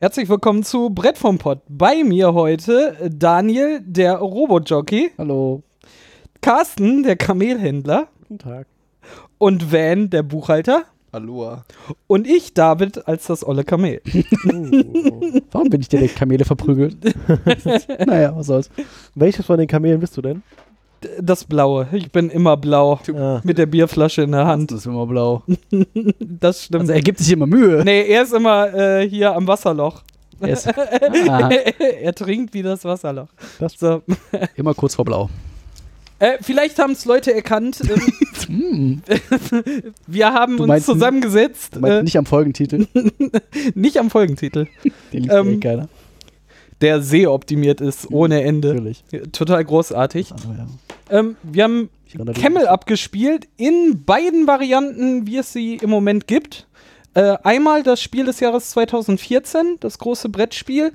[0.00, 1.60] Herzlich willkommen zu Brett vom Pott.
[1.68, 5.62] Bei mir heute Daniel, der Robotjockey, Hallo.
[6.40, 8.66] Carsten, der Kamelhändler Guten Tag.
[9.38, 11.64] und Van, der Buchhalter Aloha.
[12.06, 14.00] und ich, David, als das olle Kamel.
[15.50, 16.96] Warum bin ich direkt Kamele verprügelt?
[18.06, 18.70] naja, was soll's.
[19.16, 20.42] Welches von den Kamelen bist du denn?
[21.20, 21.86] Das Blaue.
[21.92, 22.98] Ich bin immer blau.
[23.14, 24.70] Ah, Mit der Bierflasche in der Hand.
[24.72, 25.42] Das ist immer blau.
[26.20, 26.82] Das stimmt.
[26.82, 27.82] Also er gibt sich immer Mühe.
[27.84, 30.02] nee, er ist immer äh, hier am Wasserloch.
[30.40, 30.68] Er ist
[31.28, 33.28] ah, er trinkt wie das Wasserloch.
[33.58, 34.02] Das- so.
[34.56, 35.28] immer kurz vor blau.
[36.20, 37.80] äh, vielleicht haben es Leute erkannt.
[37.88, 38.02] Ähm,
[38.48, 39.02] Hm,
[40.06, 41.76] wir haben Du uns meinst- zusammengesetzt.
[41.76, 42.86] du meinst Äh, nicht am Folgentitel.
[43.74, 44.66] nicht am Folgentitel.
[45.12, 45.88] Den liest Ähm, eh keiner.
[46.80, 48.74] Der sehr optimiert ist, ohne Ende.
[48.74, 49.02] Natürlich.
[49.32, 50.32] Total großartig.
[50.32, 50.66] Also, ja.
[51.18, 51.90] Ähm, wir haben.
[52.40, 56.66] Camel abgespielt in beiden Varianten, wie es sie im Moment gibt.
[57.12, 60.92] Äh, einmal das Spiel des Jahres 2014, das große Brettspiel,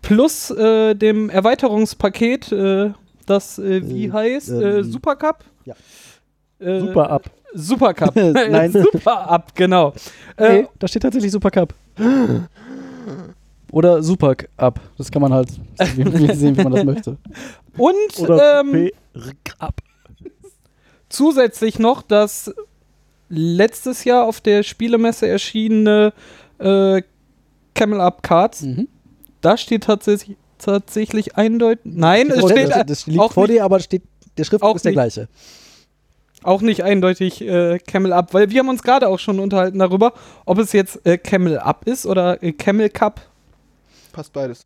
[0.00, 2.90] plus äh, dem Erweiterungspaket, äh,
[3.26, 5.44] das äh, wie Äh, heißt, äh, ähm, Super Cup.
[5.66, 5.74] ja.
[6.60, 7.30] Super ab.
[7.52, 8.16] Super Cup.
[8.16, 8.72] Nein.
[8.72, 9.92] Super Up, genau.
[10.36, 11.74] Äh, Hey, da steht tatsächlich Super Cup.
[13.74, 14.80] Oder Super Up.
[14.96, 17.16] Das kann man halt sehen, wie man das möchte.
[17.76, 18.90] und Oder ähm,
[19.58, 19.80] ab.
[21.08, 22.54] zusätzlich noch das
[23.28, 26.12] letztes Jahr auf der Spielemesse erschienene
[26.58, 27.02] äh,
[27.74, 28.62] Camel Up Cards.
[28.62, 28.86] Mhm.
[29.40, 31.80] Da steht tatsächlich, tatsächlich eindeutig.
[31.84, 34.02] Nein, es steht das, das liegt auch, vor nicht, dir, aber steht,
[34.38, 34.96] der Schriftdruck auch ist der nicht.
[34.96, 35.28] gleiche.
[36.44, 40.12] auch nicht eindeutig äh, Camel Up, weil wir haben uns gerade auch schon unterhalten darüber,
[40.44, 43.20] ob es jetzt äh, Camel Up ist oder äh, Camel Cup.
[44.14, 44.64] Passt beides.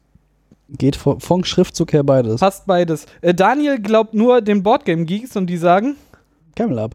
[0.68, 2.40] Geht von, von Schriftzug her beides.
[2.40, 3.06] Passt beides.
[3.22, 5.96] Äh, Daniel glaubt nur den Boardgame Geeks und die sagen,
[6.54, 6.92] Camel Up.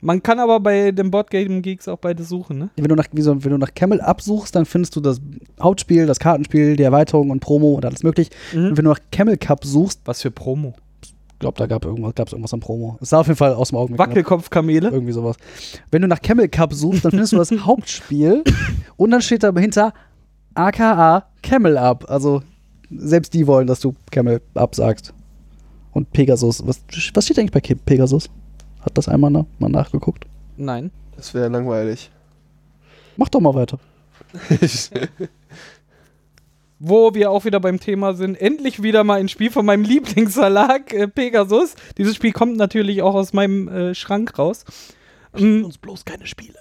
[0.00, 2.70] man kann aber bei den Boardgame Geeks auch beides suchen, ne?
[2.76, 5.20] Wenn du, nach, so, wenn du nach Camel absuchst, dann findest du das
[5.60, 8.30] Hauptspiel, das Kartenspiel, die Erweiterung und Promo und alles möglich.
[8.54, 10.72] Und wenn du nach Camel Cup suchst, Was für Promo.
[11.02, 12.96] ich glaube, da gab irgendwas, gab's irgendwas an Promo.
[13.02, 13.98] Es sah auf jeden Fall aus dem Augen.
[13.98, 14.88] Wackelkopfkamele.
[14.88, 15.36] Irgendwie sowas.
[15.90, 18.44] Wenn du nach Camel Cup suchst, dann findest du das Hauptspiel
[18.96, 19.92] und dann steht da dahinter
[20.54, 22.08] aka Camel Up.
[22.08, 22.42] Also
[22.90, 25.12] selbst die wollen, dass du Camel Up sagst.
[25.92, 26.66] Und Pegasus.
[26.66, 26.82] Was,
[27.14, 28.28] was steht eigentlich bei Pegasus?
[28.80, 30.26] Hat das einmal na, mal nachgeguckt?
[30.56, 30.90] Nein.
[31.16, 32.10] Das wäre langweilig.
[33.16, 33.78] Mach doch mal weiter.
[36.80, 40.92] Wo wir auch wieder beim Thema sind, endlich wieder mal ein Spiel von meinem Lieblingsverlag,
[40.92, 41.76] äh, Pegasus.
[41.96, 44.64] Dieses Spiel kommt natürlich auch aus meinem äh, Schrank raus.
[45.38, 46.58] Mm, Uns bloß keine Spiele.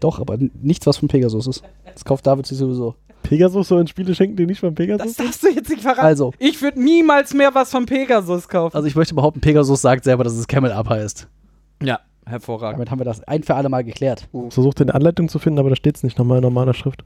[0.00, 1.62] Doch, aber nichts, was von Pegasus ist.
[1.92, 2.94] Das kauft David sich sowieso.
[3.22, 5.26] Pegasus soll uns Spiele schenken, die nicht von das Pegasus sind?
[5.26, 6.00] darfst du jetzt nicht verraten.
[6.00, 8.74] Also, Ich würde niemals mehr was von Pegasus kaufen.
[8.74, 11.28] also ich möchte behaupten, Pegasus sagt selber, dass es Camel Up heißt.
[11.82, 12.78] ja, hervorragend.
[12.78, 14.28] Damit haben wir das ein für alle Mal geklärt.
[14.48, 17.04] Ich versuchte eine Anleitung zu finden, aber da steht es nicht nochmal in normaler Schrift.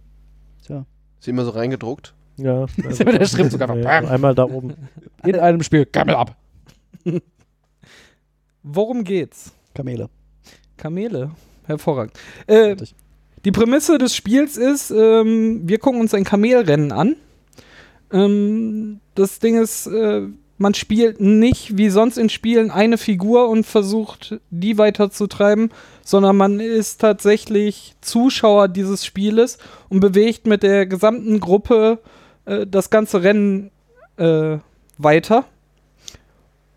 [0.64, 0.86] Tja.
[1.18, 2.14] Ist immer so reingedruckt.
[2.36, 2.66] Ja.
[2.88, 3.76] ist immer der Schriftzug einfach.
[3.76, 4.74] Ja, so einmal da oben.
[5.24, 6.36] In einem Spiel Camel Up.
[8.62, 9.52] Worum geht's?
[9.74, 10.08] Kamele.
[10.76, 11.30] Kamele.
[11.66, 12.12] Hervorragend.
[12.46, 12.76] Äh,
[13.44, 17.16] die Prämisse des Spiels ist, ähm, wir gucken uns ein Kamelrennen an.
[18.10, 20.22] Ähm, das Ding ist, äh,
[20.56, 25.70] man spielt nicht wie sonst in Spielen eine Figur und versucht, die weiterzutreiben,
[26.02, 29.58] sondern man ist tatsächlich Zuschauer dieses Spieles
[29.88, 31.98] und bewegt mit der gesamten Gruppe
[32.46, 33.70] äh, das ganze Rennen
[34.16, 34.58] äh,
[34.96, 35.44] weiter.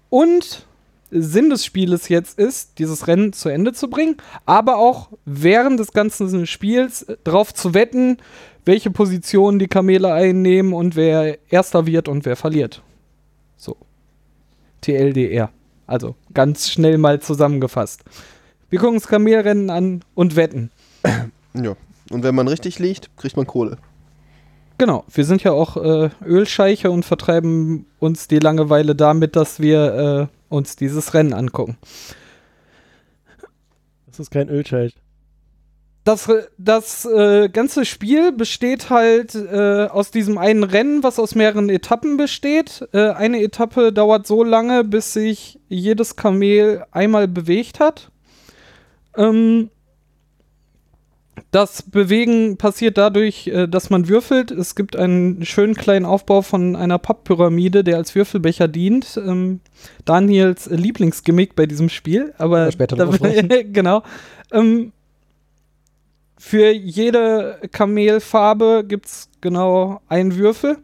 [0.09, 0.66] Und
[1.11, 5.93] Sinn des Spieles jetzt ist, dieses Rennen zu Ende zu bringen, aber auch während des
[5.93, 8.17] ganzen Spiels drauf zu wetten,
[8.65, 12.81] welche Positionen die Kamele einnehmen und wer Erster wird und wer verliert.
[13.55, 13.77] So.
[14.81, 15.49] TLDR.
[15.87, 18.03] Also ganz schnell mal zusammengefasst.
[18.69, 20.71] Wir gucken uns Kamelrennen an und wetten.
[21.59, 21.75] Ja.
[22.11, 23.77] Und wenn man richtig liegt, kriegt man Kohle.
[24.77, 30.29] Genau, wir sind ja auch äh, Ölscheiche und vertreiben uns die Langeweile damit, dass wir
[30.29, 31.77] äh, uns dieses Rennen angucken.
[34.05, 34.95] Das ist kein Ölscheich.
[36.03, 41.35] Das, Re- das äh, ganze Spiel besteht halt äh, aus diesem einen Rennen, was aus
[41.35, 42.87] mehreren Etappen besteht.
[42.93, 48.09] Äh, eine Etappe dauert so lange, bis sich jedes Kamel einmal bewegt hat.
[49.17, 49.69] Ähm,
[51.51, 54.51] das Bewegen passiert dadurch, äh, dass man würfelt.
[54.51, 59.19] Es gibt einen schönen kleinen Aufbau von einer Papppyramide, der als Würfelbecher dient.
[59.23, 59.59] Ähm,
[60.05, 63.05] Daniels Lieblingsgimmick bei diesem Spiel, aber später da-
[63.71, 64.03] genau.
[64.51, 64.91] Ähm,
[66.37, 70.77] für jede Kamelfarbe gibt es genau einen Würfel.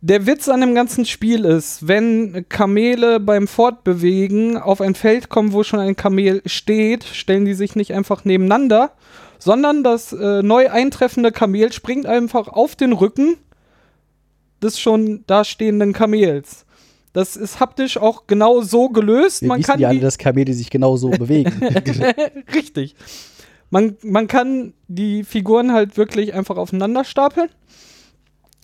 [0.00, 5.52] Der Witz an dem ganzen Spiel ist, wenn Kamele beim Fortbewegen auf ein Feld kommen,
[5.52, 8.92] wo schon ein Kamel steht, stellen die sich nicht einfach nebeneinander,
[9.42, 13.36] sondern das äh, neu eintreffende Kamel springt einfach auf den Rücken
[14.62, 16.64] des schon dastehenden Kamels.
[17.12, 19.42] Das ist haptisch auch genau so gelöst.
[19.42, 21.52] Wir Man wissen kann ja alle, dass Kamele sich genau so bewegen.
[22.54, 22.94] Richtig.
[23.68, 27.48] Man, man kann die Figuren halt wirklich einfach aufeinander stapeln.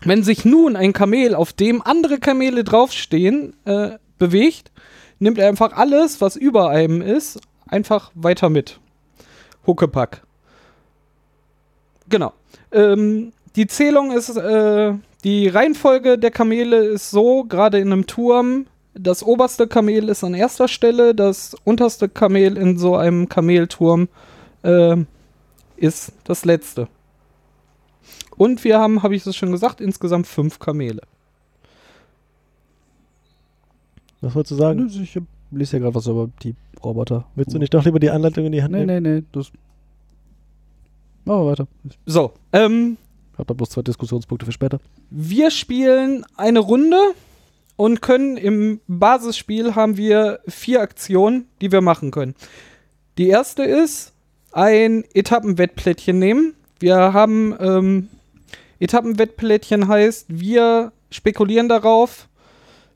[0.05, 4.71] Wenn sich nun ein Kamel, auf dem andere Kamele draufstehen, äh, bewegt,
[5.19, 8.79] nimmt er einfach alles, was über einem ist, einfach weiter mit.
[9.67, 10.23] Huckepack.
[12.09, 12.33] Genau.
[12.73, 14.93] Ähm, die Zählung ist, äh,
[15.25, 20.35] die Reihenfolge der Kamele ist so, gerade in einem Turm, das oberste Kamel ist an
[20.35, 24.09] erster Stelle, das unterste Kamel in so einem Kamelturm
[24.63, 24.97] äh,
[25.77, 26.89] ist das letzte.
[28.37, 31.03] Und wir haben, habe ich es schon gesagt, insgesamt fünf Kamele.
[34.21, 34.89] Was wolltest du sagen?
[35.03, 35.19] ich
[35.51, 37.25] lese ja gerade was über die Roboter.
[37.35, 39.03] Willst du nicht doch lieber die Anleitung in die Hand Nee, nehmen?
[39.03, 39.25] nee, nee.
[39.33, 39.51] Das
[41.29, 41.69] Machen wir weiter.
[41.85, 42.97] Ich So, ähm,
[43.35, 44.79] habe da bloß zwei Diskussionspunkte für später.
[45.11, 46.99] wir spielen eine Runde
[47.77, 52.35] und können im Basisspiel haben wir vier Aktionen, die wir machen können.
[53.19, 54.15] Die erste ist
[54.53, 56.55] ein Etappenwettplättchen nehmen.
[56.81, 58.09] Wir haben ähm,
[58.81, 62.27] Etappenwettplättchen heißt, wir spekulieren darauf,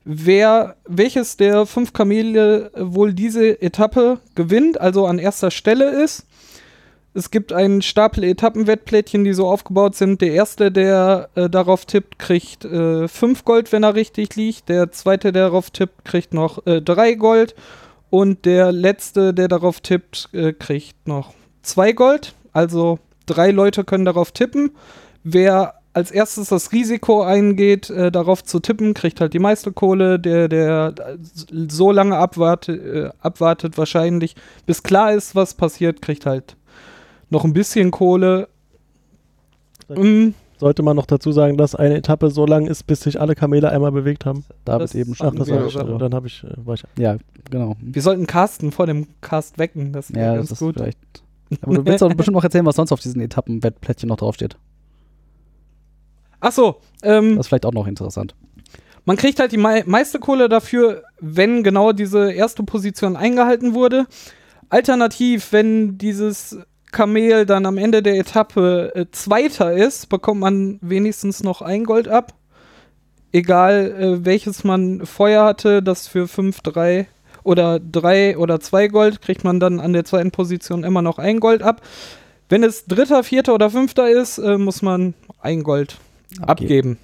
[0.05, 6.25] wer welches der fünf Kamele wohl diese Etappe gewinnt, also an erster Stelle ist.
[7.15, 10.21] Es gibt einen Stapel Etappenwettplättchen, die so aufgebaut sind.
[10.21, 14.67] Der erste, der äh, darauf tippt, kriegt äh, fünf Gold, wenn er richtig liegt.
[14.67, 17.53] Der zweite, der darauf tippt, kriegt noch äh, drei Gold.
[18.09, 22.33] Und der letzte, der darauf tippt, äh, kriegt noch zwei Gold.
[22.51, 24.71] Also drei Leute können darauf tippen.
[25.23, 30.19] Wer als erstes das Risiko eingeht, äh, darauf zu tippen, kriegt halt die meiste Kohle.
[30.19, 31.17] Der, der äh,
[31.69, 34.35] so lange abwartet, äh, abwartet wahrscheinlich,
[34.65, 36.55] bis klar ist, was passiert, kriegt halt
[37.33, 38.47] noch ein bisschen Kohle.
[39.89, 43.35] Mm, Sollte man noch dazu sagen, dass eine Etappe so lang ist, bis sich alle
[43.35, 44.45] Kamele einmal bewegt haben?
[44.63, 45.35] David Das- eben Ach, schon.
[45.35, 45.77] das Ja, war ich.
[45.77, 46.83] aber- Dann habe ich, äh, war ich.
[46.97, 47.17] Ja,
[47.51, 47.75] genau.
[47.81, 49.91] wir sollten Carsten vor dem Cast wecken.
[49.91, 50.75] Das wäre Ja, ganz das ist gut.
[50.75, 50.97] vielleicht.
[51.61, 54.55] Aber du willst doch bestimmt noch erzählen, was sonst auf diesen Etappenwettplättchen noch draufsteht.
[56.39, 58.35] Ach so, ähm, Das ist vielleicht auch noch interessant.
[59.05, 64.05] Man kriegt halt die mei meiste Kohle dafür, wenn genau diese erste Position eingehalten wurde.
[64.69, 66.57] Alternativ, wenn dieses
[66.93, 72.07] Kamel dann am Ende der Etappe äh, Zweiter ist, bekommt man wenigstens noch ein Gold
[72.07, 72.33] ab.
[73.33, 77.07] Egal äh, welches man vorher hatte, das für 5, 3
[77.43, 81.41] oder 3 oder 2 Gold, kriegt man dann an der zweiten Position immer noch ein
[81.41, 81.81] Gold ab.
[82.47, 85.97] Wenn es Dritter, Vierter oder Fünfter ist, äh, muss man ein Gold
[86.39, 86.97] abgeben.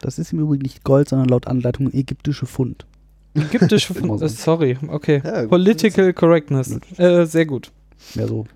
[0.00, 2.86] Das ist im Übrigen nicht Gold, sondern laut Anleitung ägyptische Pfund.
[3.34, 4.24] Ägyptische so.
[4.24, 5.22] äh, Sorry, okay.
[5.24, 5.46] Ja.
[5.46, 6.78] Political Correctness.
[6.96, 7.70] Äh, sehr gut.
[8.14, 8.46] Mehr so.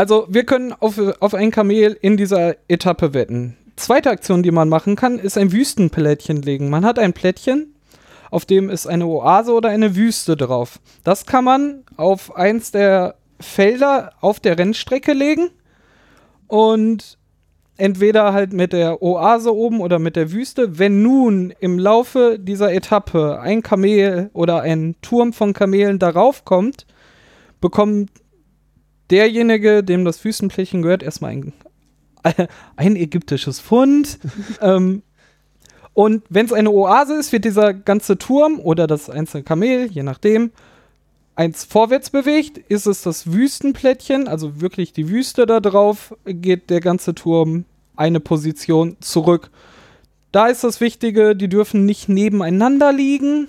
[0.00, 3.58] Also, wir können auf, auf ein Kamel in dieser Etappe wetten.
[3.76, 6.70] Zweite Aktion, die man machen kann, ist ein Wüstenplättchen legen.
[6.70, 7.74] Man hat ein Plättchen,
[8.30, 10.80] auf dem ist eine Oase oder eine Wüste drauf.
[11.04, 15.50] Das kann man auf eins der Felder auf der Rennstrecke legen
[16.46, 17.18] und
[17.76, 20.78] entweder halt mit der Oase oben oder mit der Wüste.
[20.78, 26.86] Wenn nun im Laufe dieser Etappe ein Kamel oder ein Turm von Kamelen darauf kommt,
[27.60, 28.08] bekommt
[29.10, 31.52] derjenige, dem das Wüstenplättchen gehört, erstmal ein,
[32.76, 34.18] ein ägyptisches Pfund.
[34.60, 35.02] ähm,
[35.92, 40.02] und wenn es eine Oase ist, wird dieser ganze Turm oder das einzelne Kamel, je
[40.02, 40.52] nachdem,
[41.34, 46.80] eins vorwärts bewegt, ist es das Wüstenplättchen, also wirklich die Wüste da drauf, geht der
[46.80, 47.64] ganze Turm
[47.96, 49.50] eine Position zurück.
[50.32, 53.48] Da ist das Wichtige, die dürfen nicht nebeneinander liegen.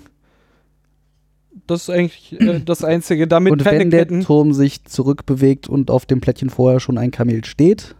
[1.66, 3.26] Das ist eigentlich äh, das Einzige.
[3.28, 4.08] Damit und wenn der.
[4.08, 7.94] Turm sich zurückbewegt und auf dem Plättchen vorher schon ein Kamel steht,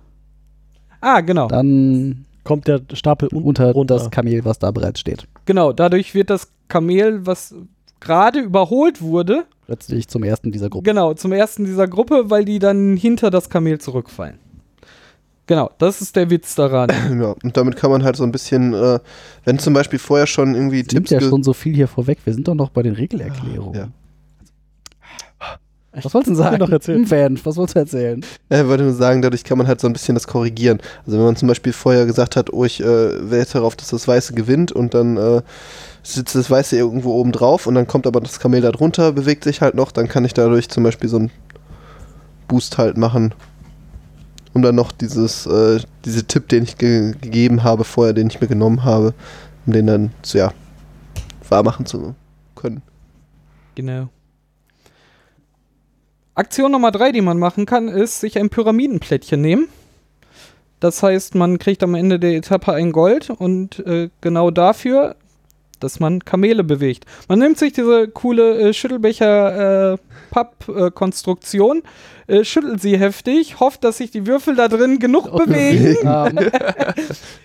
[1.01, 1.49] Ah, genau.
[1.49, 3.95] dann Kommt der Stapel unten unter runter.
[3.97, 5.29] das Kamel, was da bereits steht.
[5.47, 7.55] Genau, dadurch wird das Kamel, was
[8.01, 10.85] gerade überholt wurde, Plötzlich zum ersten dieser Gruppe.
[10.91, 14.39] genau, zum ersten dieser Gruppe, weil die dann hinter das Kamel zurückfallen.
[15.53, 16.89] Genau, das ist der Witz daran.
[17.21, 18.99] Ja, und damit kann man halt so ein bisschen, äh,
[19.45, 22.21] wenn zum Beispiel vorher schon irgendwie nimmt Tipps ja ge- schon so viel hier vorweg.
[22.25, 23.75] Wir sind doch noch bei den Regelerklärungen.
[23.79, 23.89] Ja.
[26.03, 26.57] Was wolltest du sagen?
[26.57, 27.01] noch erzählt.
[27.01, 28.25] Hm, Fan, was wolltest du erzählen?
[28.49, 30.79] Ja, ich wollte nur sagen, dadurch kann man halt so ein bisschen das korrigieren.
[31.05, 34.09] Also wenn man zum Beispiel vorher gesagt hat, oh, ich äh, wette darauf, dass das
[34.09, 35.43] Weiße gewinnt und dann äh,
[36.03, 39.45] sitzt das Weiße irgendwo oben drauf und dann kommt aber das Kamel da drunter, bewegt
[39.45, 41.31] sich halt noch, dann kann ich dadurch zum Beispiel so einen
[42.49, 43.35] Boost halt machen.
[44.55, 48.41] Um dann noch dieses, äh, diese Tipp, den ich ge gegeben habe vorher, den ich
[48.41, 49.15] mir genommen habe,
[49.67, 50.53] um den dann zu, ja,
[51.49, 52.15] wahr machen zu
[52.55, 52.83] können.
[53.75, 54.09] genau.
[56.35, 59.69] Aktion Nummer drei, die man machen kann, ist sich ein Pyramidenplättchen nehmen.
[60.81, 65.15] Das heißt, man kriegt am Ende der Etappe ein Gold und äh, genau dafür,
[65.83, 67.05] dass man Kamele bewegt.
[67.29, 69.99] Man nimmt sich diese coole äh, Schüttelbecher äh,
[70.31, 71.83] Pappkonstruktion,
[72.27, 75.97] äh, schüttelt sie heftig, hofft, dass sich die Würfel da drin genug bewegen,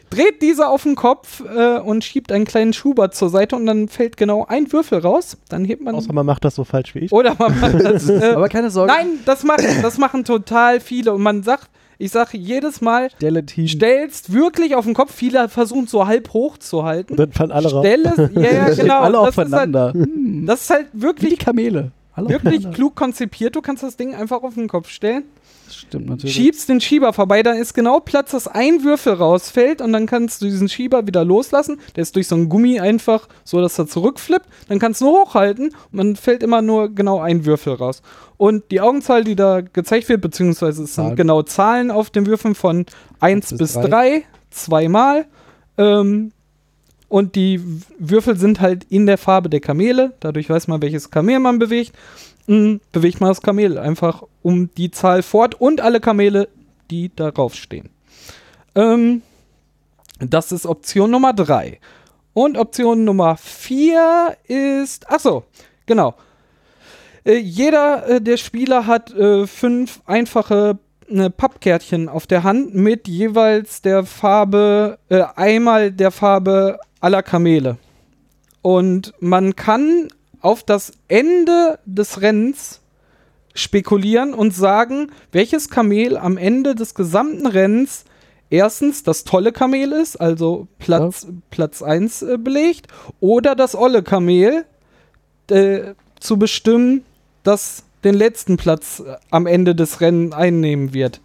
[0.09, 3.87] dreht diese auf den Kopf äh, und schiebt einen kleinen Schubert zur Seite und dann
[3.89, 5.37] fällt genau ein Würfel raus.
[5.49, 5.95] Dann hebt man.
[5.95, 7.11] Außer man macht das so falsch wie ich.
[7.11, 8.07] oder man macht das.
[8.07, 8.93] Äh, aber keine Sorge.
[8.93, 11.13] nein, das machen, das machen total viele.
[11.13, 13.67] Und man sagt, ich sage jedes Mal, Gelatin.
[13.67, 15.13] stellst wirklich auf den Kopf.
[15.13, 17.13] Viele versuchen so halb hoch zu halten.
[17.13, 17.85] Und dann fallen alle raus.
[17.85, 19.01] Stell es, ja, ja, genau.
[19.01, 19.93] Alle das, ist halt, aufeinander.
[19.93, 21.91] Hm, das ist halt Wie die wirklich, Kamele.
[22.13, 22.75] Alle wirklich aufeinander.
[22.75, 23.55] klug konzipiert.
[23.55, 25.23] Du kannst das Ding einfach auf den Kopf stellen,
[25.67, 26.33] Das Stimmt natürlich.
[26.33, 30.41] schiebst den Schieber vorbei, dann ist genau Platz, dass ein Würfel rausfällt und dann kannst
[30.41, 31.79] du diesen Schieber wieder loslassen.
[31.95, 34.47] Der ist durch so ein Gummi einfach so, dass er zurückflippt.
[34.69, 38.01] Dann kannst du hochhalten und dann fällt immer nur genau ein Würfel raus.
[38.37, 42.55] Und die Augenzahl, die da gezeigt wird, beziehungsweise es sind genau Zahlen auf den Würfeln
[42.55, 42.85] von
[43.19, 43.89] 1 bis bis drei.
[43.89, 45.25] 3, zweimal.
[45.77, 46.31] Ähm,
[47.09, 47.61] und die
[47.99, 50.13] Würfel sind halt in der Farbe der Kamele.
[50.19, 51.93] Dadurch weiß man, welches Kamel man bewegt.
[52.47, 56.47] Mm, bewegt man das Kamel einfach um die Zahl fort und alle Kamele,
[56.89, 57.89] die darauf stehen.
[58.75, 59.21] Ähm,
[60.19, 61.79] das ist Option Nummer 3.
[62.33, 65.09] Und Option Nummer 4 ist.
[65.09, 65.43] Achso,
[65.85, 66.15] genau.
[67.25, 73.07] Äh, jeder äh, der Spieler hat äh, fünf einfache äh, Pappkärtchen auf der Hand mit
[73.07, 77.77] jeweils der Farbe, äh, einmal der Farbe aller Kamele.
[78.61, 80.07] Und man kann
[80.47, 82.79] auf das Ende des Rennens
[83.53, 88.05] spekulieren und sagen, welches Kamel am Ende des gesamten Rennens
[88.49, 92.87] erstens das tolle Kamel ist, also Platz, Platz 1 äh, belegt,
[93.19, 94.63] oder das olle Kamel
[95.49, 97.03] äh, zu bestimmen,
[97.43, 101.19] das den letzten Platz äh, am Ende des Rennens einnehmen wird.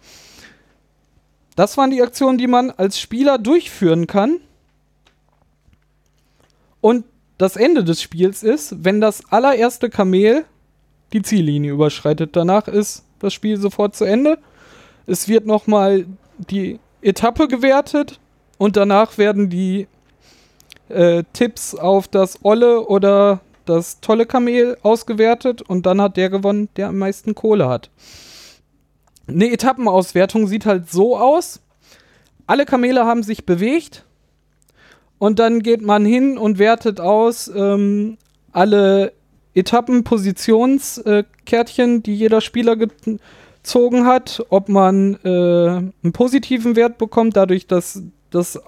[1.55, 4.41] Das waren die Aktionen, die man als Spieler durchführen kann.
[6.81, 7.05] Und
[7.43, 10.45] das Ende des Spiels ist, wenn das allererste Kamel
[11.11, 12.37] die Ziellinie überschreitet.
[12.37, 14.39] Danach ist das Spiel sofort zu Ende.
[15.07, 16.05] Es wird nochmal
[16.37, 18.21] die Etappe gewertet
[18.57, 19.87] und danach werden die
[20.87, 26.69] äh, Tipps auf das Olle oder das tolle Kamel ausgewertet und dann hat der gewonnen,
[26.77, 27.89] der am meisten Kohle hat.
[29.27, 31.59] Eine Etappenauswertung sieht halt so aus.
[32.47, 34.05] Alle Kamele haben sich bewegt
[35.23, 38.17] und dann geht man hin und wertet aus ähm,
[38.51, 39.13] alle
[39.53, 48.03] Etappenpositionskärtchen, die jeder Spieler gezogen hat, ob man äh, einen positiven Wert bekommt, dadurch, dass
[48.31, 48.59] das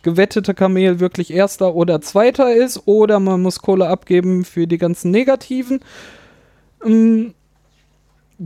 [0.00, 5.10] gewettete Kamel wirklich erster oder zweiter ist, oder man muss Kohle abgeben für die ganzen
[5.10, 5.80] negativen.
[6.82, 7.34] Ähm,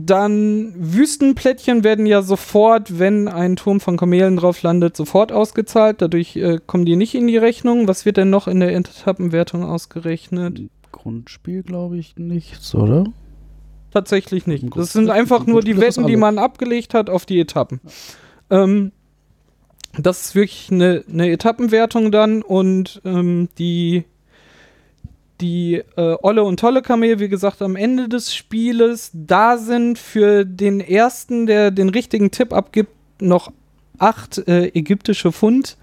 [0.05, 6.01] dann Wüstenplättchen werden ja sofort, wenn ein Turm von Kamelen drauf landet, sofort ausgezahlt.
[6.01, 7.87] Dadurch äh, kommen die nicht in die Rechnung.
[7.87, 10.61] Was wird denn noch in der Etappenwertung ausgerechnet?
[10.91, 13.05] Grundspiel glaube ich nichts, oder?
[13.91, 14.65] Tatsächlich nicht.
[14.75, 17.81] Das sind einfach nur die Wetten, die man abgelegt hat auf die Etappen.
[18.49, 18.91] Ähm,
[19.97, 24.03] das ist wirklich eine, eine Etappenwertung dann und ähm, die,
[25.41, 30.45] die äh, Olle und Tolle Kamel, wie gesagt, am Ende des Spieles, da sind für
[30.45, 32.91] den ersten, der den richtigen Tipp abgibt,
[33.21, 33.51] noch
[33.97, 35.77] acht äh, ägyptische Pfund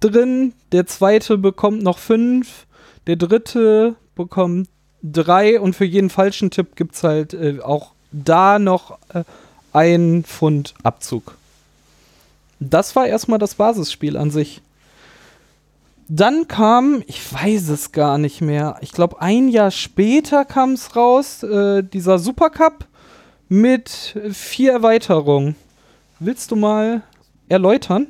[0.00, 0.52] drin.
[0.72, 2.66] Der zweite bekommt noch fünf.
[3.06, 4.68] Der dritte bekommt
[5.02, 9.24] drei und für jeden falschen Tipp gibt es halt äh, auch da noch äh,
[9.72, 11.36] ein Pfund Abzug.
[12.60, 14.60] Das war erstmal das Basisspiel an sich.
[16.14, 20.94] Dann kam, ich weiß es gar nicht mehr, ich glaube ein Jahr später kam es
[20.94, 22.84] raus, äh, dieser Supercup
[23.48, 25.54] mit vier Erweiterungen.
[26.18, 27.00] Willst du mal
[27.48, 28.08] erläutern?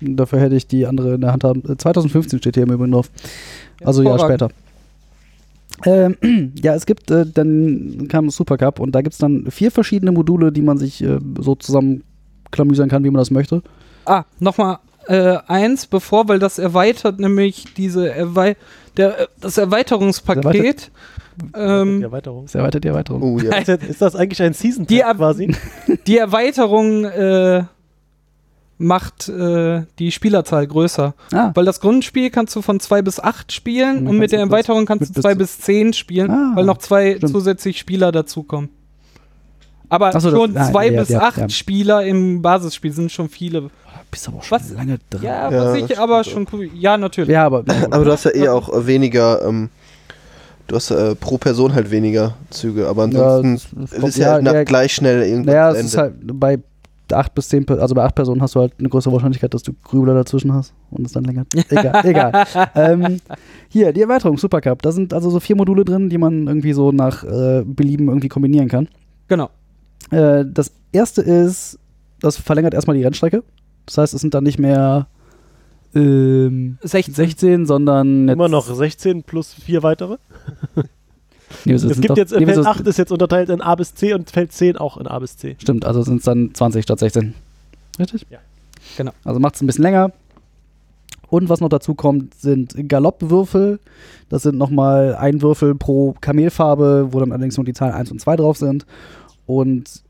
[0.00, 1.62] Dafür hätte ich die andere in der Hand haben.
[1.70, 3.10] Äh, 2015 steht hier im Übrigen drauf.
[3.84, 4.48] Also ein Jahr später.
[5.84, 6.16] Ähm,
[6.62, 10.52] ja, es gibt, äh, dann kam Supercup und da gibt es dann vier verschiedene Module,
[10.52, 13.62] die man sich äh, so zusammenklamüsern kann, wie man das möchte.
[14.06, 14.78] Ah, nochmal
[15.08, 18.56] äh, eins, bevor, weil das erweitert nämlich diese Erwei
[18.96, 20.90] der, äh, das Erweiterungspaket.
[21.38, 22.44] Die Ähm, Erweiterung.
[22.46, 23.22] Das erweitert die Erweiterung.
[23.22, 23.54] Oh ja.
[23.58, 25.54] Ist das- Ist das eigentlich ein season Die quasi?
[26.06, 27.64] die Erweiterung äh,
[28.78, 31.14] macht äh, die Spielerzahl größer.
[31.32, 34.40] Ah, Weil das Grundspiel kannst du von 2 bis 8 spielen Und und mit der
[34.40, 37.32] Erweiterung kannst du bis 2 zu- bis 10 spielen, Ah, weil noch zwei stimmt.
[37.32, 38.68] zusätzlich Spieler dazukommen.
[39.88, 41.48] Aber so, schon ah, 2 ja, bis ja, 8 ja.
[41.48, 43.70] Spieler im Basisspiel sind schon viele.
[44.10, 44.70] Bist aber schon Was?
[44.72, 45.22] lange dran.
[45.22, 46.68] Ja, Ja, was ich aber schon cool.
[46.74, 47.30] Ja, natürlich.
[47.30, 49.70] Ja, aber Aber du hast ja eh auch äh, weniger ähm,
[50.68, 54.36] Du hast äh, pro Person halt weniger Züge, aber Ja, ansonsten es das ist ja,
[54.36, 55.98] ja, nach ja, gleich schnell irgendwann Naja, es ist Ende.
[56.02, 56.58] halt bei
[57.12, 59.62] acht bis zehn, Per- also bei acht Personen hast du halt eine größere Wahrscheinlichkeit, dass
[59.62, 61.46] du Grübler dazwischen hast und es dann länger.
[61.70, 62.46] Egal, egal.
[62.74, 63.20] Ähm,
[63.68, 64.82] hier, die Erweiterung Supercup.
[64.82, 68.28] Da sind also so vier Module drin, die man irgendwie so nach äh, Belieben irgendwie
[68.28, 68.88] kombinieren kann.
[69.28, 69.50] Genau.
[70.10, 71.78] Äh, das erste ist,
[72.20, 73.44] das verlängert erstmal die Rennstrecke.
[73.86, 75.06] Das heißt, es sind dann nicht mehr
[75.94, 77.14] ähm, 16.
[77.14, 80.16] 16, sondern jetzt, Immer noch 16 plus vier weitere.
[81.64, 83.94] Nee, es gibt doch- jetzt, nee, Feld es- 8 ist jetzt unterteilt in A bis
[83.94, 85.56] C und Feld 10 auch in A bis C.
[85.60, 87.34] Stimmt, also sind es dann 20 statt 16.
[87.98, 88.26] Richtig?
[88.30, 88.38] Ja.
[88.96, 89.12] Genau.
[89.24, 90.12] Also macht es ein bisschen länger.
[91.28, 93.80] Und was noch dazu kommt, sind Galoppwürfel.
[94.28, 98.20] Das sind nochmal ein Würfel pro Kamelfarbe, wo dann allerdings nur die Zahlen 1 und
[98.20, 98.86] 2 drauf sind.
[99.46, 100.02] Und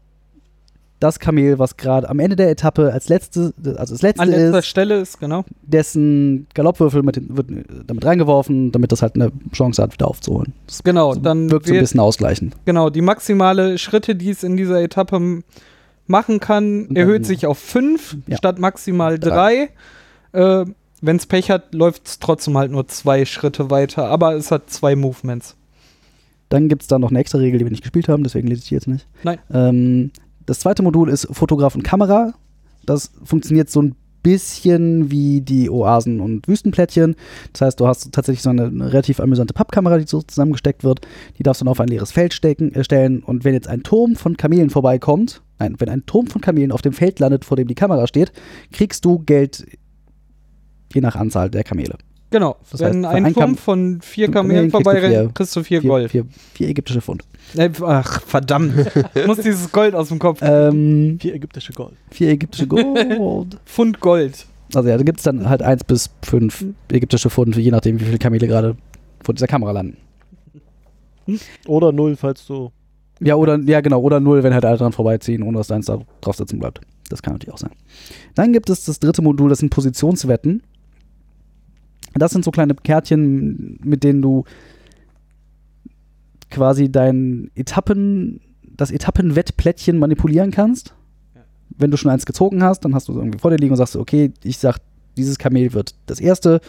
[0.98, 4.58] das Kamel, was gerade am Ende der Etappe als letzte, also das letzte An letzter
[4.60, 5.44] ist, Stelle ist, genau.
[5.62, 7.48] dessen Galoppwürfel mit, wird
[7.86, 10.54] damit reingeworfen, damit das halt eine Chance hat, wieder aufzuholen.
[10.66, 12.54] Das Genau, dann wirkt so ein bisschen ausgleichend.
[12.64, 15.42] Genau, die maximale Schritte, die es in dieser Etappe
[16.06, 18.36] machen kann, dann- erhöht sich auf fünf Ja.
[18.38, 19.70] statt maximal drei.
[20.32, 20.64] Äh,
[21.02, 24.70] Wenn es Pech hat, läuft es trotzdem halt nur zwei Schritte weiter, aber es hat
[24.70, 25.54] zwei Movements.
[26.48, 28.62] Dann gibt es da noch eine extra Regel, die wir nicht gespielt haben, deswegen lese
[28.62, 29.06] ich die jetzt nicht.
[29.22, 29.38] Nein.
[29.52, 30.10] Ähm,
[30.46, 32.34] das zweite Modul ist Fotograf und Kamera.
[32.84, 37.14] Das funktioniert so ein bisschen wie die Oasen- und Wüstenplättchen.
[37.52, 41.06] Das heißt, du hast tatsächlich so eine, relativ amüsante Pappkamera, die so zusammengesteckt wird.
[41.38, 43.22] Die darfst du dann auf ein leeres Feld stecken, äh, stellen.
[43.22, 46.82] Und wenn jetzt ein Turm von Kamelen vorbeikommt, nein, wenn ein Turm von Kamelen auf
[46.82, 48.32] dem Feld landet, vor dem die Kamera steht,
[48.72, 49.64] kriegst du Geld
[50.92, 51.96] je nach Anzahl der Kamele.
[52.38, 55.56] Genau, Das wenn heißt, ein Kam- von vier Kamelen Kamelen kriegst du vier- vorbeirennt, kriegst
[55.56, 56.10] du vier Gold.
[56.10, 57.22] Vier, vier ägyptische Pfund.
[57.56, 58.74] Äh, ach, verdammt.
[59.14, 60.40] ich muss dieses Gold aus dem Kopf.
[60.42, 61.94] Ähm, Vier ägyptische Gold.
[62.10, 63.58] vier ägyptische Gold.
[63.64, 64.44] Pfund Gold.
[64.74, 68.04] Also ja, da gibt es dann halt eins bis fünf ägyptische Pfund, je nachdem, wie
[68.04, 68.76] viele Kamele gerade
[69.24, 69.96] vor dieser Kamera landen.
[71.66, 72.70] Oder null, falls du.
[73.20, 75.98] Ja, oder, ja, genau, oder null, wenn halt alle dran vorbeiziehen, ohne dass eins da
[76.20, 76.80] drauf sitzen bleibt.
[77.08, 77.70] Das kann natürlich auch sein.
[78.34, 80.62] Dann gibt es das dritte Modul, das sind Positionswetten.
[82.18, 84.44] Das sind so kleine Kärtchen, mit denen du
[86.50, 90.94] quasi dein Etappen, das Etappenwettplättchen manipulieren kannst.
[91.76, 93.78] Wenn du schon eins gezogen hast, dann hast du es irgendwie vor dir liegen und
[93.78, 94.78] sagst, okay, ich sag,
[95.16, 96.60] dieses Kamel wird das erste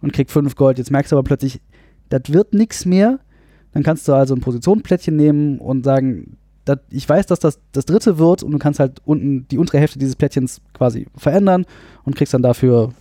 [0.00, 0.78] und krieg fünf Gold.
[0.78, 1.60] Jetzt merkst du aber plötzlich,
[2.08, 3.18] das wird nichts mehr.
[3.72, 7.86] Dann kannst du also ein Positionsplättchen nehmen und sagen, dat, ich weiß, dass das das
[7.86, 11.64] dritte wird und du kannst halt unten die untere Hälfte dieses Plättchens quasi verändern
[12.04, 12.92] und kriegst dann dafür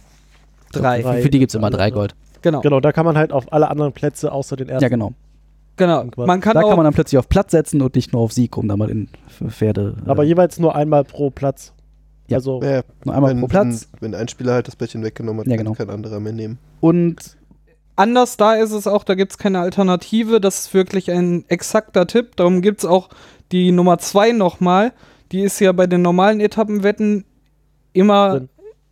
[0.71, 1.01] Drei.
[1.01, 1.21] Drei.
[1.21, 2.15] Für die gibt es immer drei Gold.
[2.41, 2.61] Genau.
[2.61, 4.83] Genau, da kann man halt auf alle anderen Plätze außer den ersten.
[4.83, 5.13] Ja, genau.
[5.77, 6.05] genau.
[6.15, 8.31] Man kann da auch kann man dann plötzlich auf Platz setzen und nicht nur auf
[8.33, 9.95] Sieg, um da mal in Pferde.
[10.05, 11.73] Aber äh, jeweils nur einmal pro Platz.
[12.27, 12.37] Ja.
[12.37, 13.89] Also, Ja, nur einmal wenn, pro Platz.
[13.99, 15.75] Wenn, wenn ein Spieler halt das Plättchen weggenommen hat, Ja, kann genau.
[15.75, 16.57] kein anderer mehr nehmen.
[16.79, 17.37] Und
[17.95, 20.41] Anders da ist es auch, da gibt es keine Alternative.
[20.41, 22.35] Das ist wirklich ein exakter Tipp.
[22.35, 23.09] Darum gibt es auch
[23.51, 24.93] die Nummer 2 nochmal.
[25.31, 27.25] Die ist ja bei den normalen Etappenwetten
[27.93, 28.49] immer, Drin.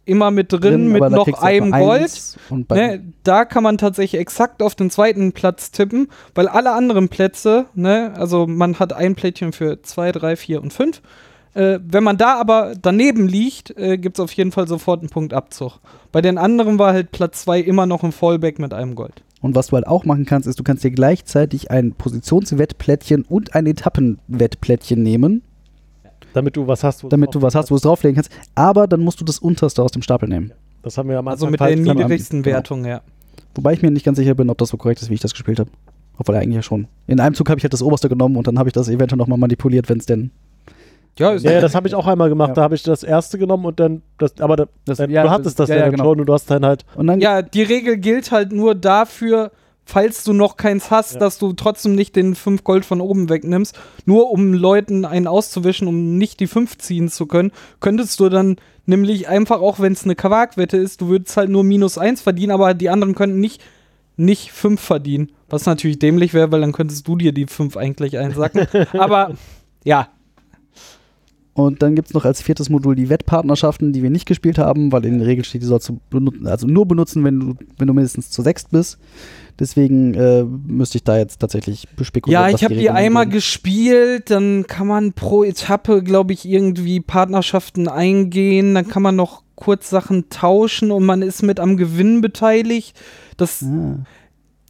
[0.10, 2.38] Immer mit drin, mit aber da noch einem Gold.
[2.70, 7.68] Ne, da kann man tatsächlich exakt auf den zweiten Platz tippen, weil alle anderen Plätze,
[7.76, 11.02] ne, also man hat ein Plättchen für 2, 3, 4 und 5.
[11.54, 15.10] Äh, wenn man da aber daneben liegt, äh, gibt es auf jeden Fall sofort einen
[15.10, 15.80] Punktabzug.
[16.12, 19.24] Bei den anderen war halt Platz 2 immer noch ein Fallback mit einem Gold.
[19.42, 23.56] und was du halt auch machen kannst, ist, du kannst dir gleichzeitig ein Positionswettplättchen und
[23.56, 25.44] ein Etappenwettplättchen nehmen,
[26.34, 27.04] damit du was hast.
[27.04, 28.32] wo damit du was hast, wo es drauflegen kannst.
[28.56, 30.52] Aber dann musst du das unterste aus dem Stapel nehmen.
[30.84, 32.56] Das haben wir am Also Anfang mit der niedrigsten genau.
[32.56, 33.02] Wertung, ja.
[33.56, 35.34] Wobei ich mir nicht ganz sicher bin, ob das so korrekt ist, wie ich das
[35.34, 35.70] gespielt habe.
[36.18, 36.88] Obwohl eigentlich ja schon.
[37.08, 39.18] In einem Zug habe ich halt das oberste genommen und dann habe ich das eventuell
[39.18, 40.32] nochmal manipuliert, wenn es denn.
[41.18, 42.50] Ja, ist Ja, ja, das habe ich auch einmal gemacht.
[42.50, 42.54] Ja.
[42.56, 44.02] Da habe ich das erste genommen und dann.
[44.18, 46.04] Das, aber da, Das- dann, ja, du hattest das ja, ja, ja, dann genau.
[46.12, 46.86] schon und du hast dann halt.
[46.96, 49.52] Und dann ja, die Regel gilt halt nur dafür,
[49.90, 51.20] falls du noch keins hast, Ja.
[51.20, 53.78] dass du trotzdem nicht den 5 Gold von oben wegnimmst.
[54.06, 58.58] Nur um Leuten einen auszuwischen, um nicht die 5 ziehen zu können, könntest du dann
[58.86, 62.52] nämlich einfach, auch wenn es eine Quark-Wette ist, du würdest halt nur minus 1 verdienen,
[62.52, 63.62] aber die anderen könnten nicht,
[64.16, 65.32] nicht 5 verdienen.
[65.50, 68.68] Was natürlich dämlich wäre, weil dann könntest du dir die 5 eigentlich einsacken.
[68.94, 69.34] aber
[69.84, 70.10] ja,
[71.60, 74.94] Und dann gibt es noch als viertes Modul die Wettpartnerschaften, die wir nicht gespielt haben,
[74.94, 77.86] weil in der Regel steht, die sollst du benutzen, also nur benutzen, wenn du, wenn
[77.86, 78.98] du mindestens zu sechst bist.
[79.60, 82.44] Deswegen äh, müsste ich da jetzt tatsächlich bespekulieren.
[82.44, 83.34] Ja, ich habe die Regeln einmal sind.
[83.34, 89.44] gespielt, dann kann man pro Etappe, glaube ich, irgendwie Partnerschaften eingehen, dann kann man noch
[89.56, 92.98] kurz Sachen tauschen und man ist mit am Gewinn beteiligt.
[93.36, 93.98] Das Ah.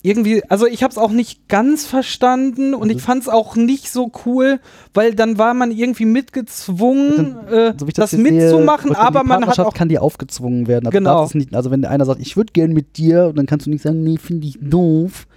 [0.01, 3.91] Irgendwie, also ich habe es auch nicht ganz verstanden und ich fand es auch nicht
[3.91, 4.59] so cool,
[4.93, 9.59] weil dann war man irgendwie mitgezwungen, äh, So das, sehe, mitzumachen, dann aber man hat
[9.59, 10.87] auch kann dir aufgezwungen werden.
[10.87, 11.29] Also, Genau.
[11.33, 13.81] nicht, also wenn einer sagt, ich würde gern mit dir, und dann kannst du nicht
[13.81, 15.27] sagen, nee, finde ich doof.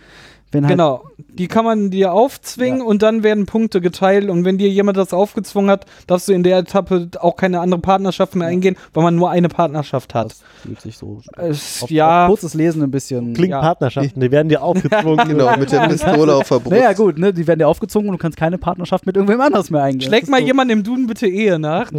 [0.53, 2.85] Wenn halt, Genau, die kann man dir aufzwingen Ja.
[2.85, 6.43] und dann werden Punkte geteilt und wenn dir jemand das aufgezwungen hat, darfst du in
[6.43, 10.27] der Etappe auch keine andere Partnerschaft mehr eingehen, weil man nur eine Partnerschaft hat.
[10.31, 11.21] Das fühlt sich so.
[11.37, 13.33] Es, Auf, ja, auf kurzes Lesen ein bisschen.
[13.33, 13.61] Klingt Ja.
[13.61, 15.29] Partnerschaften, die werden dir aufgezwungen.
[15.33, 16.71] Genau, mit der Pistole auf der Brust.
[16.71, 17.33] Naja, gut, ne?
[17.33, 20.09] Die werden dir aufgezogen und du kannst keine Partnerschaft mit irgendwem anders mehr eingehen.
[20.09, 21.91] schlägt mal ist jemand im Duden bitte Ehe nach.
[21.93, 21.99] da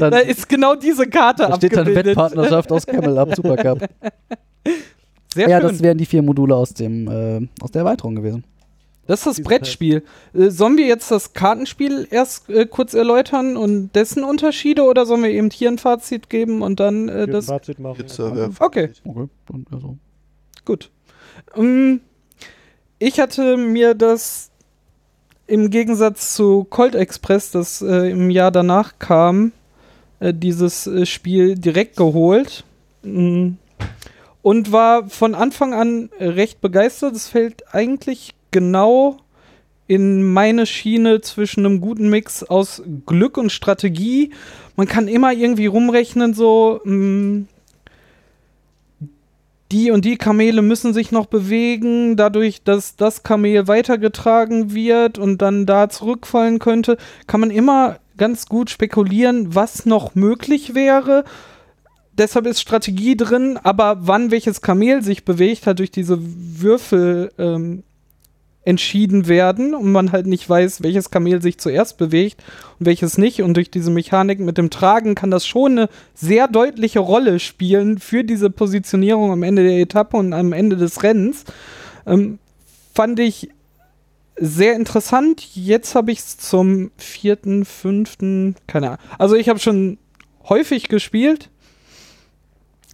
[0.00, 2.06] dann, da ist genau diese Karte da steht dann abgebildet.
[2.16, 3.80] Wettpartnerschaft aus Camel Up Supercup.
[5.34, 5.70] Sehr ja, schön.
[5.70, 8.44] das wären die vier Module aus, dem, äh, aus der Erweiterung gewesen.
[9.06, 10.02] Das ist das Brettspiel.
[10.32, 15.22] Äh, sollen wir jetzt das Kartenspiel erst äh, kurz erläutern und dessen Unterschiede oder sollen
[15.22, 17.46] wir eben hier ein Fazit geben und dann äh, das.
[17.46, 17.98] Fazit machen.
[18.00, 19.98] Jetzt, äh, Okay, Okay, dann also.
[20.64, 20.90] gut.
[21.56, 22.00] Ähm,
[22.98, 24.50] ich hatte mir das
[25.46, 29.52] im Gegensatz zu Colt Express, das äh, im Jahr danach kam,
[30.20, 32.64] äh, dieses äh, Spiel direkt geholt.
[33.02, 33.54] Mm.
[34.44, 37.16] Und war von Anfang an recht begeistert.
[37.16, 39.16] Es fällt eigentlich genau
[39.86, 44.32] in meine Schiene zwischen einem guten Mix aus Glück und Strategie.
[44.76, 47.46] Man kann immer irgendwie rumrechnen, so mm,
[49.72, 55.42] die und die Kamele müssen sich noch bewegen, dadurch, dass das Kamel weitergetragen wird und
[55.42, 61.24] dann da zurückfallen könnte, kann man immer ganz gut spekulieren, was noch möglich wäre.
[62.16, 67.82] Deshalb ist Strategie drin, aber wann welches Kamel sich bewegt, hat durch diese Würfel ähm,
[68.64, 72.42] entschieden werden und man halt nicht weiß, welches Kamel sich zuerst bewegt
[72.78, 73.42] und welches nicht.
[73.42, 77.98] Und durch diese Mechanik mit dem Tragen kann das schon eine sehr deutliche Rolle spielen
[77.98, 81.44] für diese Positionierung am Ende der Etappe und am Ende des Rennens.
[82.06, 82.38] Ähm,
[82.94, 83.50] fand ich
[84.36, 85.46] sehr interessant.
[85.54, 88.98] Jetzt habe ich es zum vierten, fünften, keine Ahnung.
[89.18, 89.98] Also ich habe schon
[90.48, 91.50] häufig gespielt.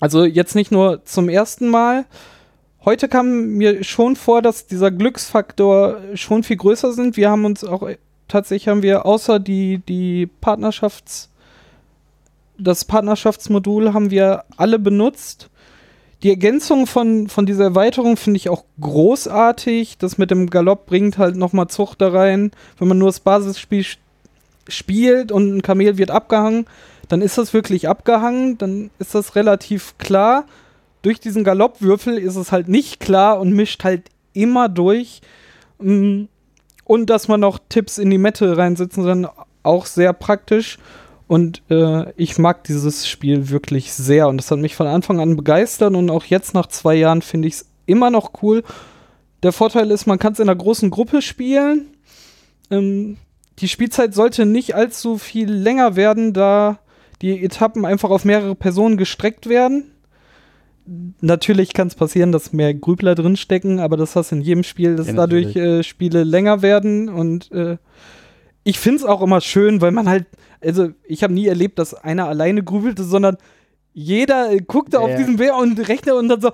[0.01, 2.07] Also jetzt nicht nur zum ersten Mal.
[2.85, 7.17] Heute kam mir schon vor, dass dieser Glücksfaktor schon viel größer sind.
[7.17, 7.89] Wir haben uns auch
[8.27, 11.31] tatsächlich haben wir außer die die Partnerschafts
[12.61, 15.49] das Partnerschaftsmodul haben wir alle benutzt.
[16.23, 19.97] Die Ergänzung von, von dieser Erweiterung finde ich auch großartig.
[19.97, 22.51] Das mit dem Galopp bringt halt nochmal Zucht da rein.
[22.79, 23.87] Wenn man nur das Basisspiel
[24.69, 26.67] spielt und ein Kamel wird abgehangen,
[27.11, 28.57] dann ist das wirklich abgehangen.
[28.57, 30.47] Dann ist das relativ klar.
[31.03, 35.21] Durch diesen Galoppwürfel ist es halt nicht klar und mischt halt immer durch.
[35.81, 36.25] Mm,
[36.85, 39.29] Und dass man noch Tipps in die Mette reinsetzen kann,
[39.65, 40.79] auch sehr praktisch.
[41.27, 44.29] Und äh, ich mag dieses Spiel wirklich sehr.
[44.29, 45.95] Und das hat mich von Anfang an begeistert.
[45.95, 48.63] Und auch jetzt nach zwei Jahren finde ich es immer noch cool.
[49.43, 51.89] Der Vorteil ist, man kann es in einer großen Gruppe spielen.
[52.71, 53.17] Ähm,
[53.59, 56.79] die Spielzeit sollte nicht allzu viel länger werden, da
[57.23, 59.93] die Etappen einfach auf mehrere Personen gestreckt werden.
[61.21, 65.07] Natürlich kann es passieren, dass mehr Grübler drinstecken, aber das hast in jedem Spiel, dass
[65.09, 67.09] Ja, dadurch äh, Spiele länger werden.
[67.09, 67.77] Und äh,
[68.65, 70.27] ich finde es auch immer schön, weil man halt,
[70.61, 73.37] also ich habe nie erlebt, dass einer alleine grübelte, sondern
[73.93, 75.17] jeder äh, guckte Ja, auf ja.
[75.19, 76.51] diesen Wehr und rechnet und dann so,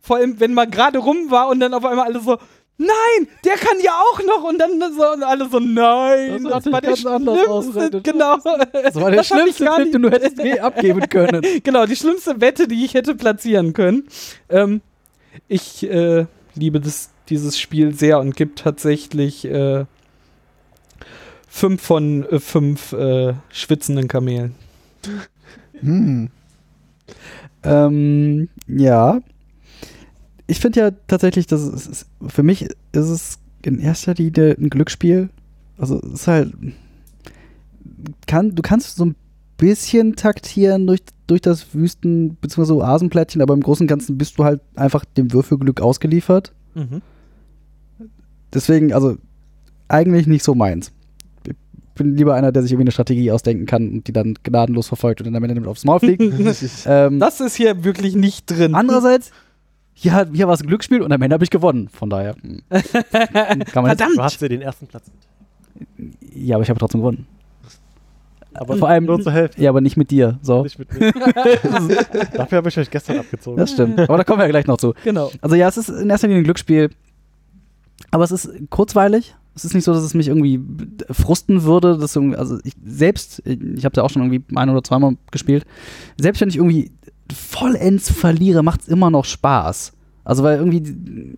[0.00, 2.38] vor allem wenn man gerade rum war und dann auf einmal alle so,
[2.78, 6.72] nein, der kann ja auch noch und dann so und alle so, nein, Das sich
[6.72, 8.36] war der schlimmste, genau.
[8.72, 11.42] Das war der Das schlimmste gar Tipp, nicht- den du hättest je abgeben können.
[11.62, 14.06] genau, die schlimmste Wette, die ich hätte platzieren können.
[14.48, 14.80] Ähm,
[15.48, 19.84] ich äh, liebe das, dieses Spiel sehr und gibt tatsächlich äh,
[21.48, 24.54] fünf von äh, fünf äh, schwitzenden Kamelen.
[25.80, 26.30] Hm.
[27.64, 29.20] Ähm, ja.
[30.48, 34.70] Ich finde ja tatsächlich, dass es ist, für mich ist es in erster Linie ein
[34.70, 35.28] Glücksspiel.
[35.76, 36.52] Also es ist halt
[38.26, 39.14] kann, du kannst so ein
[39.56, 42.72] bisschen taktieren durch, durch das Wüsten- bzw.
[42.74, 46.52] Oasenplättchen, aber im Großen und Ganzen bist du halt einfach dem Würfelglück ausgeliefert.
[46.74, 47.02] Mhm.
[48.52, 49.16] Deswegen, also
[49.88, 50.92] eigentlich nicht so meins.
[51.46, 51.54] Ich
[51.94, 55.20] bin lieber einer, der sich irgendwie eine Strategie ausdenken kann und die dann gnadenlos verfolgt
[55.20, 56.22] und dann am Ende damit aufs Maul fliegt.
[56.86, 58.74] ähm, Das ist hier wirklich nicht drin.
[58.76, 59.32] Andererseits,
[60.00, 61.88] hier, hier war es ein Glücksspiel und am Ende habe ich gewonnen.
[61.88, 62.34] Von daher.
[62.40, 62.62] hm.
[62.70, 62.82] Kann
[63.82, 64.16] man jetzt, Verdammt!
[64.16, 65.10] Du hast dir den ersten Platz.
[66.34, 67.26] ja, aber ich habe trotzdem gewonnen.
[68.54, 69.60] Aber Vor allem- nur zur Hälfte.
[69.62, 70.38] Ja, aber nicht mit dir.
[70.42, 70.62] So.
[70.62, 71.12] Nicht mit mir.
[72.32, 73.56] Dafür habe ich euch gestern abgezogen.
[73.58, 74.00] Das stimmt.
[74.00, 74.94] Aber da kommen wir ja gleich noch zu.
[75.04, 75.30] Genau.
[75.40, 76.90] Also ja, es ist in erster Linie ein Glücksspiel.
[78.10, 79.34] Aber es ist kurzweilig.
[79.54, 80.60] Es ist nicht so, dass es mich irgendwie
[81.10, 81.98] frusten würde.
[81.98, 85.64] Dass irgendwie, also ich selbst, ich habe ja auch schon irgendwie ein oder zweimal gespielt.
[86.16, 86.90] Selbst wenn ich irgendwie
[87.32, 89.92] vollends verliere, macht es immer noch Spaß.
[90.24, 91.36] Also weil irgendwie,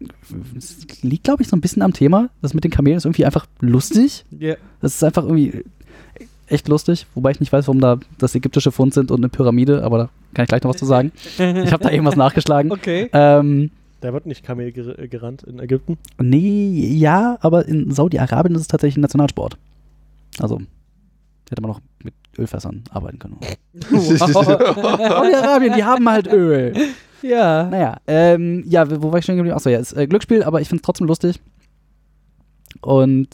[1.03, 2.29] liegt glaube ich so ein bisschen am Thema.
[2.43, 4.25] Das mit den Kamelen ist irgendwie einfach lustig.
[4.37, 4.57] Ja.
[4.81, 5.65] Das ist einfach irgendwie
[6.49, 7.07] echt lustig.
[7.15, 9.85] Wobei ich nicht weiß, warum da das ägyptische Fund sind und eine Pyramide.
[9.85, 11.13] Aber da kann ich gleich noch was zu sagen.
[11.39, 12.73] Ich habe da irgendwas nachgeschlagen.
[12.73, 13.09] Okay.
[13.13, 13.71] Ähm,
[14.03, 15.97] Der wird nicht Kamel ger gerannt in Ägypten.
[16.21, 19.57] Nee, ja, aber in Saudi-Arabien ist es tatsächlich ein Nationalsport.
[20.41, 20.61] Also,
[21.49, 21.81] hätte man noch
[22.39, 23.39] Ölfässern arbeiten können.
[23.91, 26.75] Saudi-Arabien, die haben halt Öl.
[27.23, 27.69] Ja.
[27.69, 29.57] Naja, ähm, ja, wo war ich stehen geblieben?
[29.57, 31.41] Achso, ja, ist äh, Glücksspiel, aber ich finde es trotzdem lustig.
[32.81, 33.29] Und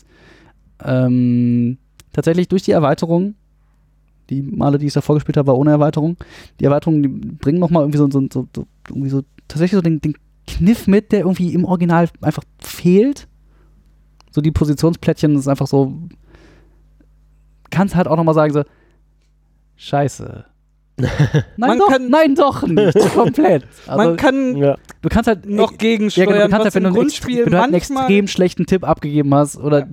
[0.84, 1.78] ähm,
[2.12, 3.34] tatsächlich durch die Erweiterung,
[4.30, 6.16] die Male, die ich davor gespielt habe, war ohne Erweiterung.
[6.58, 10.00] Die Erweiterungen, die bringen nochmal irgendwie so, so, so, so, irgendwie so tatsächlich so den,
[10.00, 10.14] den
[10.46, 13.28] Kniff mit, der irgendwie im Original einfach fehlt.
[14.30, 15.94] So die Positionsplättchen das ist einfach so.
[17.70, 18.64] Kannst halt auch nochmal sagen, so,
[19.76, 20.44] Scheiße.
[20.98, 21.08] Nein,
[21.58, 22.98] Man doch, kann- nein, doch nicht.
[23.14, 23.64] Komplett.
[23.86, 24.76] Also, Man kann Ja.
[25.02, 27.44] du kannst halt noch ja, gegensteuern, genau, du kannst halt, wenn du, einen extre- Grundspiel
[27.44, 29.86] wenn du halt einen extrem schlechten Tipp abgegeben hast oder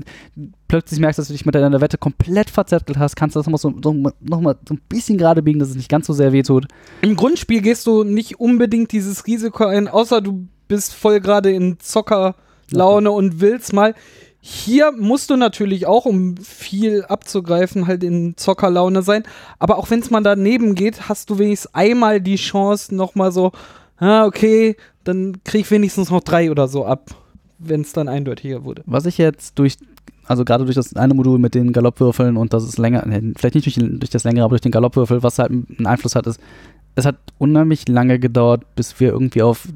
[0.70, 3.60] plötzlich merkst, dass du dich mit deiner Wette komplett verzettelt hast, kannst du das nochmal
[3.60, 3.92] so, so,
[4.22, 6.68] noch mal so ein bisschen gerade biegen, dass es nicht ganz so sehr wehtut.
[7.02, 11.80] Im Grundspiel gehst du nicht unbedingt dieses Risiko ein, außer du bist voll gerade in
[11.82, 13.94] Zockerlaune und willst mal.
[14.46, 19.24] Hier musst du natürlich auch, um viel abzugreifen, halt in Zockerlaune sein.
[19.58, 23.54] Aber auch wenn es mal daneben geht, hast du wenigstens einmal die Chance, nochmal so,
[24.00, 24.76] ah, okay,
[25.06, 27.12] dann krieg ich wenigstens noch drei oder so ab,
[27.58, 28.84] wenn es dann eindeutiger wurde.
[28.86, 29.78] Was ich jetzt durch,
[30.26, 33.56] also gerade durch das eine Modul mit den Galoppwürfeln und das ist länger, nee, vielleicht
[33.56, 36.42] nicht durch, durch das längere, aber durch den Galoppwürfel, was halt einen Einfluss hat, ist,
[36.96, 39.70] es hat unheimlich lange gedauert, bis wir irgendwie auf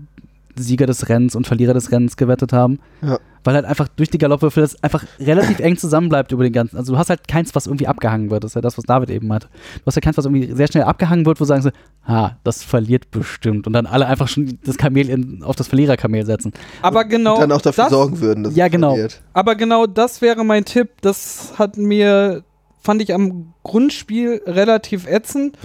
[0.58, 2.80] Sieger des Rennens und Verlierer des Rennens gewettet haben.
[3.02, 3.20] Ja.
[3.44, 6.78] Weil halt einfach durch die Galoppwürfel das einfach relativ eng zusammenbleibt über den ganzen.
[6.78, 8.44] Also du hast halt keins, was irgendwie abgehangen wird.
[8.44, 9.44] Das ist ja das, was David eben hat.
[9.44, 11.72] Du hast ja keins, was irgendwie sehr schnell abgehangen wird, wo sagen sie,
[12.06, 13.66] ha, das verliert bestimmt.
[13.68, 16.52] Und dann alle einfach schon das Kamel in, auf das Verliererkamel setzen.
[16.82, 17.40] Aber genau.
[17.40, 18.92] dann auch dafür das, sorgen würden, dass Ja, es genau.
[18.92, 19.22] verliert.
[19.34, 20.90] Aber genau das wäre mein Tipp.
[21.02, 22.44] Das hat mir,
[22.82, 25.58] fand ich am Grundspiel relativ ätzend.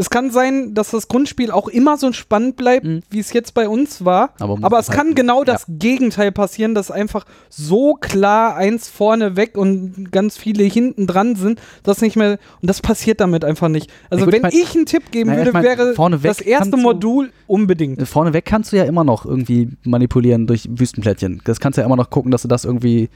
[0.00, 3.02] Es kann sein, dass das Grundspiel auch immer so spannend bleibt, Mhm.
[3.10, 4.32] wie es jetzt bei uns war.
[4.40, 9.58] Aber Aber es kann genau das Gegenteil passieren, dass einfach so klar eins vorne weg
[9.58, 12.38] und ganz viele hinten dran sind, dass nicht mehr.
[12.62, 13.90] Und das passiert damit einfach nicht.
[14.08, 15.94] Also, Ja, gut, wenn ich mein- ich einen Tipp geben Naja, ich würde, mein, wäre
[16.22, 18.00] das erste Modul unbedingt.
[18.08, 21.42] Vorneweg kannst du ja immer noch irgendwie manipulieren durch Wüstenplättchen.
[21.44, 23.10] Das kannst du ja immer noch gucken, dass du das irgendwie.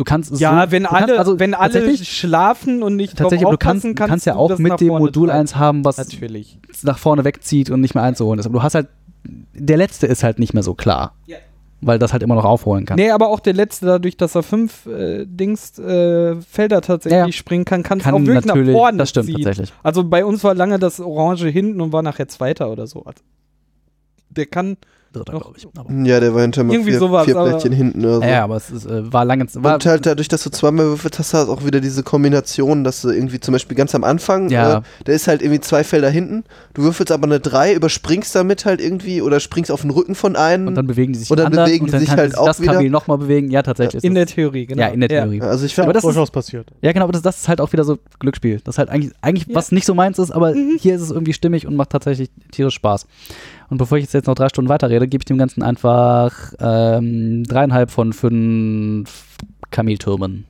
[0.00, 3.18] Du kannst es Ja, so, wenn du kannst- alle, also wenn alle schlafen und nicht
[3.18, 5.40] Tatsächlich, aber du kannst, du kannst ja auch mit dem Modul treiben.
[5.40, 6.58] 1 haben, was Natürlich.
[6.82, 8.46] nach vorne wegzieht und nicht mehr einzuholen ist.
[8.46, 8.88] Aber du hast halt,
[9.52, 11.16] der letzte ist halt nicht mehr so klar.
[11.26, 11.36] Ja.
[11.82, 12.96] Weil das halt immer noch aufholen kann.
[12.96, 17.32] Nee, aber auch der letzte, dadurch, dass er fünf äh, Dings äh, Felder tatsächlich Ja,
[17.32, 19.36] springen kann, kann es auch wirklich nach vorne das stimmt ziehen.
[19.36, 19.74] tatsächlich.
[19.82, 23.02] Also bei uns war lange das Orange hinten und war nachher Zweiter oder so.
[23.04, 23.20] Also
[24.30, 24.78] der kann.
[25.12, 25.66] Dritter, glaube ich.
[25.76, 28.22] Aber, Ja, der war hinter mal Irgendwie vier, sowas, vier Plättchen hinten oder so.
[28.22, 29.44] ja, aber es ist, äh, war lange.
[29.54, 32.84] War, und halt dadurch, dass du zweimal würfelst, hast du halt auch wieder diese Kombination,
[32.84, 34.78] dass du irgendwie zum Beispiel ganz am Anfang, Ja.
[34.78, 36.44] äh, da ist halt irgendwie zwei Felder hinten,
[36.74, 40.36] du würfelst aber eine 3, überspringst damit halt irgendwie oder springst auf den Rücken von
[40.36, 40.68] einem.
[40.68, 42.38] und dann bewegen die sich Und dann anders bewegen und die dann sich kann halt
[42.38, 42.74] auch das wieder.
[42.74, 43.50] Kamel nochmal bewegen.
[43.50, 44.04] Ja, tatsächlich.
[44.04, 44.80] In ist der das, Theorie, genau.
[44.82, 45.40] ja, in der Theorie.
[45.42, 46.68] also ich ja Aber das ist- durchaus passiert.
[46.82, 48.60] Ja, genau, aber das, das ist halt auch wieder so Glücksspiel.
[48.64, 49.54] Das ist halt eigentlich, eigentlich Ja.
[49.56, 52.74] was nicht so meins ist, aber hier ist es irgendwie stimmig und macht tatsächlich tierisch
[52.74, 53.06] Spaß.
[53.70, 57.90] Und bevor ich jetzt noch drei Stunden weiterrede, gebe ich dem Ganzen einfach ähm, dreieinhalb
[57.90, 59.36] von fünf
[59.70, 60.44] Kameltürmen.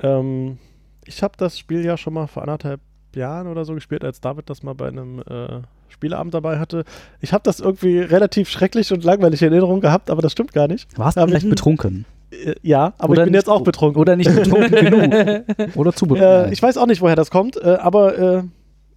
[0.00, 0.58] Ähm,
[1.04, 2.80] ich habe das Spiel ja schon mal vor anderthalb
[3.14, 6.84] Jahren oder so gespielt, als David das mal bei einem äh, Spieleabend dabei hatte.
[7.20, 10.68] Ich habe das irgendwie relativ schrecklich und langweilig in Erinnerung gehabt, aber das stimmt gar
[10.68, 10.96] nicht.
[10.96, 12.04] Warst du vielleicht betrunken?
[12.30, 14.00] Äh, ja, aber Oder ich bin nicht jetzt auch betrunken.
[14.00, 15.76] Oder nicht betrunken genug?
[15.76, 16.50] Oder zu betrunken?
[16.50, 18.42] Äh, ich weiß auch nicht, woher das kommt, äh, aber äh,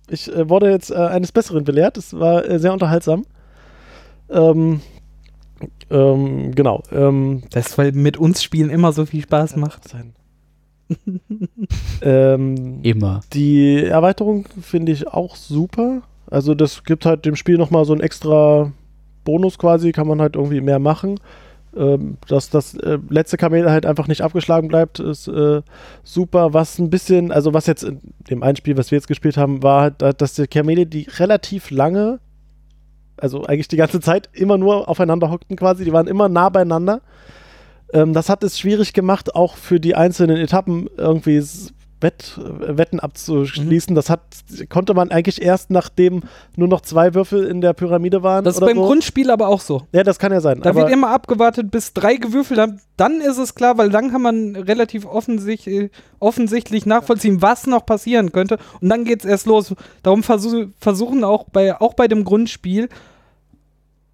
[0.09, 1.97] ich äh, wurde jetzt äh, eines Besseren belehrt.
[1.97, 3.25] Es war äh, sehr unterhaltsam.
[4.29, 4.81] Ähm,
[5.89, 6.83] ähm, genau.
[6.91, 9.87] Ähm, Das ist, weil mit uns Spielen immer so viel Spaß macht.
[9.87, 10.13] sein.
[12.01, 13.21] ähm, Immer.
[13.33, 16.01] Die Erweiterung finde ich auch super.
[16.29, 18.71] Also das gibt halt dem Spiel nochmal so einen extra
[19.23, 21.19] Bonus quasi, kann man halt irgendwie mehr machen.
[21.77, 25.61] Ähm, dass das äh, letzte Kamel halt einfach nicht abgeschlagen bleibt, ist äh,
[26.03, 26.53] super.
[26.53, 29.61] Was ein bisschen, also was jetzt in dem einen Spiel, was wir jetzt gespielt haben,
[29.61, 32.19] war halt, dass die Kamele, die relativ lange,
[33.17, 37.01] also eigentlich die ganze Zeit immer nur aufeinander hockten quasi, die waren immer nah beieinander.
[37.93, 41.41] Ähm, das hat es schwierig gemacht, auch für die einzelnen Etappen irgendwie
[41.99, 43.95] Wett, äh, Wetten abzuschließen.
[43.95, 44.21] Das hat,
[44.69, 46.23] konnte man eigentlich erst, nachdem
[46.55, 48.43] nur noch zwei Würfel in der Pyramide waren.
[48.43, 48.85] Das ist beim so.
[48.85, 49.83] Grundspiel aber auch so.
[49.91, 50.61] Ja, das kann ja sein.
[50.61, 52.79] Da wird immer abgewartet, bis drei gewürfelt haben.
[52.97, 58.31] Dann ist es klar, weil dann kann man relativ offensichtlich, offensichtlich nachvollziehen, was noch passieren
[58.31, 58.57] könnte.
[58.79, 59.73] Und dann geht es erst los.
[60.03, 62.89] Darum versuch, versuchen auch bei, auch bei dem Grundspiel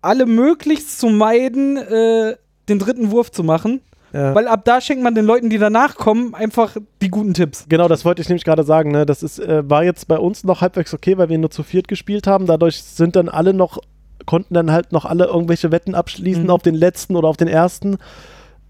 [0.01, 2.35] alle möglichst zu meiden, äh,
[2.69, 3.81] den dritten Wurf zu machen.
[4.13, 4.35] Ja.
[4.35, 7.65] Weil ab da schenkt man den Leuten, die danach kommen, einfach die guten Tipps.
[7.67, 8.91] Genau, das wollte ich nämlich gerade sagen.
[8.91, 9.05] Ne?
[9.05, 11.87] Das ist, äh, war jetzt bei uns noch halbwegs okay, weil wir nur zu viert
[11.87, 12.45] gespielt haben.
[12.45, 13.79] Dadurch sind dann alle noch
[14.25, 16.49] konnten dann halt noch alle irgendwelche Wetten abschließen Mhm.
[16.49, 17.97] auf den letzten oder auf den ersten.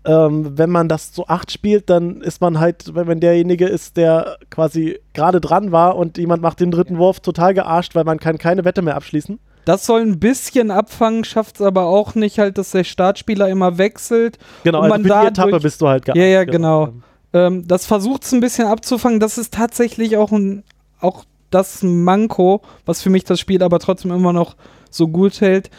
[0.05, 3.95] Ähm, wenn man das zu acht spielt, dann ist man halt, wenn, wenn derjenige ist,
[3.95, 8.19] der quasi gerade dran war und jemand macht den dritten Wurf total gearscht, weil man
[8.19, 9.39] kann keine Wette mehr abschließen.
[9.65, 13.77] Das soll ein bisschen abfangen, schafft es aber auch nicht halt, dass der Startspieler immer
[13.77, 14.37] wechselt.
[14.63, 16.17] Genau, Und also man für die Etappe bist du halt gearscht.
[16.17, 16.93] Ja, ja, genau.
[17.33, 19.19] Ähm, das versucht es ein bisschen abzufangen.
[19.19, 20.63] Das ist tatsächlich auch, ein,
[20.99, 24.55] auch das Manko, was für mich das Spiel aber trotzdem immer noch
[24.89, 25.69] so gut hält,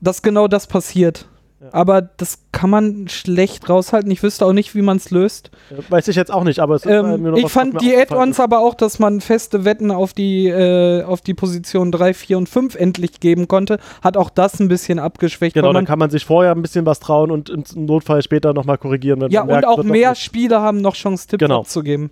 [0.00, 1.26] dass genau das passiert.
[1.58, 1.68] Ja.
[1.72, 4.10] Aber das kann man schlecht raushalten.
[4.10, 5.50] Ich wüsste auch nicht, wie man es löst.
[5.88, 7.96] Weiß ich jetzt auch nicht, aber es ist Ähm, mir noch ich was, fand die
[7.96, 12.36] Add-ons aber auch, dass man feste Wetten auf die, äh, auf die Position 3, 4
[12.36, 15.54] und 5 endlich geben konnte, hat auch das ein bisschen abgeschwächt.
[15.54, 18.76] Genau, dann kann man sich vorher ein bisschen was trauen und im Notfall später nochmal
[18.76, 19.22] korrigieren.
[19.22, 20.14] Wenn ja, man und merkt, auch wird doch mehr.
[20.14, 21.60] Spieler haben noch Chance, Tipps Genau.
[21.60, 22.10] abzugeben.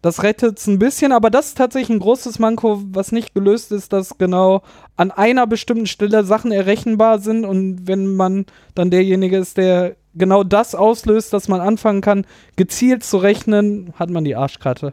[0.00, 3.72] Das rettet es ein bisschen, aber das ist tatsächlich ein großes Manko, was nicht gelöst
[3.72, 4.62] ist, dass genau
[4.96, 10.44] an einer bestimmten Stelle Sachen errechenbar sind und wenn man dann derjenige ist, der genau
[10.44, 14.92] das auslöst, dass man anfangen kann, gezielt zu rechnen, hat man die Arschkarte.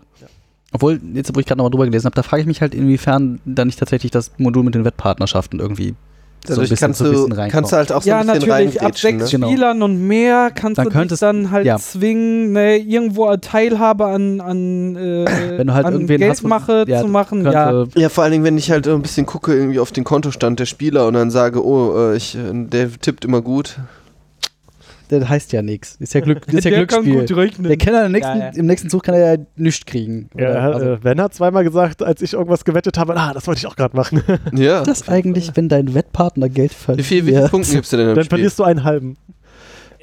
[0.71, 3.39] Obwohl, jetzt wo ich gerade nochmal drüber gelesen habe, da frage ich mich halt, inwiefern
[3.45, 5.95] da nicht tatsächlich das Modul mit den Wettpartnerschaften irgendwie
[6.47, 7.51] so ein Dadurch bisschen, kannst, so ein du, bisschen reinkommt.
[7.51, 9.29] kannst du halt auch so ja, ein bisschen natürlich, ab sechs Ne?
[9.31, 9.47] Genau.
[9.47, 11.77] Spielern und mehr kannst Dann du dich könntest- dann halt ja.
[11.77, 15.25] zwingen, ne, irgendwo eine Teilhabe an, an, äh,
[15.57, 17.45] Wenn du halt an irgendwen hast, wo- Geldmache ja, zu machen.
[17.45, 20.03] Ja, Könnte- Ja, vor allen Dingen, wenn ich halt ein bisschen gucke irgendwie auf den
[20.03, 23.77] Kontostand der Spieler und dann sage, oh, äh, ich, äh, der tippt immer gut.
[25.09, 25.95] Das heißt ja nichts.
[25.99, 27.27] Ist ja, Glück, ist ja Der kann Glücksspiel.
[27.35, 27.67] gut rechnen.
[27.67, 28.51] Der kann ja im nächsten, Ja, ja.
[28.55, 30.29] im nächsten Zug kann er ja nichts kriegen.
[30.37, 30.55] Ja, Oder?
[30.55, 33.59] er also, äh, Ben hat zweimal gesagt, als ich irgendwas gewettet habe, ah, das wollte
[33.59, 34.21] ich auch gerade machen.
[34.53, 34.83] Ja.
[34.83, 37.07] das eigentlich, wenn dein Wettpartner Geld Wie verliert?
[37.07, 38.37] viel, wie viele Punkte gibst du denn im Dann Spiel?
[38.37, 39.17] verlierst du einen halben.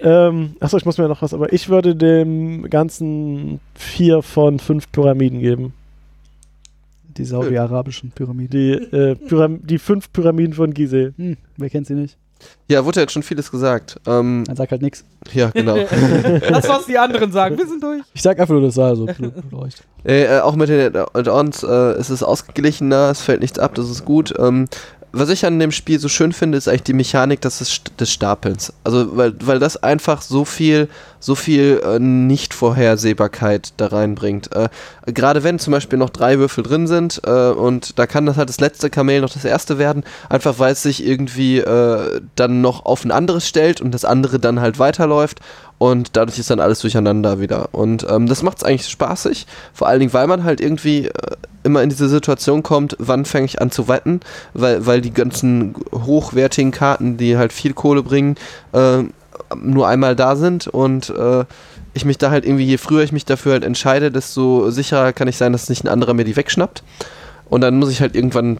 [0.05, 4.91] Ähm, achso, ich muss mir noch was, aber ich würde dem Ganzen vier von fünf
[4.91, 5.75] Pyramiden geben.
[7.17, 8.51] Die saudi-arabischen Pyramiden.
[8.51, 11.12] Die, äh, Pyram die fünf Pyramiden von Gizeh.
[11.17, 12.17] Hm, wer kennt sie nicht?
[12.68, 14.00] Ja, wurde ja jetzt schon vieles gesagt.
[14.07, 15.05] Ähm, Man sagt halt nichts.
[15.33, 15.76] ja, genau.
[16.48, 17.59] das, was die anderen sagen.
[17.59, 18.02] Wir sind durch.
[18.14, 19.07] Ich sag einfach nur, das sah so
[19.50, 19.85] leuchtet.
[20.05, 23.90] Äh, äh, auch mit den Add-ons äh, ist es ausgeglichener, es fällt nichts ab, das
[23.90, 24.33] ist gut.
[24.38, 24.66] Ähm,
[25.12, 28.72] was ich an dem Spiel so schön finde, ist eigentlich die Mechanik des, des Stapelns.
[28.83, 30.88] Also, weil, weil das einfach so viel,
[31.20, 34.55] so viel äh, Nicht-Vorhersehbarkeit da reinbringt.
[34.55, 34.70] Äh,
[35.07, 38.48] Gerade wenn zum Beispiel noch drei Würfel drin sind äh, und da kann das halt
[38.48, 42.87] das letzte Kamel noch das erste werden, einfach weil es sich irgendwie äh, dann noch
[42.87, 45.40] auf ein anderes stellt und das andere dann halt weiterläuft
[45.83, 47.71] und dadurch ist dann alles durcheinander wieder.
[47.73, 51.11] Und ähm, das macht es eigentlich spaßig, vor allen Dingen, weil man halt irgendwie äh,
[51.64, 54.21] immer in diese Situation kommt, wann fange ich an zu wetten,
[54.55, 58.37] weil, weil die ganzen hochwertigen Karten, die halt viel Kohle bringen,
[58.73, 59.03] äh,
[59.57, 61.45] nur einmal da sind und äh,
[61.95, 65.27] ich mich da halt irgendwie, je früher ich mich dafür halt entscheide, desto sicherer kann
[65.27, 66.85] ich sein, dass nicht ein anderer mir die wegschnappt.
[67.51, 68.59] Und dann muss ich halt irgendwann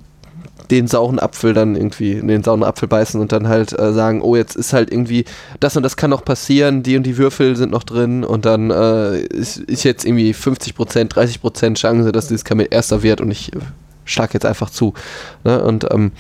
[0.71, 4.23] den sauren Apfel dann irgendwie in den sauren Apfel beißen und dann halt äh, sagen,
[4.23, 5.25] oh, jetzt ist halt irgendwie
[5.61, 8.71] das und das kann noch passieren, die und die Würfel sind noch drin und dann
[8.71, 10.75] äh, ist, ist jetzt irgendwie 50%,
[11.11, 13.59] 30% Chance, dass dieses Kamel erster wird und ich äh,
[14.05, 14.95] schlag jetzt einfach zu.
[15.45, 15.63] Ne?
[15.63, 16.13] Und ähm,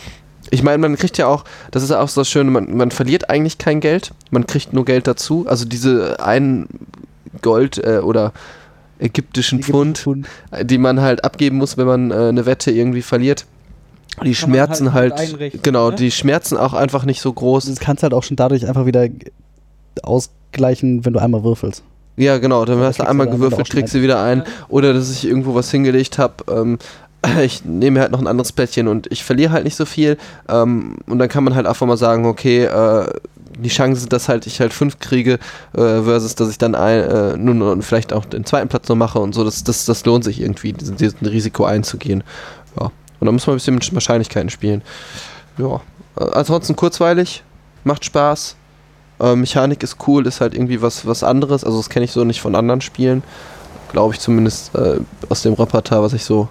[0.50, 3.59] ich meine, man kriegt ja auch, das ist auch so schön, man, man verliert eigentlich
[3.59, 5.46] kein Geld, man kriegt nur Geld dazu.
[5.48, 6.66] Also diese ein
[7.40, 8.33] Gold äh, oder
[8.98, 10.26] ägyptischen Pfund, Pfund.
[10.50, 13.46] äh, die man halt abgeben muss, wenn man äh, eine Wette irgendwie verliert.
[14.25, 15.97] Die Schmerzen halt halt, genau, ne?
[15.97, 17.67] die Schmerzen auch einfach nicht so groß.
[17.67, 19.09] Das kannst halt auch schon dadurch einfach wieder
[20.03, 21.83] ausgleichen, wenn du einmal würfelst.
[22.17, 24.45] Ja, genau, dann Ja, hast du du einmal gewürfelt, kriegst du wieder ein.
[24.69, 26.35] Oder dass ich irgendwo was hingelegt habe.
[26.51, 26.79] Ähm,
[27.43, 30.19] ich nehme halt noch ein anderes Plättchen und ich verliere halt nicht so viel.
[30.49, 33.07] Ähm, und dann kann man halt einfach mal sagen, okay, äh,
[33.59, 35.35] die Chance, dass halt ich halt fünf kriege,
[35.75, 38.97] äh, versus dass ich dann ein, äh, nun, nun vielleicht auch den zweiten Platz noch
[38.97, 42.25] mache und so, das, das, das lohnt sich irgendwie, diesen, diesen Risiko einzugehen.
[43.23, 44.83] Und da muss man ein bisschen mit Wahrscheinlichkeiten spielen.
[45.57, 45.81] Ja.
[46.17, 47.45] Ansonsten kurzweilig,
[47.85, 48.57] macht Spaß.
[49.21, 51.63] Äh, Mechanik ist cool, ist halt irgendwie was, was anderes.
[51.63, 53.23] Also das kenne ich so nicht von anderen Spielen.
[53.93, 56.49] Glaube ich zumindest äh, aus dem Repertoire, was ich so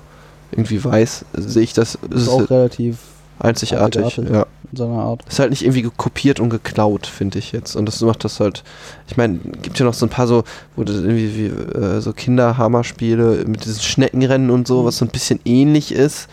[0.54, 3.00] irgendwie weiß, sehe ich das, Das ist ist auch relativ
[3.40, 4.02] einzigartig.
[4.06, 4.34] einzigartig.
[4.34, 4.46] Ja.
[4.72, 5.26] in seiner Art.
[5.28, 7.76] Ist halt nicht irgendwie kopiert und geklaut, finde ich jetzt.
[7.76, 8.64] Und das macht das halt.
[9.10, 10.46] Ich meine, gibt ja noch so ein paar so,
[10.78, 15.10] wo du irgendwie wie, äh, so Kinderhammer-Spiele mit diesen Schneckenrennen und so, was so ein
[15.12, 16.30] bisschen ähnlich ist.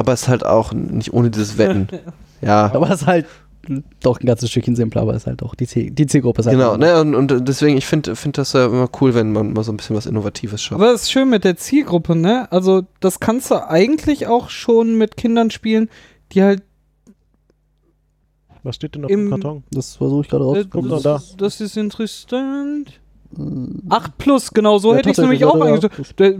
[0.00, 1.88] Aber es ist halt auch nicht ohne dieses Wetten.
[2.40, 2.72] ja.
[2.72, 3.26] Aber es ist halt
[4.02, 6.40] doch ein ganzes Stückchen simpler, aber es ist halt auch die, Ziel die Zielgruppe.
[6.40, 9.32] Ist halt Genau, ne, und, und deswegen, ich finde find das ja immer cool, wenn
[9.32, 10.80] man mal so ein bisschen was Innovatives schafft.
[10.80, 12.50] Aber das ist schön mit der Zielgruppe, ne?
[12.50, 15.90] Also, das kannst du eigentlich auch schon mit Kindern spielen,
[16.32, 16.62] die halt.
[18.62, 19.64] Was steht denn auf Im- dem Karton?
[19.70, 20.80] Das versuche ich gerade Äh, rauszufinden.
[20.80, 22.98] guck mal das, das ist interessant.
[23.90, 26.18] 8 plus, genau so Ja, hätte ich es nämlich auch eingestellt.
[26.18, 26.34] Der-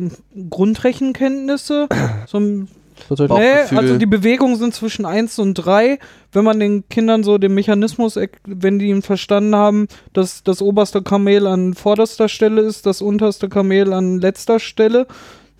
[0.50, 1.86] Grundrechenkenntnisse,
[2.26, 2.68] so ein
[3.08, 5.98] Nee, also die Bewegungen sind zwischen 1 und 3.
[6.32, 11.02] Wenn man den Kindern so den Mechanismus, wenn die ihn verstanden haben, dass das oberste
[11.02, 15.06] Kamel an vorderster Stelle ist, das unterste Kamel an letzter Stelle,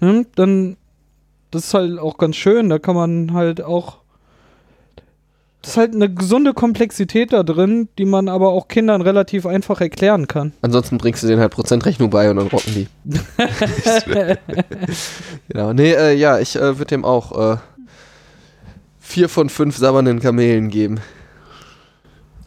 [0.00, 0.76] hm, dann
[1.50, 2.68] das ist halt auch ganz schön.
[2.68, 3.99] Da kann man halt auch
[5.62, 9.80] das ist halt eine gesunde Komplexität da drin, die man aber auch Kindern relativ einfach
[9.80, 10.52] erklären kann.
[10.62, 12.88] Ansonsten bringst du denen halt Prozentrechnung bei und dann rocken die.
[15.48, 15.72] genau.
[15.74, 17.56] Nee, äh, ja, ich äh, würde dem auch äh,
[19.00, 21.00] vier von fünf sabbernden Kamelen geben.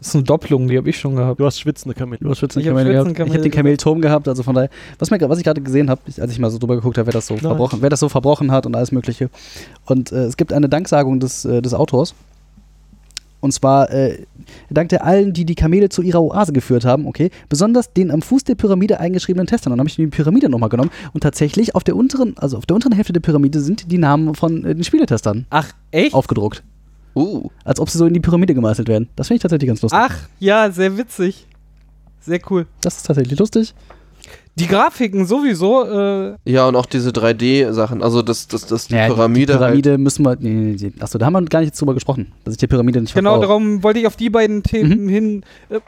[0.00, 1.40] Das ist eine Doppelung, die habe ich schon gehabt.
[1.40, 2.18] Du hast schwitzende Kamele.
[2.20, 3.10] Du hast schwitzende Ich hab Kamele gehabt.
[3.10, 6.00] Ich habe den Kamelturm gehabt, also von daher, was, mir, was ich gerade gesehen habe,
[6.18, 8.50] als ich mal so drüber geguckt habe, wer das so verbrochen, wer das so verbrochen
[8.50, 9.30] hat und alles Mögliche.
[9.86, 12.14] Und äh, es gibt eine Danksagung des, äh, des Autors.
[13.44, 14.24] Und zwar äh,
[14.70, 18.44] dankte allen, die die Kamele zu ihrer Oase geführt haben, okay, besonders den am Fuß
[18.44, 19.70] der Pyramide eingeschriebenen Testern.
[19.70, 22.64] Und dann habe ich die Pyramide nochmal genommen und tatsächlich auf der unteren, also auf
[22.64, 26.14] der unteren Hälfte der Pyramide sind die Namen von äh, den Spieletestern Ach, echt?
[26.14, 26.62] aufgedruckt.
[27.14, 29.10] Uh, Als ob sie so in die Pyramide gemeißelt werden.
[29.14, 30.00] Das finde ich tatsächlich ganz lustig.
[30.02, 31.46] Ach, ja, sehr witzig.
[32.20, 32.66] Sehr cool.
[32.80, 33.74] Das ist tatsächlich lustig.
[34.56, 38.02] Die Grafiken sowieso, äh, ja, und auch diese 3D-Sachen.
[38.02, 39.52] Also, das, das, das die Ja, Pyramide.
[39.52, 40.36] Die Pyramide müssen wir.
[40.38, 40.92] Nee, nee, nee.
[41.00, 43.48] Achso, da haben wir gar nicht drüber gesprochen, dass ich die Pyramide nicht genau vertraue.
[43.48, 45.44] darum wollte ich auf die beiden Themen hin.
[45.70, 45.80] Äh,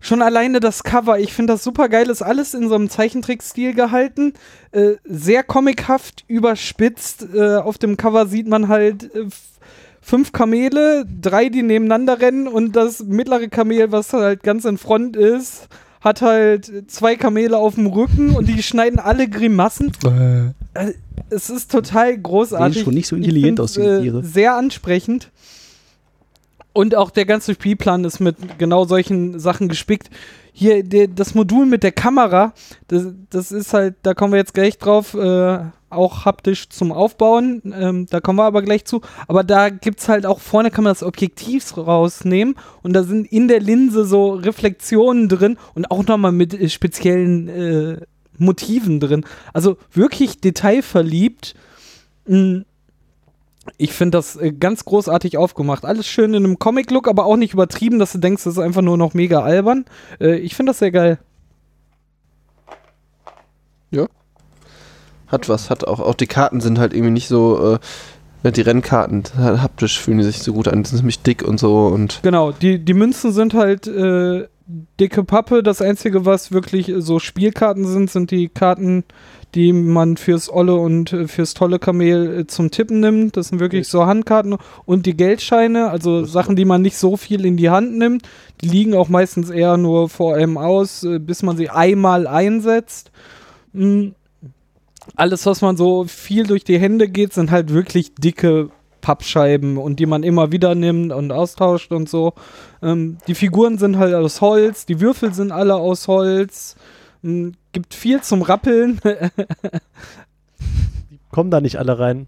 [0.00, 3.74] schon alleine das Cover, ich finde das super geil, ist alles in so einem Zeichentrickstil
[3.74, 4.32] gehalten.
[4.72, 7.26] Äh, sehr comichaft, überspitzt.
[7.34, 9.26] Äh, auf dem Cover sieht man halt äh,
[10.00, 15.16] fünf Kamele, drei, die nebeneinander rennen und das mittlere Kamel, was halt ganz in Front
[15.16, 15.68] ist,
[16.00, 19.92] hat halt zwei Kamele auf dem Rücken und die schneiden alle Grimassen.
[20.74, 20.92] Äh,
[21.28, 22.76] es ist total großartig.
[22.76, 24.22] Sehen schon nicht so intelligent aus, die äh, Tiere.
[24.24, 25.30] Sehr ansprechend.
[26.72, 30.08] Und auch der ganze Spielplan ist mit genau solchen Sachen gespickt.
[30.52, 32.52] Hier, der, das Modul mit der Kamera,
[32.88, 35.58] das, das ist halt, da kommen wir jetzt gleich drauf, äh,
[35.90, 37.62] auch haptisch zum Aufbauen.
[37.74, 39.00] Ähm, da kommen wir aber gleich zu.
[39.28, 43.30] Aber da gibt es halt auch vorne kann man das Objektiv rausnehmen und da sind
[43.30, 48.00] in der Linse so Reflexionen drin und auch nochmal mit äh, speziellen äh,
[48.38, 49.24] Motiven drin.
[49.52, 51.54] Also wirklich detailverliebt.
[52.26, 52.60] Mm,
[53.78, 55.84] Ich finde das äh, ganz großartig aufgemacht.
[55.84, 58.82] Alles schön in einem Comic-Look, aber auch nicht übertrieben, dass du denkst, das ist einfach
[58.82, 59.84] nur noch mega albern.
[60.20, 61.18] Äh, ich finde das sehr geil.
[65.30, 67.78] Hat was, hat auch, auch die Karten sind halt irgendwie nicht so,
[68.44, 71.60] äh, die Rennkarten, haptisch fühlen die sich so gut an, die sind ziemlich dick und
[71.60, 74.46] so und Genau, die, die Münzen sind halt äh,
[74.98, 75.62] dicke Pappe.
[75.62, 79.04] Das Einzige, was wirklich so Spielkarten sind, sind die Karten,
[79.54, 83.36] die man fürs Olle und äh, fürs tolle Kamel äh, zum Tippen nimmt.
[83.36, 87.44] Das sind wirklich so Handkarten und die Geldscheine, also Sachen, die man nicht so viel
[87.44, 88.22] in die Hand nimmt.
[88.60, 93.10] Die liegen auch meistens eher nur vor einem aus, äh, bis man sie einmal einsetzt.
[93.72, 94.08] Mm.
[95.16, 99.98] Alles, was man so viel durch die Hände geht, sind halt wirklich dicke Pappscheiben und
[99.98, 102.34] die man immer wieder nimmt und austauscht und so.
[102.82, 106.76] Ähm, die Figuren sind halt aus Holz, die Würfel sind alle aus Holz.
[107.24, 109.00] Ähm, gibt viel zum Rappeln.
[111.30, 112.26] Kommen da nicht alle rein.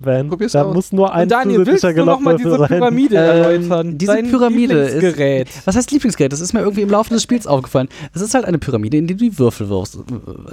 [0.00, 0.28] Van.
[0.28, 0.74] Probier's da aus.
[0.74, 2.68] muss nur ein Und Daniel, willst du noch mal diese rein.
[2.68, 3.98] Pyramide Ähm, erläutern?
[3.98, 5.48] diese Dein Pyramide ist- Lieblingsgerät.
[5.64, 6.32] Was heißt Lieblingsgerät?
[6.32, 7.88] Das ist mir irgendwie im Laufe des Spiels aufgefallen.
[8.14, 10.00] Es ist halt eine Pyramide, in die du die Würfel wirfst, äh,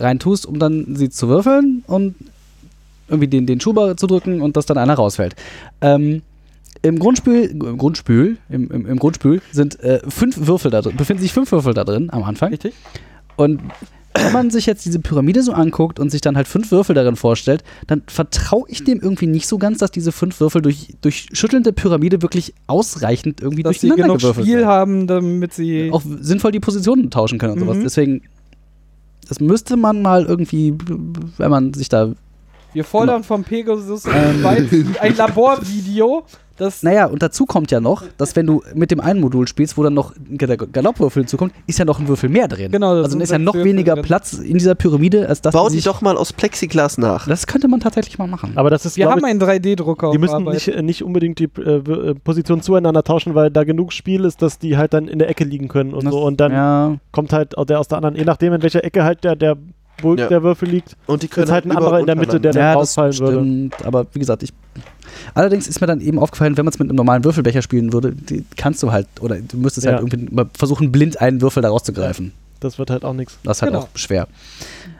[0.02, 2.16] reintust, um dann sie zu würfeln und
[3.08, 5.36] irgendwie den, den Schuber zu drücken und dass dann einer rausfällt.
[5.82, 6.24] Ähm,
[6.82, 11.22] Im Grundspiel, im Grundspiel, im, im, im Grundspiel sind äh, fünf Würfel da drin, befinden
[11.22, 12.50] sich fünf Würfel da drin am Anfang.
[12.50, 12.74] Richtig?
[13.36, 13.62] Und
[14.16, 17.16] wenn man sich jetzt diese Pyramide so anguckt und sich dann halt fünf Würfel darin
[17.16, 21.28] vorstellt, dann vertraue ich dem irgendwie nicht so ganz, dass diese fünf Würfel durch, durch
[21.34, 24.70] Schütteln der Pyramide wirklich ausreichend irgendwie Dass sie durcheinander genug gewürfelt Spiel werden.
[24.70, 25.91] haben, damit sie.
[25.91, 27.78] Auch sinnvoll die Positionen tauschen können und sowas.
[27.78, 27.84] Mhm.
[27.84, 28.22] Deswegen,
[29.28, 30.74] das müsste man mal irgendwie,
[31.38, 32.13] wenn man sich da.
[32.76, 34.45] Wir fordern vom Pegasus Ähm.
[35.01, 36.23] ein Laborvideo,
[36.57, 39.78] das Naja, und dazu kommt ja noch, dass wenn du mit dem einen Modul spielst,
[39.78, 42.71] wo dann noch der Galoppwürfel hinzukommt, ist ja noch ein Würfel mehr drin.
[42.71, 44.05] Genau, das also dann ist ja noch Würfel weniger drin.
[44.05, 47.28] Platz in dieser Pyramide, als dass Bau sich, doch mal aus Plexiglas nach.
[47.28, 48.53] Das könnte man tatsächlich mal machen.
[48.55, 51.49] Aber das ist, Wir haben ich, einen 3D-Drucker die müssen nicht, äh, nicht unbedingt die
[51.57, 55.19] äh, äh, Position zueinander tauschen, weil da genug Spiel ist, dass die halt dann in
[55.19, 56.23] der Ecke liegen können und Das- so.
[56.23, 59.26] Und dann ja, kommt halt der aus der anderen, je nachdem, in welcher Ecke halt
[59.26, 59.57] der, der
[60.02, 60.28] Bulk Ja.
[60.28, 62.62] der Würfel liegt, Und die können ist halt ein anderer in der Mitte, der dann
[62.62, 63.38] ja, das rausfallen würde.
[63.39, 63.86] stimmt.
[63.86, 64.52] Aber wie gesagt, ich.
[65.34, 68.12] Allerdings ist mir dann eben aufgefallen, wenn man es mit einem normalen Würfelbecher spielen würde,
[68.14, 69.93] die kannst du halt, oder du müsstest Ja.
[69.93, 72.34] halt irgendwie mal versuchen, blind einen Würfel da rauszugreifen.
[72.60, 73.38] Das wird halt auch nichts.
[73.43, 73.84] Das ist halt Genau.
[73.86, 74.28] auch schwer.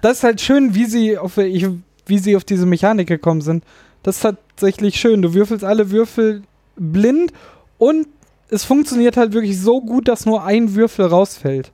[0.02, 1.68] das ist halt schön, wie sie auf, ich,
[2.06, 3.64] wie sie auf diese Mechanik gekommen sind.
[4.04, 5.22] Das ist tatsächlich schön.
[5.22, 6.44] Du würfelst alle Würfel
[6.78, 7.32] blind
[7.78, 8.08] und
[8.50, 11.72] es funktioniert halt wirklich so gut, dass nur ein Würfel rausfällt.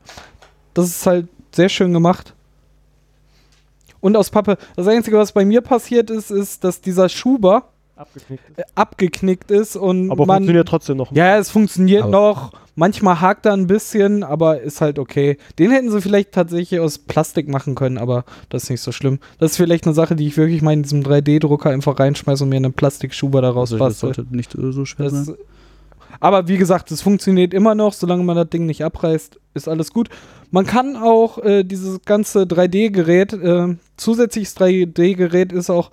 [0.74, 2.34] Das ist halt sehr schön gemacht.
[4.02, 4.58] Und aus Pappe.
[4.76, 8.58] Das Einzige, was bei mir passiert ist, ist, dass dieser Schuber, Abgeknickt ist.
[8.58, 11.12] äh, abgeknickt ist und Aber man funktioniert trotzdem noch.
[11.12, 12.52] Ja, es funktioniert Aber- noch.
[12.74, 15.38] Manchmal hakt er ein bisschen, aber ist halt okay.
[15.60, 19.20] Den hätten sie vielleicht tatsächlich aus Plastik machen können, aber das ist nicht so schlimm.
[19.40, 22.50] Das ist vielleicht eine Sache, die ich wirklich mal in diesem 3D-Drucker einfach reinschmeiße und
[22.50, 24.14] mir eine Plastikschuber daraus Also, das bastel.
[24.16, 25.36] sollte nicht äh, so schwer Das, sein.
[26.20, 29.92] Aber wie gesagt, es funktioniert immer noch, solange man das Ding nicht abreißt, ist alles
[29.92, 30.10] gut.
[30.50, 35.92] Man kann auch äh, dieses ganze 3D-Gerät, äh, zusätzliches 3D-Gerät ist auch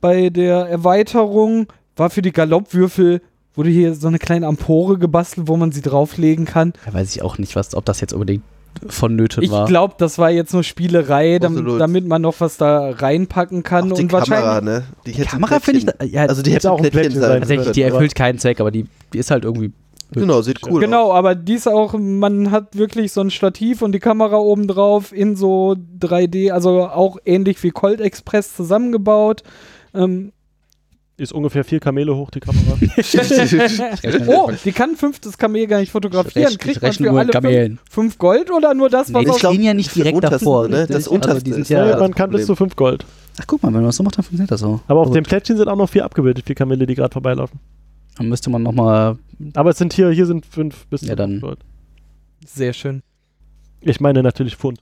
[0.00, 3.22] bei der Erweiterung, war für die Galoppwürfel,
[3.54, 6.72] wurde hier so eine kleine Ampore gebastelt, wo man sie drauflegen kann.
[6.84, 8.44] Da weiß ich auch nicht, was, ob das jetzt unbedingt
[8.88, 9.66] vonnöten Ich war.
[9.66, 13.90] glaube, das war jetzt nur Spielerei, dam damit man noch was da reinpacken kann.
[13.92, 14.64] Auch die und Kamera, wahrscheinlich.
[14.64, 14.84] ne?
[15.06, 17.30] Die, die Kamera finde ich, da- ja, Also die Hätte auch ein Plättchen Plättchen sein
[17.30, 17.92] sein tatsächlich, die können.
[17.94, 19.72] erfüllt keinen Zweck, aber die, die ist halt irgendwie.
[20.12, 21.16] Genau, sieht cool Genau, aus.
[21.18, 25.12] aber die ist auch, man hat wirklich so ein Stativ und die Kamera oben drauf
[25.12, 29.42] in so 3D, also auch ähnlich wie Colt Express zusammengebaut.
[29.94, 30.32] Ähm,
[31.18, 32.78] Ist ungefähr vier Kamele hoch, die Kamera.
[34.28, 36.52] oh, die kann ein fünftes Kamel gar nicht fotografieren.
[36.52, 37.78] Ich Kriegt man für nur alle fünf, Kamelen.
[37.90, 40.38] fünf Gold oder nur das, was Nee, die auf glaub, stehen ja nicht direkt unterste,
[40.38, 40.68] davor.
[40.68, 40.86] ne?
[40.86, 43.04] Das Also unterste die sind ist ja, man kann bis zu fünf Gold.
[43.40, 44.80] Ach, guck mal, wenn man das so macht, dann funktioniert das so.
[44.86, 47.58] Aber auf Also, dem Plättchen sind auch noch vier abgebildet, vier Kamele, die gerade vorbeilaufen.
[48.16, 49.16] Dann müsste man nochmal.
[49.54, 51.58] Aber es sind hier, hier sind fünf bis Ja, zu dann- fünf Gold.
[52.46, 53.02] Sehr schön.
[53.80, 54.78] Ich meine natürlich Pfund.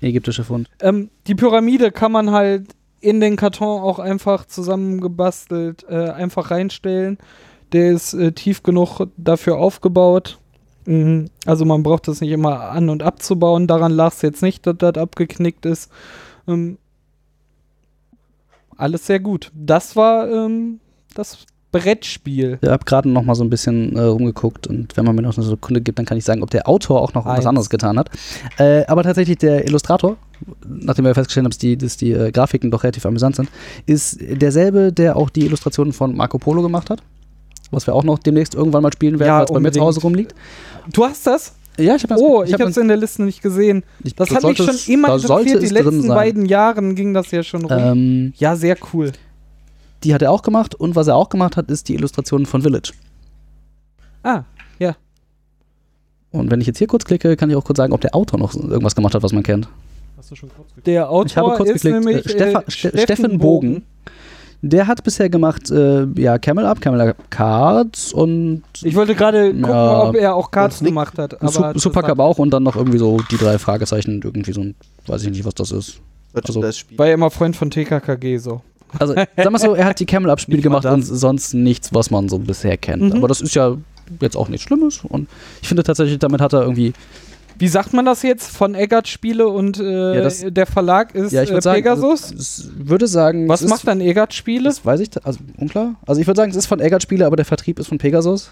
[0.00, 0.68] Ägyptische Fund.
[0.80, 2.66] Ähm, die Pyramide kann man halt
[3.06, 7.18] in den Karton auch einfach zusammengebastelt äh, einfach reinstellen.
[7.72, 10.38] Der ist äh, tief genug dafür aufgebaut.
[10.86, 11.30] Mhm.
[11.44, 13.68] Also man braucht das nicht immer an- und abzubauen.
[13.68, 15.90] Daran lag es jetzt nicht, dass das abgeknickt ist.
[16.48, 16.78] Ähm,
[18.76, 19.52] alles sehr gut.
[19.54, 20.80] Das war ähm,
[21.14, 22.58] das Brettspiel.
[22.60, 25.36] Ich habe gerade noch mal so ein bisschen äh, rumgeguckt und wenn man mir noch
[25.36, 27.46] eine Sekunde gibt, dann kann ich sagen, ob der Autor auch noch was Eins.
[27.46, 28.10] anderes getan hat.
[28.58, 30.16] Äh, aber tatsächlich der Illustrator,
[30.66, 33.48] nachdem wir festgestellt haben, dass die, dass die äh, Grafiken doch relativ amüsant sind,
[33.86, 37.02] ist derselbe, der auch die Illustrationen von Marco Polo gemacht hat.
[37.70, 39.80] Was wir auch noch demnächst irgendwann mal spielen werden, Ja, weil es bei mir zu.
[39.80, 40.34] Hause rumliegt.
[40.92, 41.52] Du hast das?
[41.78, 43.82] Ja, ich habe Oh, ich habe es in der Liste nicht gesehen.
[44.16, 45.62] Das, hat mich schon immer interessiert.
[45.62, 47.78] Die letzten beiden Jahren ging das ja schon rum.
[47.78, 49.12] Ähm, ja, sehr cool.
[50.04, 52.62] die hat er auch gemacht und was er auch gemacht hat, ist die Illustration von
[52.62, 52.92] Village.
[54.22, 54.44] Ah,
[56.30, 58.38] Und wenn ich jetzt hier kurz klicke, kann ich auch kurz sagen, ob der Autor
[58.38, 59.68] noch irgendwas gemacht hat, was man kennt.
[60.16, 60.86] Hast du schon kurz gekriegt?
[60.86, 62.04] der Autor Ich habe kurz ist geklickt.
[62.04, 63.82] nämlich äh, Stefan, äh, Ste Steffen Bogen.
[64.62, 69.48] Der hat bisher gemacht, äh, ja, Camel Up, Camel Up Cards und Ich wollte gerade
[69.52, 70.08] gucken, Ja.
[70.08, 71.40] ob er auch Cards gemacht hat.
[71.42, 74.74] Aber Super Cup auch und dann noch irgendwie so die drei Fragezeichen, irgendwie so ein,
[75.06, 76.00] weiß ich nicht, was das ist.
[76.32, 76.98] Also- das Spiel.
[76.98, 78.62] war ja immer Freund von TKKG so.
[78.98, 82.10] Also, sag mal so, er hat die Camel Up Spiele gemacht und sonst nichts, was
[82.10, 83.02] man so bisher kennt.
[83.02, 83.12] Mhm.
[83.18, 83.76] Aber das ist ja
[84.20, 85.28] jetzt auch nichts Schlimmes und
[85.60, 86.92] ich finde tatsächlich, damit hat er irgendwie,
[87.58, 88.48] Wie sagt man das jetzt?
[88.50, 92.24] Von Eggert Spiele und äh, Ja, das- der Verlag ist ja, ich äh, sagen, Pegasus?
[92.32, 94.64] also, es würde sagen, Was es macht ist, dann Eggert Spiele?
[94.64, 95.94] Das weiß ich, also unklar.
[96.06, 98.50] Also ich würde sagen, es ist von Eggert Spiele, aber der Vertrieb ist von Pegasus.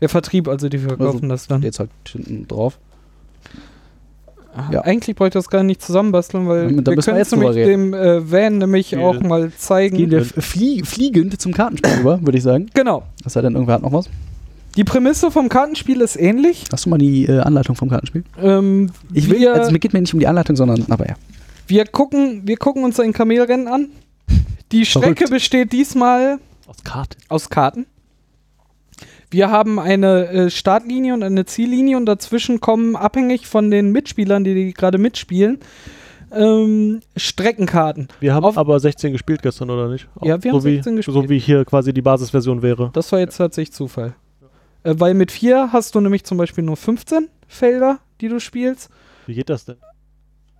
[0.00, 1.62] Der Vertrieb, also die verkaufen das dann.
[1.62, 2.78] Jetzt halt hinten drauf.
[4.54, 4.80] Ah, ja.
[4.82, 8.30] Eigentlich bräuchte ich das gar nicht zusammenbasteln, weil Da wir können jetzt nämlich dem äh,
[8.30, 9.00] Van nämlich Viel.
[9.00, 9.98] auch mal zeigen.
[9.98, 12.70] Gehen wir flie fliegend zum Kartenspiel über, würde ich sagen.
[12.72, 13.02] Genau.
[13.24, 14.08] Es sei denn, irgendwer hat noch was.
[14.76, 16.64] Die Prämisse vom Kartenspiel ist ähnlich.
[16.70, 18.24] Hast du mal die äh, Anleitung vom Kartenspiel?
[18.40, 21.14] Ähm, Ich will, wir, also mir geht mir nicht um die Anleitung, sondern, aber ja.
[21.66, 23.88] wir, gucken, wir gucken uns ein Kamelrennen an.
[24.72, 25.30] Die Strecke Verrückt.
[25.30, 27.16] besteht diesmal Aus Karte.
[27.28, 27.86] aus Karten.
[29.30, 34.44] Wir haben eine äh, Startlinie und eine Ziellinie und dazwischen kommen, abhängig von den Mitspielern,
[34.44, 35.58] die, die gerade mitspielen,
[36.32, 38.08] ähm, Streckenkarten.
[38.20, 40.08] Wir haben Auf- aber 16 gespielt gestern, oder nicht?
[40.22, 41.14] Ja, wir so haben wie, 16 gespielt.
[41.14, 42.90] So wie hier quasi die Basisversion wäre.
[42.92, 44.14] Das war jetzt tatsächlich Zufall.
[44.82, 48.90] Äh, weil mit vier hast du nämlich zum Beispiel nur 15 Felder, die du spielst.
[49.26, 49.76] Wie geht das denn?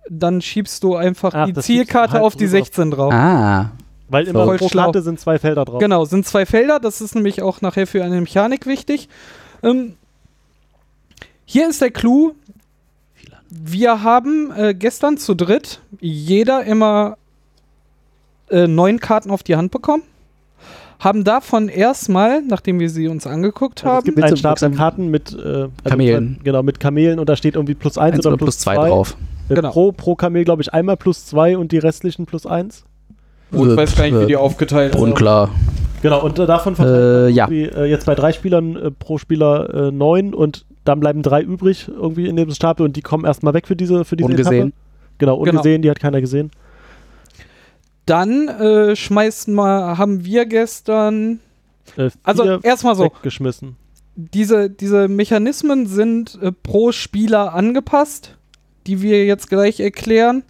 [0.09, 2.57] Dann schiebst du einfach Ach, die Zielkarte halt auf die rüber.
[2.57, 3.13] 16 drauf.
[3.13, 3.71] Ah,
[4.09, 4.69] Weil immer Voll pro.
[4.69, 5.79] Karte sind zwei Felder drauf.
[5.79, 6.79] Genau, sind zwei Felder.
[6.79, 9.09] Das ist nämlich auch nachher für eine Mechanik wichtig.
[9.63, 9.95] Ähm,
[11.45, 12.33] hier ist der Clou.
[13.49, 17.17] Wir haben äh, gestern zu dritt jeder immer
[18.49, 20.03] äh, neun Karten auf die Hand bekommen.
[20.99, 24.71] Haben davon erstmal, nachdem wir sie uns angeguckt Also es haben, gibt Bitte, einen Stapel
[24.71, 26.39] Karten mit äh, also Kamelen.
[26.43, 29.15] Genau, mit Kamelen und da steht irgendwie plus eins eins oder, oder plus zwei drauf.
[29.49, 29.71] Äh, Genau.
[29.71, 32.83] Pro, pro Kamel, glaube ich, einmal plus zwei und die restlichen plus eins.
[33.53, 35.01] Oh, ich weiß gar nicht, wie die Äh, aufgeteilt sind.
[35.01, 35.49] Unklar.
[36.01, 37.45] Genau, und äh, davon Äh, verteilt ja.
[37.47, 41.21] man irgendwie, äh, jetzt bei drei Spielern äh, pro Spieler äh, neun und dann bleiben
[41.21, 44.29] drei übrig irgendwie in dem Stapel und die kommen erstmal weg für diese für diese
[44.29, 44.67] Ungesehen.
[44.69, 44.73] Etappe.
[45.19, 45.51] Genau, Genau.
[45.51, 46.51] ungesehen, die hat keiner gesehen.
[48.07, 51.39] Dann äh, schmeißen wir, haben wir gestern,
[51.95, 53.75] Äh, also erstmal so, weggeschmissen.
[54.15, 58.35] diese, diese Mechanismen sind äh, pro Spieler angepasst,
[58.87, 60.41] die wir jetzt gleich erklären.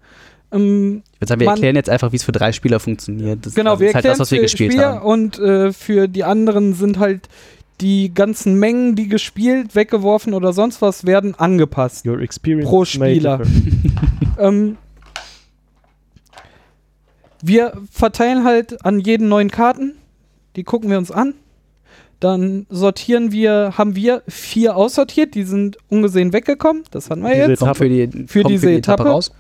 [0.51, 3.45] Ähm, Ich würde sagen, wir Man- erklären jetzt einfach, wie es für drei Spieler funktioniert.
[3.45, 5.05] Das, Genau, also wir ist halt erklären das, was wir für gespielt Spieler haben.
[5.05, 7.27] und äh, für die anderen sind halt
[7.81, 12.05] die ganzen Mengen, die gespielt, weggeworfen oder sonst was, werden angepasst.
[12.07, 13.41] Your experience Pro Spieler.
[14.39, 14.77] Ähm,
[17.41, 19.97] wir verteilen halt an jeden neun Karten.
[20.55, 21.33] Die gucken wir uns an.
[22.19, 26.83] Dann sortieren wir, haben wir vier aussortiert, die sind ungesehen weggekommen.
[26.89, 27.59] Das hatten wir Diese jetzt.
[27.59, 29.09] Kommt für, die, Für diese die Etappe, Etappe.
[29.11, 29.31] raus.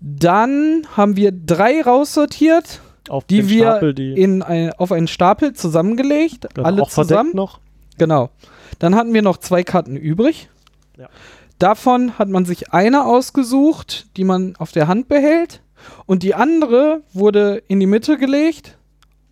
[0.00, 5.52] Dann haben wir drei raussortiert, Auf die wir Stapel, die in ein, auf einen Stapel
[5.54, 7.32] zusammengelegt, dann alle auch verdeckt zusammen.
[7.34, 7.58] noch.
[7.98, 8.30] Genau.
[8.78, 10.48] Dann hatten wir noch zwei Karten übrig.
[10.96, 11.08] Ja.
[11.58, 15.60] Davon hat man sich eine ausgesucht, die man auf der Hand behält.
[16.06, 18.76] Und die andere wurde in die Mitte gelegt,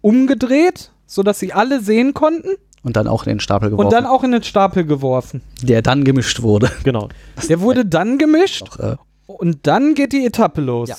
[0.01, 2.51] umgedreht, sodass sie alle sehen konnten.
[2.83, 5.43] Und dann auch in den Stapel geworfen, Und dann auch in den Stapel geworfen.
[5.63, 6.71] der dann gemischt wurde.
[6.85, 7.09] Genau.
[7.49, 8.97] Der wurde dann gemischt Auch, äh,
[9.27, 10.89] und dann geht die Etappe los.
[10.89, 10.97] Ja.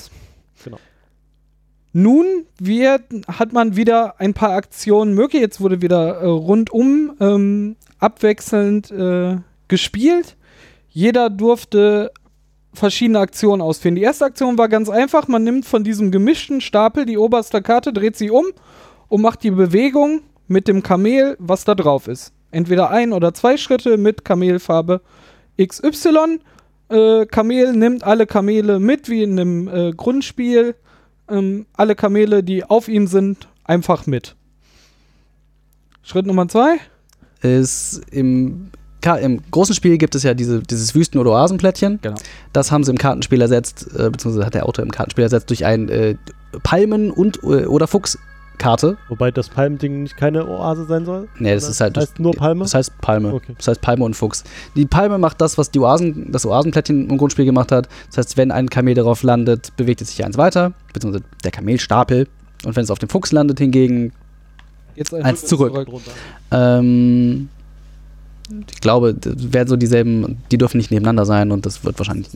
[0.63, 0.77] Genau.
[1.93, 2.25] Nun
[2.59, 5.41] wird, hat man wieder ein paar Aktionen möglich.
[5.41, 9.37] Jetzt wurde wieder äh, rundum ähm, abwechselnd äh,
[9.67, 10.35] gespielt.
[10.89, 12.11] Jeder durfte
[12.77, 13.95] verschiedene Aktionen ausführen.
[13.95, 15.27] Die erste Aktion war ganz einfach.
[15.27, 18.45] Man nimmt von diesem gemischten Stapel die oberste Karte, dreht sie um
[19.07, 22.33] und macht die Bewegung mit dem Kamel, was da drauf ist.
[22.51, 25.01] Entweder ein oder zwei Schritte mit Kamelfarbe
[25.61, 26.39] XY.
[26.89, 30.75] Äh, Kamel nimmt alle Kamele mit, wie in einem äh, Grundspiel.
[31.29, 34.35] Ähm, alle Kamele, die auf ihm sind, einfach mit.
[36.01, 36.77] Schritt Nummer zwei.
[37.41, 38.71] ist im,
[39.07, 41.99] Ka- im großen Spiel gibt es ja diese, dieses Wüsten- oder Oasenplättchen.
[42.01, 42.17] Genau.
[42.53, 45.65] Das haben sie im Kartenspiel ersetzt, äh, beziehungsweise hat der Autor im Kartenspiel ersetzt durch
[45.65, 46.15] ein äh,
[46.63, 48.97] Palmen- und äh, oder Fuchskarte.
[49.09, 51.27] Wobei das Palmending nicht keine Oase sein soll.
[51.39, 51.97] Nee, das Oder ist halt.
[51.97, 52.63] heißt das, nur Palme?
[52.63, 53.33] Das heißt Palme.
[53.33, 53.53] Okay.
[53.57, 54.43] Das heißt Palme und Fuchs.
[54.75, 57.87] Die Palme macht das, was die Oasen, das Oasenplättchen im Grundspiel gemacht hat.
[58.07, 62.27] Das heißt, wenn ein Kamel darauf landet, bewegt es sich eins weiter, beziehungsweise der Kamelstapel.
[62.65, 64.11] Und wenn es auf dem Fuchs landet, hingegen,
[64.95, 65.73] Jetzt ein Eins zurück.
[65.85, 66.09] Drunter.
[66.51, 67.49] ähm,
[68.71, 72.27] ich glaube, das werden so dieselben, die dürfen nicht nebeneinander sein und das wird wahrscheinlich.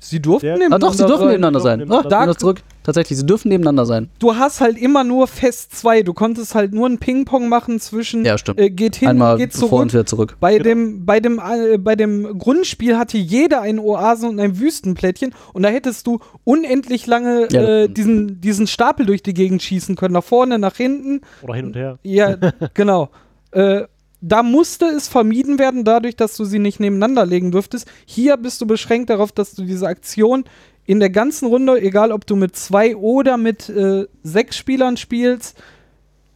[0.00, 1.28] Sie durften Der- Ah, nebeneinander doch, sie dürfen sein.
[1.28, 1.78] nebeneinander doch, sein.
[1.78, 2.16] nebeneinander.
[2.18, 2.60] Ah, Da- da zurück.
[2.82, 4.10] Tatsächlich, sie dürfen nebeneinander sein.
[4.18, 6.02] Du hast halt immer nur fest zwei.
[6.02, 8.60] Du konntest halt nur ein Ping-Pong machen zwischen Ja, stimmt.
[8.60, 9.80] äh, geht hin, Einmal geht vor zurück.
[9.80, 10.36] und wieder zurück.
[10.40, 10.64] Bei, Genau.
[10.64, 15.62] dem, bei, dem, äh, bei dem Grundspiel hatte jeder ein Oasen- und ein Wüstenplättchen und
[15.62, 20.12] da hättest du unendlich lange Ja, äh, diesen, diesen Stapel durch die Gegend schießen können.
[20.12, 21.22] Nach vorne, nach hinten.
[21.40, 21.98] Oder hin und her.
[22.02, 22.36] Ja,
[22.74, 23.08] genau.
[23.52, 23.84] Äh,
[24.26, 27.86] da musste es vermieden werden, dadurch, dass du sie nicht nebeneinander legen dürftest.
[28.06, 30.44] Hier bist du beschränkt darauf, dass du diese Aktion
[30.86, 35.62] in der ganzen Runde, egal ob du mit zwei oder mit äh, sechs Spielern spielst,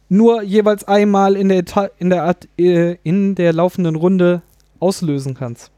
[0.07, 4.43] nur jeweils einmal in der, Eta in der, äh, in der laufenden Runde
[4.79, 5.71] auslösen kannst.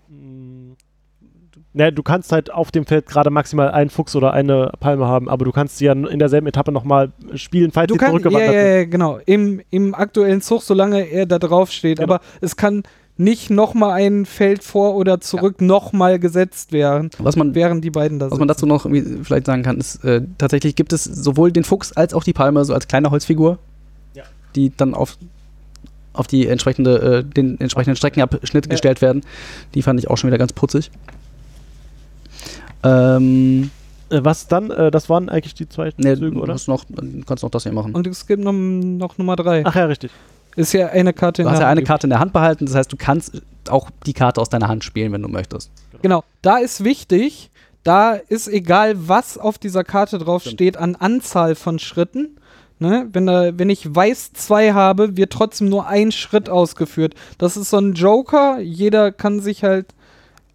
[1.74, 5.30] Ne, du kannst halt auf dem Feld gerade maximal einen Fuchs oder eine Palme haben,
[5.30, 8.54] aber du kannst sie ja in derselben Etappe nochmal spielen, falls Du sie ja, zurückgewandert
[8.54, 8.74] ja, sind.
[8.78, 9.20] ja, genau.
[9.26, 12.00] Im, Im aktuellen Zug, solange er da drauf steht.
[12.00, 12.14] Genau.
[12.16, 12.84] Aber es kann
[13.16, 18.20] nicht nochmal ein Feld vor oder zurück nochmal gesetzt werden, Was man, während die beiden
[18.20, 18.48] da was man sind.
[18.50, 18.88] dazu noch
[19.24, 22.66] vielleicht sagen kann, ist, äh, tatsächlich gibt es sowohl den Fuchs als auch die Palme
[22.66, 23.60] so als kleine Holzfigur,
[24.14, 24.24] Ja.
[24.56, 25.18] die dann auf,
[26.14, 28.72] auf die entsprechende, äh, den entsprechenden Streckenabschnitt Ja.
[28.72, 29.22] gestellt werden.
[29.74, 30.92] Die fand ich auch schon wieder ganz putzig.
[32.84, 33.70] Ähm,
[34.10, 34.72] Äh, was dann?
[34.72, 36.54] Äh, das waren eigentlich die zwei ne, Züge, du oder?
[36.54, 37.94] hast noch, du kannst noch das hier machen.
[37.96, 39.64] Und es gibt noch, noch Nummer drei.
[39.66, 40.12] Ach ja, richtig.
[40.58, 41.88] Ist ja eine Karte in Du hast der ja eine Hand.
[41.88, 44.84] Karte in der Hand behalten, das heißt, du kannst auch die Karte aus deiner Hand
[44.84, 45.72] spielen, wenn du möchtest.
[46.02, 46.26] Genau.
[46.42, 47.52] Da ist wichtig,
[47.84, 50.56] da ist egal, was auf dieser Karte drauf Stimmt.
[50.56, 52.38] steht an Anzahl von Schritten.
[52.80, 53.08] Ne?
[53.14, 57.14] Wenn, da, wenn ich weiß 2 habe, wird trotzdem nur ein Schritt ausgeführt.
[57.38, 58.60] Das ist so ein Joker.
[58.60, 59.86] Jeder kann sich halt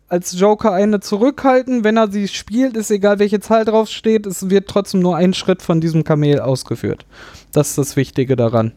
[0.09, 1.85] als Joker eine zurückhalten.
[1.85, 5.35] Wenn er sie spielt, ist egal, welche Zahl drauf steht, es wird trotzdem nur ein
[5.35, 7.05] Schritt von diesem Kamel ausgeführt.
[7.53, 8.73] Das ist das Wichtige daran.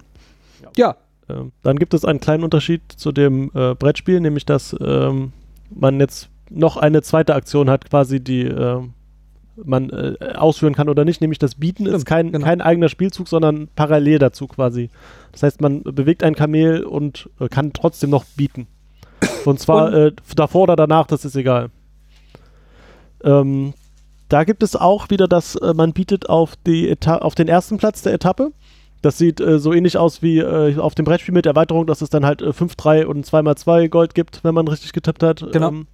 [0.75, 0.95] Ja,
[1.30, 5.32] Ähm, dann gibt es einen kleinen Unterschied zu dem äh, Brettspiel, nämlich dass ähm,
[5.69, 8.93] man jetzt noch eine zweite Aktion hat, quasi die ähm,
[9.63, 12.45] man äh, ausführen kann oder nicht, nämlich das Bieten ist kein, genau.
[12.45, 14.89] kein eigener Spielzug, sondern parallel dazu quasi.
[15.32, 18.67] Das heißt, man bewegt ein Kamel und äh, kann trotzdem noch bieten.
[19.45, 21.69] Und zwar äh, davor oder danach, das ist egal.
[23.23, 23.73] Ähm,
[24.29, 27.77] da gibt es auch wieder, dass äh, man bietet auf, die Eta auf den ersten
[27.77, 28.51] Platz der Etappe.
[29.01, 32.09] Das sieht äh, so ähnlich aus wie äh, auf dem Brettspiel mit Erweiterung, dass es
[32.09, 35.45] dann halt äh, 5-3 und 2x2 Gold gibt, wenn man richtig getippt hat.
[35.51, 35.69] Genau.
[35.69, 35.87] Ähm,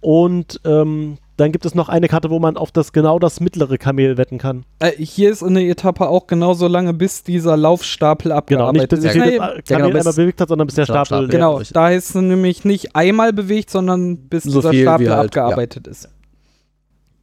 [0.00, 3.76] und ähm, dann gibt es noch eine Karte, wo man auf das genau das mittlere
[3.76, 4.64] Kamel wetten kann.
[4.78, 8.98] äh, hier ist eine Etappe auch genauso lange, bis dieser Laufstapel Genau, nicht abgearbeitet bis
[9.00, 9.02] ist.
[9.04, 11.24] sich Ja, jedes Nee, Kamel genau, bis- einmal bewegt hat, sondern bis der Stapel, Stapel.
[11.26, 11.30] ja.
[11.32, 15.86] Genau, da ist es nämlich nicht einmal bewegt, sondern bis So dieser Stapel halt, abgearbeitet
[15.88, 16.08] ist.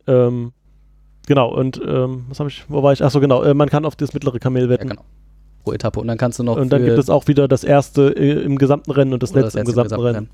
[0.07, 0.51] Ähm,
[1.27, 3.03] genau, und ähm, was habe ich, wo war ich?
[3.03, 4.89] Achso, genau, äh, man kann auf das mittlere Kamel Ja, wetten.
[4.89, 5.03] genau.
[5.63, 5.99] Pro Etappe.
[5.99, 6.57] Und dann kannst du noch.
[6.57, 9.59] Und dann gibt es auch wieder das erste äh, im gesamten Rennen und das letzte
[9.59, 10.29] im gesamten Rennen,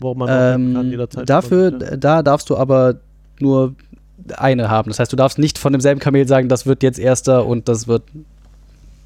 [0.00, 1.28] worum man wetten kann Ähm, jederzeit.
[1.30, 2.96] dafür, da darfst du aber
[3.40, 3.74] nur
[4.36, 4.88] eine haben.
[4.90, 7.86] Das heißt, du darfst nicht von demselben Kamel sagen, das wird jetzt erster und das
[7.88, 8.02] wird.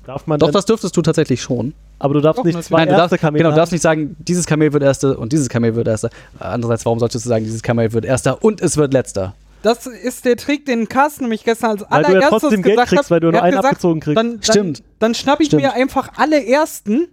[0.04, 1.74] Darf man Doch, das dürftest du tatsächlich schon.
[1.98, 3.82] aber du darfst Doch, nicht zwei Nein, du erste darfst, Kamele genau, du darfst nicht
[3.82, 6.10] sagen, dieses Kamel wird erster und dieses Kamel wird erster.
[6.38, 9.34] Andererseits, warum solltest du sagen, dieses Kamel wird erster und es wird letzter?
[9.62, 12.74] Das ist der Trick, den Carsten nämlich gestern als Weil du ja allererstes trotzdem Geld
[12.76, 13.10] gesagt kriegst, hat.
[13.10, 14.16] weil du nur einen gesagt, abgezogen kriegst.
[14.16, 14.82] Dann, dann, Stimmt.
[15.00, 15.62] Dann schnapp ich Stimmt.
[15.62, 17.08] mir einfach alle ersten.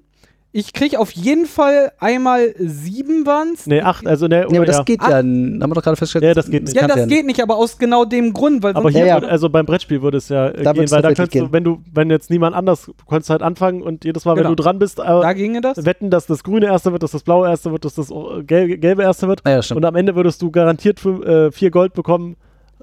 [0.56, 3.66] Ich krieg auf jeden Fall einmal sieben waren's.
[3.66, 4.84] Nee, acht, also ne, Nee, aber das ja.
[4.84, 6.24] geht ja, haben wir doch gerade festgestellt.
[6.26, 6.76] Ja, das geht nicht.
[6.76, 9.16] ja, das geht nicht, aber aus genau dem Grund, weil Aber hier, Ja, ja.
[9.16, 11.48] Würde, also beim Brettspiel würde es ja äh, Da gehen, weil da könntest du, gehen.
[11.52, 14.50] wenn du, wenn jetzt niemand anders, du konntest halt anfangen und jedes Mal, Genau.
[14.50, 15.84] wenn du dran bist, äh, da ginge das.
[15.88, 18.78] wetten, dass das grüne erste wird, dass das blaue erste wird, dass das äh, gelbe,
[18.78, 19.42] gelbe erste wird.
[19.46, 19.78] Ah, ja, stimmt.
[19.78, 22.36] Und am Ende würdest du garantiert fünf, äh, vier Gold bekommen,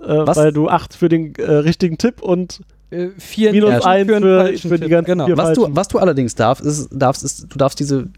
[0.02, 4.68] äh, weil du acht für den äh, richtigen Tipp und Äh, vier minus eins für,
[4.68, 5.26] für die ganzen genau.
[5.26, 8.08] vier was, du, was du allerdings darfst, ist, darfst, ist, du darfst diese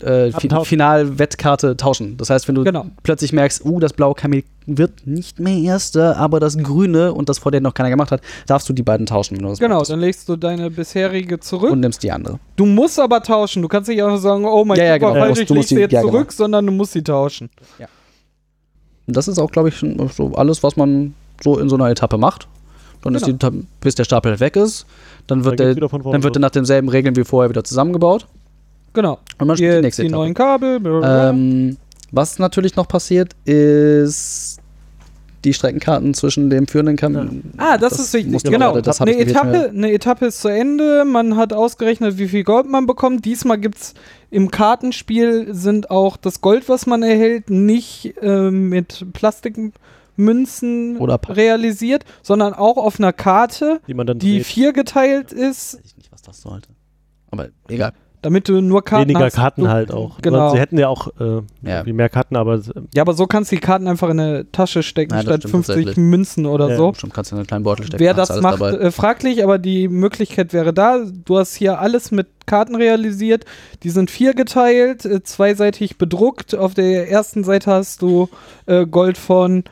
[0.00, 0.32] äh.
[0.32, 2.16] Final-Wettkarte tauschen.
[2.16, 2.86] Das heißt, wenn du Genau.
[3.02, 7.38] plötzlich merkst, uh, das blaue Kamel wird nicht mehr erster, aber das grüne und das
[7.38, 9.36] vor dir noch keiner gemacht hat, darfst du die beiden tauschen.
[9.36, 9.92] Wenn du das Genau, möchtest.
[9.92, 11.70] dann legst du deine bisherige zurück.
[11.70, 12.38] Und nimmst die andere.
[12.56, 13.62] du musst aber tauschen.
[13.62, 15.14] Du kannst nicht einfach sagen, oh mein Ja, ja, war genau.
[15.14, 16.12] Du falsch, ich du leg musst sie jetzt ja, genau.
[16.12, 17.48] zurück, sondern du musst sie tauschen.
[19.06, 21.90] Und das ist auch, glaube ich, schon so alles, was man so in so einer
[21.90, 22.48] Etappe macht.
[23.02, 23.50] Dann ist die, Genau.
[23.50, 24.86] Ta- bis der Stapel halt weg ist,
[25.26, 28.26] dann wird, Dann der, dann wird der nach denselben Regeln wie vorher wieder zusammengebaut.
[28.92, 29.18] Genau.
[29.38, 30.20] Und man spielt die nächste die Etappe.
[30.22, 30.80] neuen Kabel.
[31.04, 31.76] Ähm,
[32.12, 34.58] was natürlich noch passiert, ist
[35.44, 37.30] die Streckenkarten zwischen dem führenden Kamel.
[37.56, 38.42] Ah, das, ist wichtig.
[38.42, 38.72] Genau.
[38.72, 41.04] gerade- das eine, Etappe, eine Etappe ist zu Ende.
[41.06, 43.24] Man hat ausgerechnet, wie viel Gold man bekommt.
[43.24, 43.94] Diesmal gibt es
[44.30, 49.06] im Kartenspiel sind auch das Gold, was man erhält, nicht äh, mit
[50.20, 54.46] Plastikmünzen Oder realisiert, sondern auch auf einer Karte, die man dann die dreht.
[54.46, 56.68] viergeteilt ist, Weiß ich nicht, was das sollte.
[57.30, 57.92] Aber egal.
[58.22, 59.36] damit du nur Karten Weniger hast.
[59.36, 60.20] Karten du, halt auch.
[60.20, 60.52] Genau.
[60.52, 61.84] Sie hätten ja auch äh, Ja.
[61.84, 62.60] mehr Karten, aber äh,
[62.94, 65.52] Ja, aber so kannst du die Karten einfach in eine Tasche stecken, das statt stimmt
[65.52, 65.96] 50 tatsächlich.
[65.96, 66.92] Münzen oder Ja, so.
[66.94, 68.00] Stimmt, kannst du in einen kleinen Beutel stecken.
[68.02, 68.72] Wer das macht, dabei.
[68.72, 70.98] äh, fraglich, aber die Möglichkeit wäre da.
[71.24, 73.44] Du hast hier alles mit Karten realisiert.
[73.84, 76.54] Die sind viergeteilt, äh, zweiseitig bedruckt.
[76.56, 78.28] Auf der ersten Seite hast du
[78.66, 79.62] äh, Gold von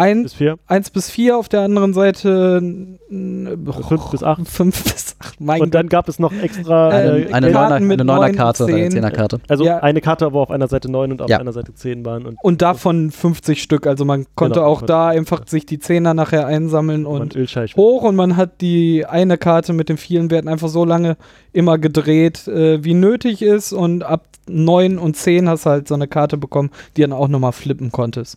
[0.00, 0.58] 1 bis vier,
[0.92, 2.60] bis 4, auf der anderen Seite
[3.08, 4.48] fünf bis acht.
[4.48, 5.40] 5 bis 8.
[5.40, 8.72] Mein Und dann gab es noch extra Äh, eine, eine, Karten eine neun, Neuner-Karte oder
[8.74, 8.90] eine zehn.
[8.92, 9.40] Zehner-Karte.
[9.48, 9.78] Also Ja.
[9.78, 11.38] eine Karte, wo auf einer Seite 9 und auf Ja.
[11.38, 12.26] einer Seite 10 waren.
[12.26, 13.86] Und und davon 50 Stück.
[13.86, 14.66] Also man konnte Genau.
[14.70, 17.76] auch da einfach sich die Zehner nachher einsammeln man und Ölscheich.
[17.76, 21.16] hoch und man hat die eine Karte mit den vielen Werten einfach so lange
[21.52, 25.94] immer gedreht, äh, wie nötig ist und ab 9 und 10 hast du halt so
[25.94, 28.36] eine Karte bekommen, die dann auch nochmal flippen konntest.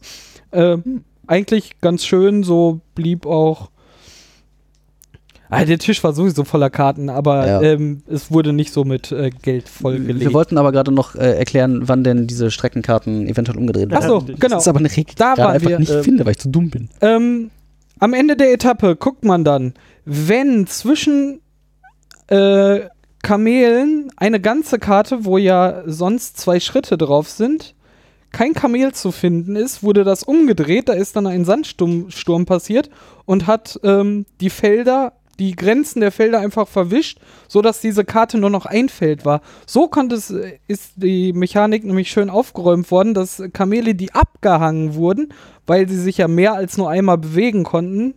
[0.52, 0.78] Äh,
[1.34, 3.72] Eigentlich ganz schön, so blieb auch.
[5.50, 7.62] Ah, der Tisch war sowieso voller Karten, aber Ja.
[7.64, 10.20] ähm, es wurde nicht so mit äh, Geld vollgelegt.
[10.20, 14.04] Wir wollten aber gerade noch äh, erklären, wann denn diese Streckenkarten eventuell umgedreht werden.
[14.04, 14.38] Achso, genau.
[14.40, 16.26] Das ist aber eine Regel, die Da ich gerade waren einfach wir, nicht ähm, finde,
[16.26, 16.90] weil ich zu dumm bin.
[17.02, 17.50] Ähm,
[18.00, 19.74] am Ende der Etappe guckt man dann,
[20.06, 21.40] wenn zwischen
[22.28, 22.82] äh,
[23.24, 27.74] Kamelen eine ganze Karte, wo ja sonst zwei Schritte drauf sind,
[28.34, 30.90] kein Kamel zu finden ist, wurde das umgedreht.
[30.90, 32.90] Da ist dann ein Sandsturm Sturm passiert
[33.26, 38.50] und hat ähm, die Felder, die Grenzen der Felder einfach verwischt, sodass diese Karte nur
[38.50, 39.42] noch ein Feld war.
[39.66, 44.96] So konnte es, äh, ist die Mechanik nämlich schön aufgeräumt worden, dass Kamele, die abgehangen
[44.96, 45.32] wurden,
[45.68, 48.16] weil sie sich ja mehr als nur einmal bewegen konnten,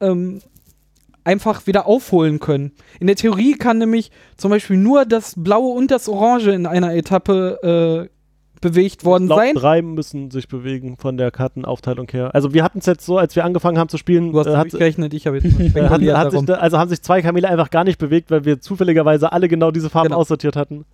[0.00, 0.40] ähm,
[1.24, 2.72] einfach wieder aufholen können.
[3.00, 6.94] In der Theorie kann nämlich zum Beispiel nur das Blaue und das Orange in einer
[6.94, 8.17] Etappe äh,
[8.60, 9.54] bewegt worden glaub, sein.
[9.54, 12.34] drei müssen sich bewegen von der Kartenaufteilung her.
[12.34, 14.56] Also wir hatten es jetzt so, als wir angefangen haben zu spielen, Du hast äh,
[14.56, 17.84] hat, gerechnet, ich habe jetzt hat, hat sich, also haben sich zwei Kamele einfach gar
[17.84, 20.18] nicht bewegt, weil wir zufälligerweise alle genau diese Farben Genau.
[20.20, 20.84] aussortiert hatten.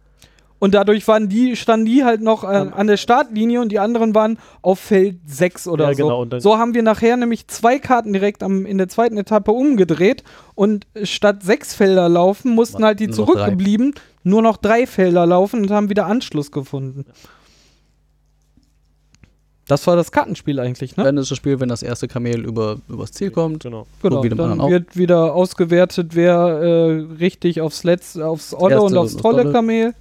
[0.60, 4.14] Und dadurch waren die, standen die halt noch äh, an der Startlinie und die anderen
[4.14, 6.02] waren auf Feld 6 oder Ja, so.
[6.24, 10.22] genau, so haben wir nachher nämlich zwei Karten direkt am, in der zweiten Etappe umgedreht
[10.54, 13.32] und statt sechs Felder laufen, mussten halt die nur noch drei.
[13.34, 13.94] zurückgeblieben
[14.26, 17.04] nur noch drei Felder laufen und haben wieder Anschluss gefunden.
[19.66, 21.04] Das war das Kartenspiel eigentlich, ne?
[21.04, 23.62] Dann ist das Spiel, wenn das erste Kamel über, übers Ziel kommt.
[23.62, 23.86] Genau.
[24.02, 24.70] Genau, wie dem dann auch.
[24.70, 29.50] wird wieder ausgewertet, wer äh, richtig aufs Letz, aufs Olle und aufs Tolle.
[29.52, 29.94] Kamel.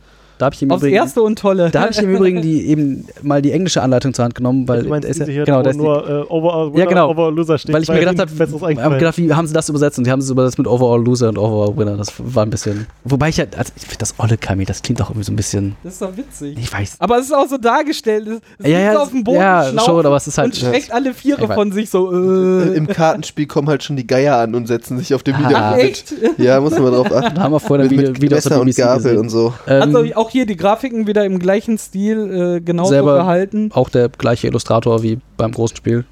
[0.44, 1.70] Da habe ich im Aufs Übrigen, erste und tolle.
[1.72, 4.84] da habe ich im Übrigen die, eben mal die englische Anleitung zur Hand genommen, weil
[4.84, 6.78] du meinst da ist diese ja, hier, genau, wo da ist die, nur äh, Overall
[6.78, 7.10] Ja, genau.
[7.12, 7.74] Overall Loser steht.
[7.74, 9.98] weil ich mir gedacht habe, hab gedacht, wie haben sie das übersetzt?
[10.00, 11.96] Und die haben es übersetzt mit Overall Loser und Overall Winner.
[11.96, 12.88] Das war ein bisschen.
[13.06, 15.38] Wobei ich halt, also ich finde das Olle Kamel, das klingt auch irgendwie so ein
[15.38, 15.78] bisschen.
[15.84, 16.58] Das ist doch witzig.
[16.60, 16.98] Ich weiß.
[17.00, 18.28] Aber es ist auch so dargestellt.
[18.28, 20.92] Es, es Ja, ja, auf dem Boden, ja, schon, aber es ist halt- und streckt
[20.92, 22.12] alle Viere von sich so.
[22.12, 22.76] Äh.
[22.76, 25.48] Im Kartenspiel kommen halt schon die Geier an und setzen sich auf dem Ah.
[25.76, 25.78] Nieder.
[25.80, 26.14] Echt?
[26.38, 27.36] Ja, muss man drauf achten.
[27.36, 29.54] Da haben wir ein Mit, Video, mit Video Messer und Gabel und so.
[29.68, 33.70] Ähm, Also auch hier die Grafiken wieder im gleichen Stil, äh, genauso Selber- gehalten.
[33.74, 36.04] auch der gleiche Illustrator wie beim großen Spiel.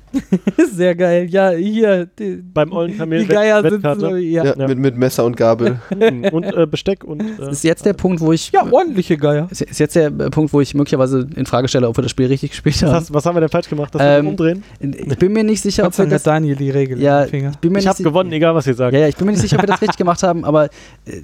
[0.74, 1.28] Sehr geil.
[1.30, 2.06] Ja, hier.
[2.20, 4.00] Die, Beim ollen Kamel die Geier Wettkarte.
[4.02, 4.16] so.
[4.18, 4.44] Ja.
[4.44, 4.68] Ja, Ja.
[4.68, 5.80] Mit, mit Messer und Gabel.
[5.90, 6.26] Mhm.
[6.34, 8.52] und äh, Besteck und Das äh, ist jetzt der Punkt, wo ich.
[8.52, 9.48] ja, ordentliche Geier.
[9.50, 12.12] Ist ist jetzt der äh, Punkt, wo ich möglicherweise in Frage stelle, ob wir das
[12.12, 12.94] Spiel richtig gespielt was, haben.
[12.96, 14.64] hast, was haben wir denn falsch gemacht, dass wir Ähm, das umdrehen?
[14.82, 16.22] Ich bin mir nicht sicher, ob wir das.
[16.26, 18.94] hat Daniel die Regel Ja, ich bin mir Ich habe gewonnen, egal was ihr sagt.
[18.94, 20.66] Ja, ja, ich bin mir nicht sicher, ob wir das richtig gemacht haben, aber
[21.06, 21.22] äh,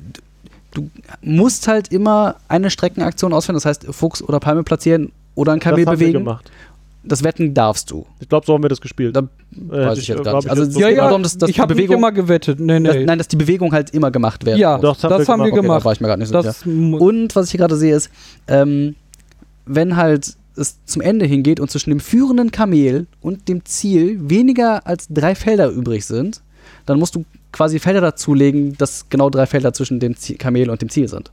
[0.78, 0.90] du
[1.22, 5.86] musst halt immer eine Streckenaktion ausführen, das heißt Fuchs oder Palme platzieren oder ein Kamel
[5.86, 6.26] das haben wir bewegen.
[6.26, 6.52] gemacht.
[7.04, 8.06] Das Wetten darfst du.
[8.20, 9.16] Ich glaube, so haben wir das gespielt.
[9.16, 9.26] Da Äh,
[9.72, 10.50] weiß ich jetzt äh, gar nicht.
[10.50, 12.60] Also Ja, ja, darum, dass, dass ich habe immer gewettet.
[12.60, 12.88] Nee, nee.
[12.88, 15.52] dass, nein, dass die Bewegung halt immer gemacht werden ja, Doch, das, das haben wir
[15.52, 15.52] gemacht.
[15.52, 15.86] Okay, da gemacht.
[15.86, 18.10] war ich mir gar nicht so das Und was ich hier gerade sehe ist,
[18.48, 18.96] ähm,
[19.66, 24.86] wenn halt es zum Ende hingeht und zwischen dem führenden Kamel und dem Ziel weniger
[24.86, 26.42] als drei Felder übrig sind,
[26.86, 30.82] dann musst du quasi Felder dazulegen, dass genau drei Felder zwischen dem Ziel, Kamel und
[30.82, 31.32] dem Ziel sind.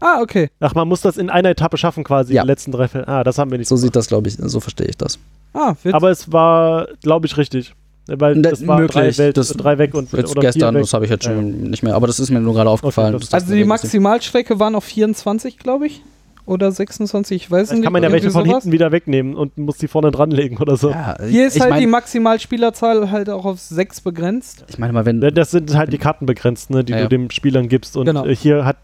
[0.00, 0.50] ah, okay.
[0.60, 2.42] Ach, man muss das in einer Etappe schaffen, quasi Ja.
[2.42, 3.08] die letzten drei Fälle.
[3.08, 3.68] Ah, das haben wir nicht.
[3.68, 5.18] So sieht das, glaube ich, so verstehe ich das.
[5.54, 5.94] Ah, witzig.
[5.94, 7.74] Aber es war, glaube ich, richtig.
[8.08, 8.92] Weil Ne, das war möglich.
[9.16, 10.82] drei, Welt, Das- drei weg und Jetzt oder gestern, vier weg.
[10.82, 13.18] das habe ich jetzt Ja, schon nicht mehr, aber das ist mir nur gerade aufgefallen.
[13.18, 16.02] das also die Maximalstrecke waren auf 24, glaube ich.
[16.46, 17.84] Oder 26, ich weiß Vielleicht nicht.
[17.84, 18.62] kann man ja welche von sowas.
[18.62, 20.90] hinten wieder wegnehmen und muss die vorne dranlegen oder so.
[20.90, 24.64] Ja, Hier ist halt die mein, Maximalspielerzahl halt auch auf 6 begrenzt.
[24.68, 27.08] Ich meine mal, wenn Das sind halt die Karten begrenzt, ne, die Ja, du ja.
[27.08, 27.96] den Spielern gibst.
[27.96, 28.24] Und Genau.
[28.24, 28.74] äh, hier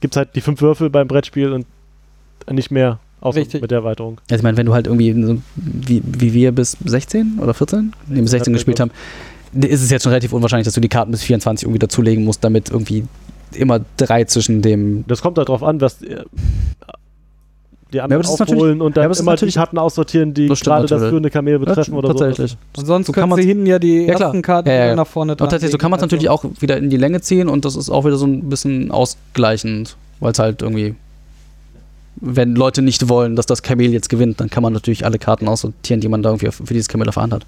[0.00, 1.66] gibt es halt die fünf Würfel beim Brettspiel und
[2.50, 2.98] nicht mehr.
[3.20, 3.60] Außer Richtig.
[3.60, 4.18] mit der Erweiterung.
[4.30, 7.92] Also ich meine, wenn du halt irgendwie so, wie, wie wir bis 16 oder 14?
[8.08, 8.90] Nee, bis 16 gespielt haben,
[9.52, 12.42] ist es jetzt schon relativ unwahrscheinlich, dass du die Karten bis 24 irgendwie dazulegen musst,
[12.42, 13.04] damit irgendwie
[13.52, 15.04] immer drei zwischen dem.
[15.06, 16.22] Das kommt halt drauf an, was äh,
[17.92, 20.86] die anderen ist aufholen und ja, dann ist immer die natürlich- Karten aussortieren, die gerade
[20.86, 22.14] das führende Kamel betreffen oder so.
[22.14, 22.56] tatsächlich.
[22.76, 24.96] Sonst So kann können sie hinten ja die Ja, ersten Karten Ja, ja, ja.
[24.96, 26.26] nach vorne Und tatsächlich, so kann man es dranlegen.
[26.26, 28.90] natürlich auch wieder in die Länge ziehen und das ist auch wieder so ein bisschen
[28.90, 30.94] ausgleichend, weil es halt irgendwie,
[32.16, 35.48] wenn Leute nicht wollen, dass das Kamel jetzt gewinnt, dann kann man natürlich alle Karten
[35.48, 37.46] aussortieren, die man da irgendwie für dieses Kamel Hand hat.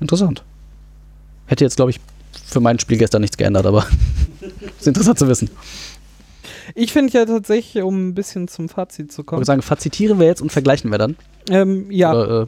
[0.00, 0.42] Interessant.
[1.46, 2.00] Hätte jetzt, glaube ich,
[2.46, 3.86] für mein Spiel gestern nichts geändert, aber
[4.78, 5.50] ist interessant zu wissen.
[6.80, 10.20] Ich finde ja tatsächlich, um ein bisschen zum Fazit zu Ich kommen, würde sagen, fazitieren
[10.20, 11.16] wir jetzt und vergleichen wir dann.
[11.50, 12.46] ähm, ja, Oder, äh,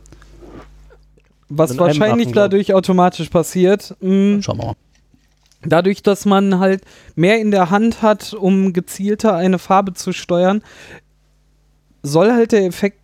[1.49, 2.33] was wahrscheinlich ich.
[2.35, 4.74] dadurch automatisch passiert, mh, schauen wir mal.
[5.62, 6.83] dadurch, dass man halt
[7.16, 10.62] mehr in der Hand hat, um gezielter eine Farbe zu steuern,
[12.05, 12.99] soll halt der Effekt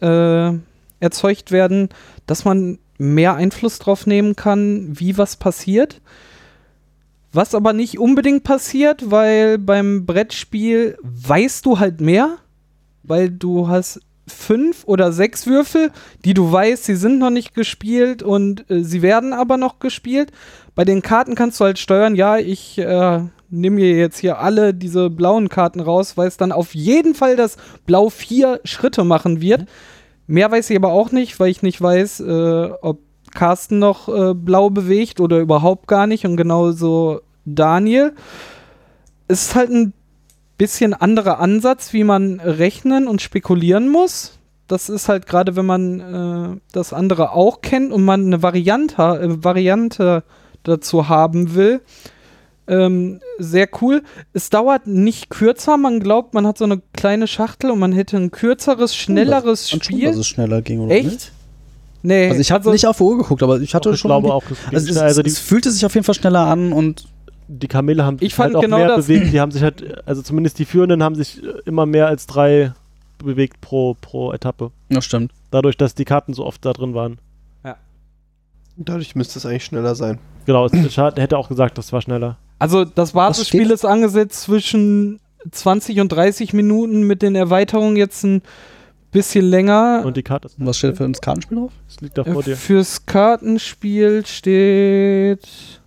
[0.00, 0.52] äh,
[1.00, 1.90] erzeugt werden,
[2.26, 6.00] dass man mehr Einfluss drauf nehmen kann, wie was passiert.
[7.38, 12.38] Was aber nicht unbedingt passiert, weil beim Brettspiel weißt du halt mehr,
[13.04, 15.92] weil du hast fünf oder sechs Würfel,
[16.24, 20.32] die du weißt, sie sind noch nicht gespielt und äh, sie werden aber noch gespielt.
[20.74, 23.20] Bei den Karten kannst du halt steuern, ja, ich äh,
[23.50, 27.36] nehme mir jetzt hier alle diese blauen Karten raus, weil es dann auf jeden Fall
[27.36, 29.66] das Blau vier Schritte machen wird.
[30.26, 32.98] Mehr weiß ich aber auch nicht, weil ich nicht weiß, äh, ob
[33.32, 37.20] Carsten noch äh, blau bewegt oder überhaupt gar nicht und genauso
[37.54, 38.12] Daniel.
[39.28, 39.92] Es ist halt ein
[40.56, 44.38] bisschen anderer Ansatz, wie man rechnen und spekulieren muss.
[44.66, 49.02] Das ist halt gerade, wenn man äh, das andere auch kennt und man eine Variante,
[49.02, 50.22] äh, Variante
[50.62, 51.80] dazu haben will.
[52.66, 54.02] Ähm, sehr cool.
[54.34, 55.78] Es dauert nicht kürzer.
[55.78, 59.82] Man glaubt, man hat so eine kleine Schachtel und man hätte ein kürzeres, schnelleres schon,
[59.82, 60.04] Spiel.
[60.06, 61.04] dass es schneller ging, oder Echt?
[61.06, 61.32] nicht?
[62.02, 64.10] Nee, Also ich habe nicht auf die Uhr geguckt, aber ich hatte Doch, ich schon.
[64.10, 66.72] glaube auch, es, also es, also die, es fühlte sich auf jeden Fall schneller an
[66.72, 67.08] und
[67.48, 69.32] die Kamele haben sich Ich halt auch genau mehr das- bewegt.
[69.32, 72.72] Die haben sich halt, also zumindest die Führenden haben sich äh, immer mehr als drei
[73.18, 74.70] bewegt pro, pro Etappe.
[74.90, 75.32] ja, stimmt.
[75.50, 77.18] Dadurch, dass die Karten so oft da drin waren.
[78.80, 80.20] Dadurch müsste es eigentlich schneller sein.
[80.46, 82.36] Genau, es hätte auch gesagt, das war schneller.
[82.60, 85.18] Also das Basisspiel steht- ist angesetzt zwischen
[85.50, 88.42] 20 und 30 Minuten mit den Erweiterungen jetzt ein
[89.10, 90.02] bisschen länger.
[90.04, 91.72] Und die Karte was steht für uns Kartenspiel drauf?
[91.88, 92.56] das liegt da Äh, vor dir.
[92.56, 95.77] Fürs Kartenspiel steht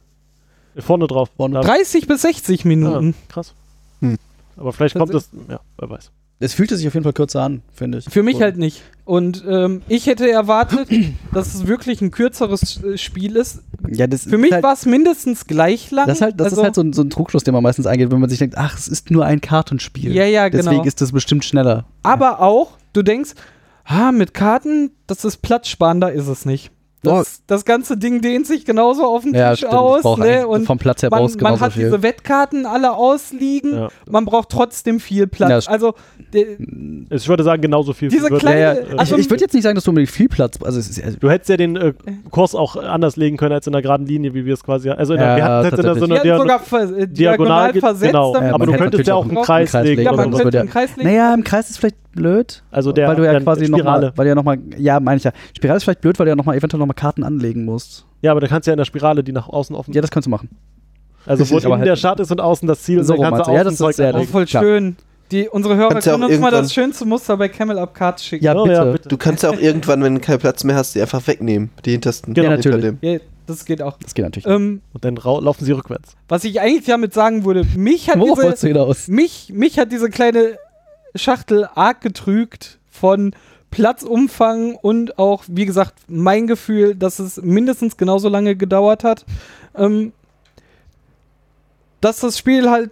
[0.78, 1.30] Vorne drauf.
[1.36, 1.56] Vorne.
[1.56, 3.14] Da- 30 bis 60 Minuten.
[3.18, 3.54] Ah, krass.
[4.02, 4.18] Hm.
[4.58, 6.12] Aber vielleicht kommt es, ja, wer weiß.
[6.44, 8.06] Es fühlte sich auf jeden Fall kürzer an, finde ich.
[8.06, 8.42] Für mich So.
[8.42, 8.82] halt nicht.
[9.06, 10.88] Und ähm, ich hätte erwartet,
[11.34, 13.62] dass es wirklich ein kürzeres äh, Spiel ist.
[13.88, 16.08] Ja, das Für mich halt, war es mindestens gleich lang.
[16.08, 17.86] das ist halt, das Also- ist halt so ein, so ein Trugschluss, den man meistens
[17.86, 20.16] eingeht, wenn man sich denkt, ach, es ist nur ein Kartenspiel.
[20.16, 20.64] Ja, ja, genau.
[20.64, 21.86] Deswegen ist das bestimmt schneller.
[22.02, 23.32] Aber auch, du denkst,
[23.86, 26.72] ah, mit Karten, das ist platzsparender, ist es nicht.
[27.04, 29.74] Das, das ganze Ding dehnt sich genauso auf den Ja, Tisch stimmt.
[29.74, 30.04] aus.
[30.20, 30.48] Ne?
[30.48, 31.86] Und vom Platz her man, brauchst man hat viel.
[31.86, 33.74] diese Wettkarten alle ausliegen.
[33.74, 33.90] Ja.
[34.10, 35.66] Man braucht trotzdem viel Platz.
[35.66, 35.94] Ja, also
[37.10, 38.10] Ich würde sagen, genauso viel.
[38.10, 38.98] Diese kleine- ja, äh, ja.
[38.98, 40.60] also- ich ich würde jetzt nicht sagen, dass du unbedingt viel Platz.
[40.64, 41.94] Also, es ist, also Du hättest ja den äh,
[42.30, 44.90] Kurs auch anders legen können als in der geraden Linie, wie wir es quasi.
[44.90, 47.08] Also in der, Ja, wir hatten jetzt in der, so hatten Diagon- sogar ver äh,
[47.08, 48.12] Diagonal diagonal ge- versetzt.
[48.12, 48.36] genau.
[48.36, 50.02] aber man du könntest ja auch Kreis legen.
[50.04, 51.10] ja, man könnte einen Kreis legen.
[51.10, 52.64] Naja, im Kreis ist vielleicht blöd.
[52.72, 53.84] Also der, weil du ja der quasi Spirale.
[54.08, 55.32] nochmal, weil du ja nochmal, ja, meine ich ja.
[55.56, 58.06] Spirale ist vielleicht blöd, weil du ja nochmal eventuell nochmal Karten anlegen musst.
[58.22, 60.12] Ja, aber da kannst du ja in der Spirale, die nach außen offen Ja, das
[60.12, 60.50] kannst du machen.
[61.26, 63.58] Also wo innen halt- der Start ist und außen das Ziel, So kannst du du.
[63.58, 64.96] Ja, das ist sehr Oh, voll schön.
[65.32, 68.44] Die, unsere Hörer Kannst können uns mal das schönste Muster bei Camel Up Cards schicken.
[68.44, 68.76] Ja, Oh, bitte.
[68.76, 69.08] ja, bitte.
[69.08, 71.70] Du kannst ja auch irgendwann, wenn du keinen Platz mehr hast, die einfach wegnehmen.
[71.86, 72.34] Die hintersten.
[72.34, 72.50] Genau.
[72.50, 73.00] Ja, hinter natürlich.
[73.00, 73.10] dem.
[73.14, 73.98] Ja, das geht auch.
[74.04, 74.46] Das geht natürlich.
[74.46, 76.18] Ähm, Und dann laufen sie rückwärts.
[76.28, 80.58] was ich eigentlich damit sagen würde, mich hat diese, mich, mich hat diese kleine
[81.16, 83.34] Schachtel arg getrügt von
[83.72, 89.26] Platzumfang und auch, wie gesagt, mein Gefühl, dass es mindestens genauso lange gedauert hat.
[89.76, 90.12] Ähm,
[92.02, 92.92] dass das Spiel halt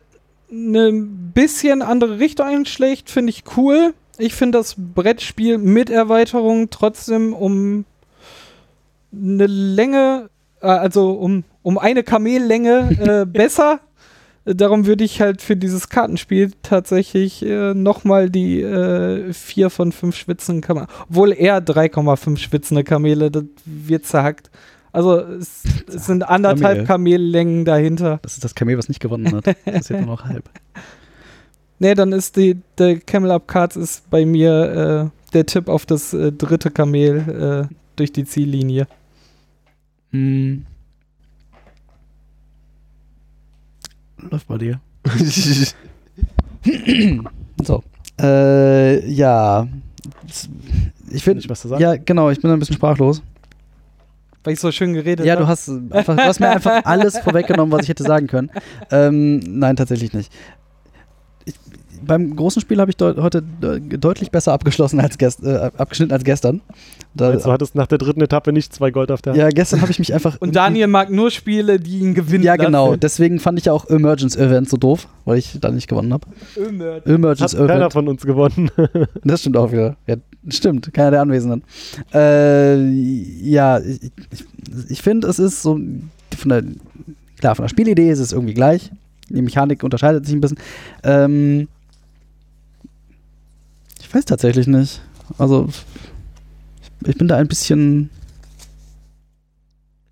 [0.51, 3.93] eine bisschen andere Richtung einschlägt, finde ich cool.
[4.17, 7.86] Ich finde das Brettspiel mit Erweiterung trotzdem um
[9.13, 10.30] eine Länge,
[10.61, 13.80] äh, also um, um eine Kamellänge äh, besser.
[14.56, 20.16] Darum würde ich halt für dieses Kartenspiel tatsächlich äh, nochmal die äh, 4 von 5
[20.16, 24.50] schwitzenden Kamele, obwohl eher 3,5 schwitzende Kamele, das wird zerhackt.
[24.91, 26.88] Also es, es sind anderthalb Kamel.
[26.88, 28.20] Kamellängen dahinter.
[28.24, 29.45] Das ist das Kamel, was nicht gewonnen hat.
[29.45, 30.50] Das ist jetzt nur noch halb.
[31.82, 35.86] Nee, dann ist die der Camel Up Cards ist bei mir äh, der Tipp auf
[35.86, 38.86] das äh, dritte Kamel äh, durch die Ziellinie.
[40.12, 40.66] Hm.
[44.30, 44.80] Läuft bei dir.
[47.63, 47.84] So.
[48.22, 49.67] Äh, ja.
[51.09, 51.38] Ich finde.
[51.39, 51.82] Nicht was zu sagen.
[51.82, 53.22] Ja, genau, ich bin ein bisschen sprachlos.
[54.43, 55.43] Weil ich so schön geredet Ja, habe.
[55.43, 58.49] du hast, einfach, du hast mir einfach alles vorweggenommen, was ich hätte sagen können.
[58.91, 60.32] Ähm, nein, tatsächlich nicht.
[62.06, 66.14] Beim großen Spiel habe ich deut heute de deutlich besser abgeschlossen als gest äh, abgeschnitten
[66.14, 66.62] als gestern.
[67.16, 69.41] Da, Also, du hattest nach der dritten Etappe nicht zwei Gold auf der Hand.
[69.41, 70.38] ja, gestern habe ich mich einfach.
[70.39, 72.88] Und Daniel mag nur Spiele, die ihn gewinnen Ja, genau.
[72.89, 73.00] lassen.
[73.00, 76.28] Deswegen fand ich ja auch Emergence Event so doof, weil ich da nicht gewonnen habe.
[76.56, 77.93] Hat Emergence keiner Event.
[77.93, 78.70] von uns gewonnen.
[79.24, 79.95] Das stimmt auch wieder.
[80.08, 80.16] Ja,
[80.50, 81.64] stimmt, keiner der Anwesenden.
[82.14, 84.00] Äh, ja, ich,
[84.32, 84.45] ich,
[84.89, 85.80] ich finde, es ist so
[86.38, 86.64] von der,
[87.39, 88.91] klar, von der Spielidee ist es irgendwie gleich.
[89.30, 90.58] Die Mechanik unterscheidet sich ein bisschen.
[91.04, 91.68] Ähm,
[94.00, 95.02] ich weiß tatsächlich nicht.
[95.38, 95.70] Also,
[97.06, 98.10] ich, bin da ein bisschen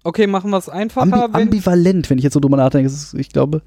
[0.04, 1.02] Okay, machen wir es einfacher.
[1.04, 2.88] ambi wenn, ambivalent, wenn ich jetzt so drüber nachdenke.
[2.88, 3.62] Ist, ich glaube,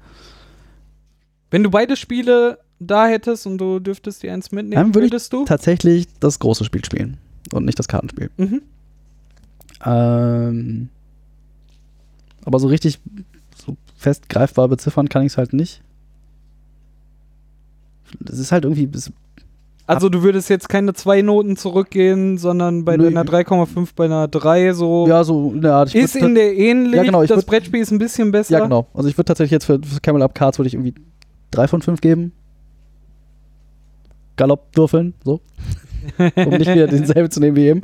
[1.51, 5.11] wenn du beide Spiele da hättest und du dürftest die eins mitnehmen, Dann würde ich
[5.11, 5.45] würdest du?
[5.45, 7.17] tatsächlich das große Spiel spielen
[7.53, 8.31] und nicht das Kartenspiel.
[8.37, 8.61] Mhm.
[9.85, 10.89] Ähm,
[12.43, 12.99] aber so richtig
[13.55, 15.81] so fest greifbar beziffern kann ich es halt nicht.
[18.25, 18.89] Es ist halt irgendwie.
[18.97, 19.11] Es,
[19.87, 23.07] Also du würdest jetzt keine zwei Noten zurückgehen, sondern bei Nö.
[23.07, 25.05] einer 3,5 bei einer 3 so.
[25.07, 25.89] ja, so in der Art.
[25.89, 26.95] Ich ist in der ähnlich.
[26.95, 28.53] Ja, genau, das würd- Brettspiel ist ein bisschen besser.
[28.57, 28.87] ja, genau.
[28.93, 30.93] Also ich würde tatsächlich jetzt für, für Camel Up Cards würde ich irgendwie
[31.51, 32.31] 3 von 5 geben.
[34.37, 35.41] Galopp würfeln, so.
[36.17, 37.81] um nicht wieder denselben zu nehmen wie eben.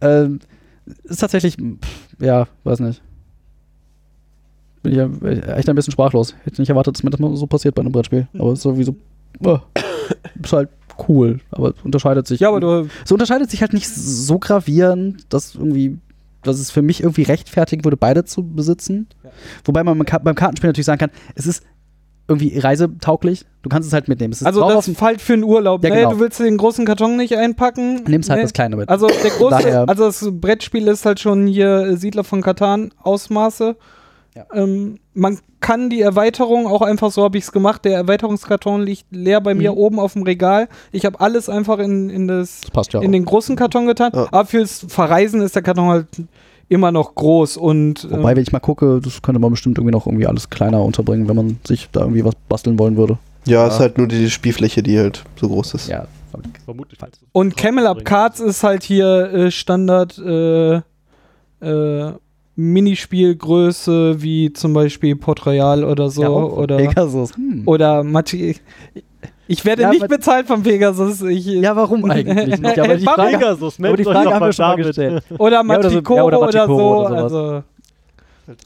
[0.00, 0.40] Ähm,
[1.04, 3.00] ist tatsächlich, pff, ja, weiß nicht.
[4.82, 6.34] Bin ich ja echt ein bisschen sprachlos.
[6.44, 8.28] Hätte nicht erwartet, dass mir das mal so passiert bei einem Brettspiel.
[8.38, 8.96] Aber es ist sowieso.
[9.42, 9.58] Oh,
[10.42, 10.68] ist halt
[11.08, 11.40] cool.
[11.50, 12.40] Aber es unterscheidet sich.
[12.40, 12.88] Ja, aber du.
[13.04, 15.98] Es unterscheidet sich halt nicht so gravierend, dass irgendwie,
[16.42, 19.08] dass es für mich irgendwie rechtfertigen würde, beide zu besitzen.
[19.22, 19.30] Ja.
[19.64, 21.62] Wobei man beim Ka- beim Kartenspiel natürlich sagen kann, es ist
[22.26, 23.44] irgendwie reisetauglich.
[23.62, 24.32] Du kannst es halt mitnehmen.
[24.32, 25.84] Es ist Also das dem- fällt für einen Urlaub.
[25.84, 25.96] Ja, ne?
[25.96, 26.12] genau.
[26.12, 28.02] Du willst den großen Karton nicht einpacken.
[28.06, 28.88] nimmst halt das kleine mit.
[28.88, 33.76] Also der große, also das Brettspiel ist halt schon hier äh, Siedler von Katan Ausmaße.
[34.34, 34.46] Ja.
[34.52, 37.84] Ähm, man kann die Erweiterung auch einfach so habe ich es gemacht.
[37.84, 39.78] Der Erweiterungskarton liegt leer bei mir Mhm.
[39.78, 40.68] oben auf dem Regal.
[40.92, 44.10] Ich habe alles einfach in, in das das ja in den großen Karton getan.
[44.14, 44.26] Ja.
[44.32, 46.06] Aber fürs Verreisen ist der Karton halt
[46.68, 49.92] immer noch groß und Wobei, ähm, wenn ich mal gucke, das könnte man bestimmt irgendwie
[49.92, 53.18] noch irgendwie alles kleiner unterbringen, wenn man sich da irgendwie was basteln wollen würde.
[53.46, 53.68] Ja, Ja.
[53.68, 55.88] ist halt nur die Spielfläche, die halt so groß ist.
[55.88, 56.06] Ja.
[56.64, 56.98] Vermutlich.
[57.30, 60.80] und Camel Up Cards ist halt hier äh, Standard äh,
[61.60, 62.12] äh,
[62.56, 67.34] Minispielgröße wie zum Beispiel Port Royal oder so ja, oder Pegasus.
[67.36, 67.62] Hm.
[67.66, 68.56] oder Matti
[69.46, 71.22] Ich werde Ja, nicht bezahlt vom Pegasus.
[71.22, 72.78] Ich, Ja, warum eigentlich nicht?
[72.78, 73.04] Aber die?
[73.04, 75.22] Frage, Pegasus, aber die meldet euch Frage doch haben mal wir schon mal gestellt.
[75.38, 77.06] Oder Ja, oder so- oder oder, Matikoro so.
[77.10, 77.32] oder sowas.
[77.32, 77.62] also,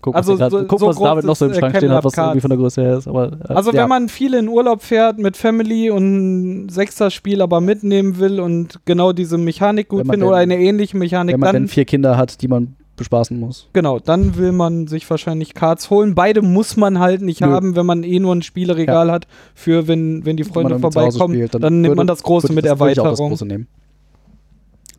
[0.02, 1.76] Guck, Also was, so- so, guck, so was David groß noch so im äh, Schrank
[1.76, 3.06] stehen hat, was irgendwie von der Größe her ist.
[3.06, 3.82] Aber, äh, also ja.
[3.82, 8.80] wenn man viel in Urlaub fährt mit Family und ein Sechser-Spiel aber mitnehmen will und
[8.86, 11.84] genau diese Mechanik gut findet oder denn- eine ähnliche Mechanik, wenn man dann dann vier
[11.84, 13.68] Kinder hat, die man bespaßen muss.
[13.72, 16.14] Genau, dann will man sich wahrscheinlich Cards holen.
[16.14, 17.46] Beide muss man halt nicht Nö.
[17.48, 20.82] haben, wenn man eh nur ein Spieleregal hat, für wenn, wenn die Wenn Freunde dann
[20.82, 21.34] Hause vorbeikommen.
[21.34, 23.30] spielt, dann, nimmt würde- man das große würde- mit das würde ich auch das Erweiterung.
[23.30, 23.66] große nehmen.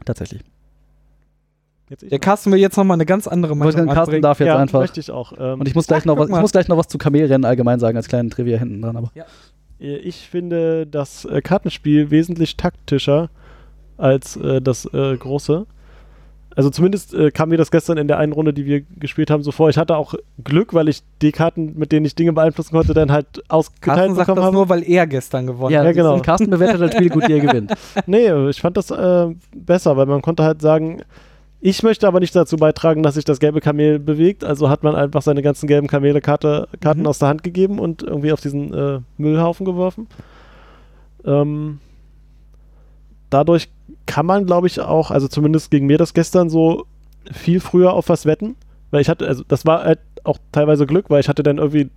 [0.05, 0.41] Tatsächlich.
[2.01, 4.79] Der Carsten will jetzt nochmal eine ganz andere Meinung sagen, Carsten darf jetzt ja, einfach.
[4.81, 5.33] möchte ich auch.
[5.39, 7.45] Ähm, Und ich muss gleich, Ach, noch was, ich muss gleich noch was zu Kamelrennen
[7.45, 8.95] allgemein sagen, als kleinen Trivia hinten dran.
[8.95, 9.11] Aber
[9.79, 13.29] Äh, Ich finde das äh, Kartenspiel wesentlich taktischer
[13.97, 15.65] als äh, das äh, große.
[16.59, 19.43] Also zumindest äh, kam mir das gestern in der einen Runde, die wir gespielt haben,
[19.43, 19.69] so vor.
[19.69, 23.13] Ich hatte auch Glück, weil ich die Karten, mit denen ich Dinge beeinflussen konnte, dann
[23.13, 24.55] halt ausgeteilt Carsten sagt bekommen das habe.
[24.55, 25.85] nur, weil er gestern gewonnen ja, hat.
[25.85, 26.15] ja, genau.
[26.15, 27.71] Und Carsten bewertet das Spiel gut, er gewinnt.
[28.07, 31.01] Nee, ich fand das äh, besser, weil man konnte halt sagen,
[31.61, 34.43] ich möchte aber nicht dazu beitragen, dass sich das gelbe Kamel bewegt.
[34.43, 37.07] Also hat man einfach seine ganzen gelben Kamele Karte, Karten Mhm.
[37.07, 40.07] aus der Hand gegeben und irgendwie auf diesen äh, Müllhaufen geworfen.
[41.23, 41.79] Ähm,
[43.29, 43.69] dadurch
[44.09, 46.87] kann man, glaube ich, auch, also zumindest gegen mir das gestern so
[47.31, 48.55] viel früher auf was wetten.
[48.89, 51.91] Weil ich hatte, also das war halt auch teilweise Glück, weil ich hatte dann irgendwie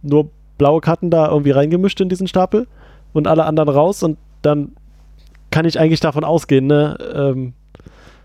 [0.00, 2.66] nur blaue Karten da irgendwie reingemischt in diesen Stapel
[3.12, 4.72] und alle anderen raus und dann
[5.50, 6.96] kann ich eigentlich davon ausgehen, ne?
[7.14, 7.52] Ähm,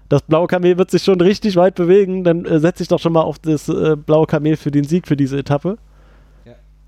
[0.08, 3.12] das blaue Kamel wird sich schon richtig weit bewegen, dann äh, setze ich doch schon
[3.12, 5.78] mal auf das äh, blaue Kamel für den Sieg für diese Etappe.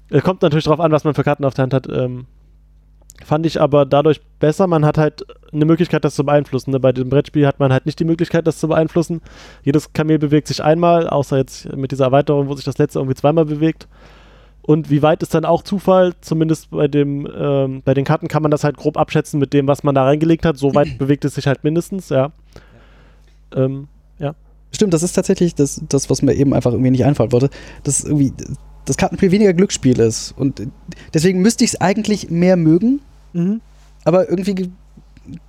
[0.10, 1.90] Äh, kommt natürlich darauf an, was man für Karten auf der Hand hat.
[1.90, 2.26] Ähm,
[3.26, 4.68] fand ich aber dadurch besser.
[4.68, 6.72] Man hat halt eine Möglichkeit, das zu beeinflussen.
[6.72, 6.80] Ne?
[6.80, 9.22] Bei diesem Brettspiel hat man halt nicht die Möglichkeit, das zu beeinflussen.
[9.64, 13.16] Jedes Kamel bewegt sich einmal, außer jetzt mit dieser Erweiterung, wo sich das letzte irgendwie
[13.16, 13.88] zweimal bewegt.
[14.62, 16.14] Und wie weit ist dann auch Zufall?
[16.22, 19.68] Zumindest bei dem, ähm, bei den Karten kann man das halt grob abschätzen mit dem,
[19.68, 20.58] was man da reingelegt hat.
[20.58, 22.32] So weit bewegt es sich halt mindestens, ja.
[23.56, 23.88] Ähm,
[24.72, 27.50] Stimmt, das ist tatsächlich das, das, was mir eben einfach irgendwie nicht einfallen wollte.
[27.84, 28.34] Dass irgendwie
[28.88, 30.34] das Kartenspiel weniger Glücksspiel ist.
[30.38, 30.62] Und
[31.14, 33.02] deswegen müsste ich es eigentlich mehr mögen,
[33.34, 33.62] Mhm.
[34.04, 34.70] aber irgendwie ge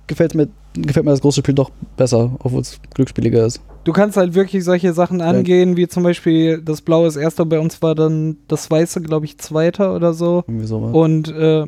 [0.07, 3.61] gefällt mir, gefällt mir das große Spiel doch besser, obwohl es glücksspieliger ist.
[3.85, 7.59] Du kannst halt wirklich solche Sachen angehen, wie zum Beispiel das Blaue ist Erster, bei
[7.59, 10.43] uns war dann das Weiße, glaube ich, Zweiter oder so.
[10.47, 10.93] Irgendwie sowas.
[10.93, 11.63] Und äh,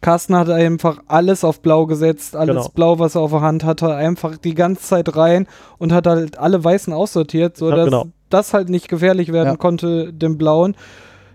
[0.00, 2.68] Carsten hat einfach alles auf Blau gesetzt, alles Genau.
[2.74, 5.46] Blau, was er auf der Hand hatte, einfach die ganze Zeit rein
[5.78, 8.06] und hat halt alle Weißen aussortiert, Ja, sodass genau.
[8.34, 9.56] Das halt nicht gefährlich werden Ja.
[9.56, 10.74] konnte, dem Blauen.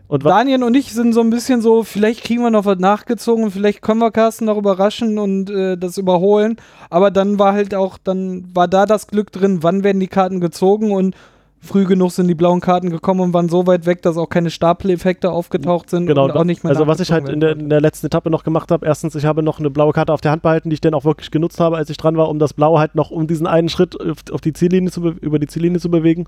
[0.08, 3.52] und Daniel und ich sind so ein bisschen so, vielleicht kriegen wir noch was nachgezogen
[3.52, 6.56] vielleicht können wir Carsten noch überraschen und äh, das überholen.
[6.90, 10.40] Aber dann war halt auch, dann war da das Glück drin, wann werden die Karten
[10.40, 11.16] gezogen und
[11.62, 14.50] früh genug sind die blauen Karten gekommen und waren so weit weg, dass auch keine
[14.50, 17.70] Stapeleffekte aufgetaucht sind Genau, und auch nicht mehr also was ich halt in der, in
[17.70, 20.32] der letzten Etappe noch gemacht habe, erstens, ich habe noch eine blaue Karte auf der
[20.32, 22.54] Hand behalten, die ich dann auch wirklich genutzt habe, als ich dran war, um das
[22.54, 23.96] Blaue halt noch um diesen einen Schritt
[24.32, 26.26] auf, die Ziellinie zu be- über die Ziellinie zu bewegen.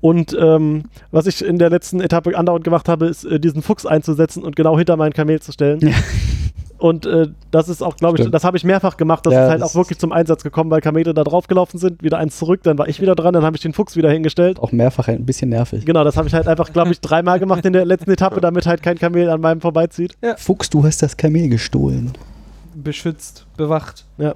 [0.00, 3.86] Und ähm, was ich in der letzten Etappe andauernd gemacht habe, ist äh, diesen Fuchs
[3.86, 5.80] einzusetzen und genau hinter mein Kamel zu stellen.
[5.80, 5.94] Ja.
[6.76, 8.34] Und äh, das ist auch, glaube ich, Stimmt.
[8.34, 9.24] das habe ich mehrfach gemacht.
[9.24, 12.02] Das Ja, ist halt das auch wirklich zum Einsatz gekommen, weil Kamele da draufgelaufen sind,
[12.02, 14.58] wieder eins zurück, dann war ich wieder dran, dann habe ich den Fuchs wieder hingestellt.
[14.58, 15.86] auch mehrfach ein bisschen nervig.
[15.86, 18.66] Genau, das habe ich halt einfach, glaube ich, dreimal gemacht in der letzten Etappe, damit
[18.66, 20.16] halt kein Kamel an meinem vorbeizieht.
[20.36, 22.12] Fuchs, du hast das Kamel gestohlen.
[22.74, 24.04] beschützt, bewacht.
[24.18, 24.34] Ne,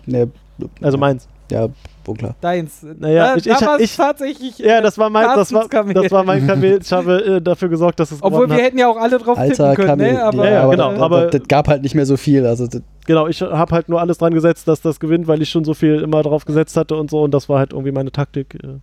[0.80, 1.28] Also meins.
[1.50, 1.68] ja,
[2.14, 2.34] klar.
[2.40, 2.84] Deins.
[2.98, 4.59] Naja, da, ich- da ich- ich- tatsächlich.
[4.59, 6.78] Ja, das war mein, das war, das war mein Kamel.
[6.82, 8.62] Ich habe äh, dafür gesorgt, dass es Obwohl wir hat.
[8.62, 10.12] hätten ja auch alle drauf Alter tippen können, Kamel.
[10.12, 10.22] ne?
[10.24, 12.44] Aber, Ja, ja, aber genau, Das, aber- das, gab halt nicht mehr so viel.
[12.46, 12.66] Also,
[13.06, 15.72] Genau, ich habe halt nur alles dran gesetzt, dass das gewinnt, weil ich schon so
[15.74, 18.54] viel immer drauf gesetzt hatte und so und das war halt irgendwie meine Taktik.
[18.62, 18.78] äh.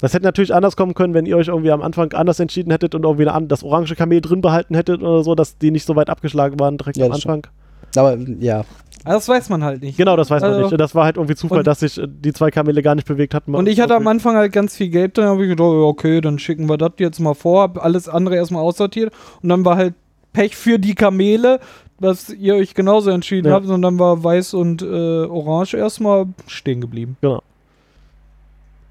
[0.00, 2.94] Das hätte natürlich anders kommen können, wenn ihr euch irgendwie am Anfang anders entschieden hättet
[2.96, 5.94] und irgendwie eine, das orange Kamel drin behalten hättet oder so, dass die nicht so
[5.94, 7.46] weit abgeschlagen waren direkt Ja, am Anfang.
[7.94, 8.64] aber ja,
[9.04, 9.96] Aber das weiß man halt nicht.
[9.96, 10.80] Genau, das weiß man Also- nicht.
[10.80, 13.54] Das war halt irgendwie Zufall, dass sich äh, die zwei Kamele gar nicht bewegt hatten.
[13.54, 14.06] Und ich hatte am.
[14.06, 17.18] Anfang halt ganz viel Geld, dann habe ich gedacht, okay, dann schicken wir das jetzt
[17.20, 19.12] mal vor, hab alles andere erstmal aussortiert
[19.42, 19.94] und dann war halt
[20.32, 21.60] Pech für die Kamele,
[22.00, 23.54] dass ihr euch genauso entschieden Ja.
[23.54, 27.16] habt und dann war weiß und äh, orange erstmal stehen geblieben.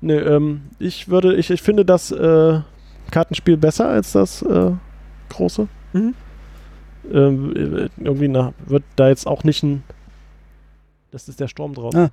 [0.02, 2.60] Nee, ähm, ich würde, ich, ich finde das äh,
[3.12, 4.72] Kartenspiel besser als das äh,
[5.30, 5.68] große.
[5.94, 6.14] Mhm.
[7.14, 9.84] Ähm, äh, irgendwie na, wird da jetzt auch nicht ein.
[11.12, 11.94] Das ist der Sturm drauf.
[11.96, 12.10] Ah.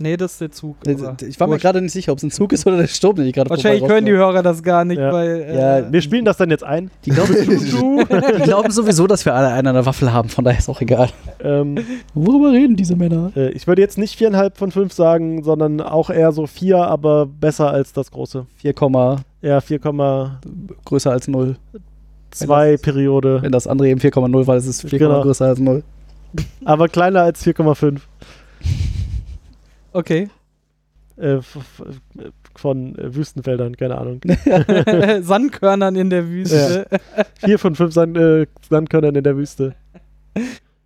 [0.00, 0.76] Nee, das ist der Zug.
[0.86, 3.26] ich war mir gerade nicht sicher, ob es ein Zug ist oder der Sturm, den
[3.26, 4.12] ich gerade Wahrscheinlich hören die.
[4.12, 5.12] Hörer das gar nicht, Ja.
[5.12, 5.28] weil.
[5.42, 6.92] Äh, Ja, Wir spielen das dann jetzt ein.
[7.04, 7.34] Die glauben,
[8.38, 10.80] die glauben sowieso, dass wir alle einen an der Waffel haben, von daher ist auch
[10.80, 11.08] egal.
[11.42, 11.78] Ähm,
[12.14, 13.32] Worüber reden diese Männer?
[13.34, 17.26] äh, ich würde jetzt nicht viereinhalb von fünf sagen, sondern auch eher so vier, aber
[17.26, 18.46] besser als das große.
[18.58, 18.74] 4,
[19.42, 19.80] Ja, 4,
[20.84, 21.56] größer als 0.
[22.32, 23.42] 2-Periode.
[23.42, 25.22] Wenn das andere eben 4,0 war, ist es 4, Genau.
[25.22, 25.82] größer als 0.
[26.64, 28.00] Aber kleiner als 4,5.
[29.98, 30.28] Okay.
[31.16, 31.38] Äh,
[32.54, 34.20] von äh, Wüstenfeldern, keine Ahnung.
[35.22, 36.86] Sandkörnern in der Wüste.
[37.40, 39.74] Vier von fünf Sand, äh, Sandkörnern in der Wüste.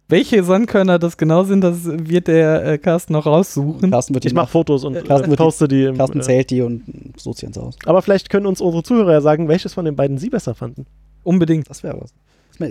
[0.09, 3.91] Welche Sandkörner das genau sind, das wird der äh, Carsten noch raussuchen.
[3.91, 5.85] Carsten wird die Ich mache Fotos und Carsten äh, wird die- poste die.
[5.85, 6.83] Im, Carsten äh, zählt die und
[7.19, 7.77] sucht sie ins Haus.
[7.85, 10.87] aber vielleicht können uns unsere Zuhörer ja sagen, welches von den beiden sie besser fanden.
[11.23, 11.69] Unbedingt.
[11.69, 12.15] Das wäre was.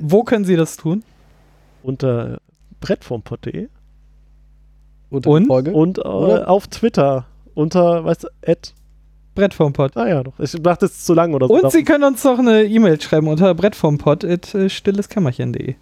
[0.02, 1.04] Wo können sie das tun?
[1.84, 2.40] Unter
[2.80, 3.68] brettformpot.de
[5.12, 5.46] Unter Und?
[5.48, 5.72] Folge.
[5.74, 8.74] und äh, auf Twitter unter, weißt du, at,
[9.36, 9.92] Brett vom Pott.
[9.96, 10.40] ah ja, doch.
[10.40, 11.54] Ich dachte, es ist zu lang oder so.
[11.54, 15.76] Und Sie können uns noch eine E-Mail schreiben unter brettvompott.stilleskämmerchen.de.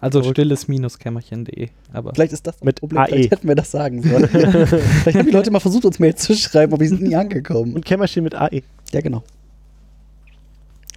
[0.00, 0.36] Also Verrückt.
[0.38, 1.68] stilles-kämmerchen.de.
[1.92, 3.00] Aber Vielleicht ist das Mit Problem.
[3.02, 3.06] AE.
[3.08, 4.28] Vielleicht hätten wir das sagen sollen.
[4.28, 7.74] Vielleicht haben die Leute mal versucht, uns Mails zu schreiben, aber die sind nie angekommen.
[7.74, 8.36] und Kämmerchen mit.
[8.36, 8.62] AE.
[8.92, 9.24] Ja, genau.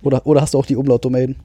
[0.04, 1.36] Oder, oder hast du auch die Umlaut-Domain?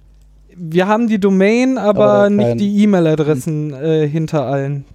[0.59, 4.86] wir haben die Domain, aber, Aber nicht die E-Mail-Adressen äh, hinter allen.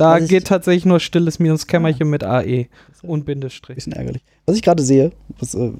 [0.00, 2.66] Da Also geht tatsächlich nur stilles-kämmerchen mit AE
[3.02, 3.74] und Bindestrich.
[3.74, 4.22] Bisschen ärgerlich.
[4.46, 5.72] Was ich gerade sehe, was, äh,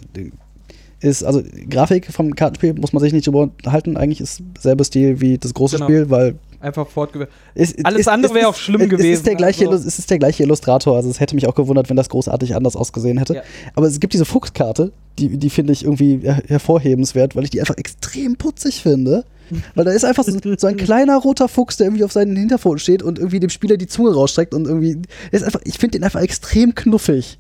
[1.01, 3.97] ist, also Grafik vom Kartenspiel muss man sich nicht drüber unterhalten.
[3.97, 5.87] Eigentlich ist selber Stil wie das große Genau.
[5.87, 7.31] Spiel, weil Einfach fortgeführt.
[7.55, 9.99] es, Alles es- andere wäre ist- auch schlimm Es gewesen, ist, der gleiche, also- es
[9.99, 13.17] ist der gleiche Illustrator, also es hätte mich auch gewundert, wenn das großartig anders ausgesehen
[13.19, 13.35] hätte.
[13.37, 13.43] Ja.
[13.75, 17.61] Aber es gibt diese Fuchskarte, die, die finde ich irgendwie her hervorhebenswert, weil ich die
[17.61, 19.25] einfach extrem putzig finde.
[19.75, 22.79] Weil da ist einfach so, so ein kleiner roter Fuchs, der irgendwie auf seinen Hinterpfoten
[22.79, 24.99] steht und irgendwie dem Spieler die Zunge rausstreckt und irgendwie.
[25.33, 27.37] Ist einfach, ich finde den einfach extrem knuffig.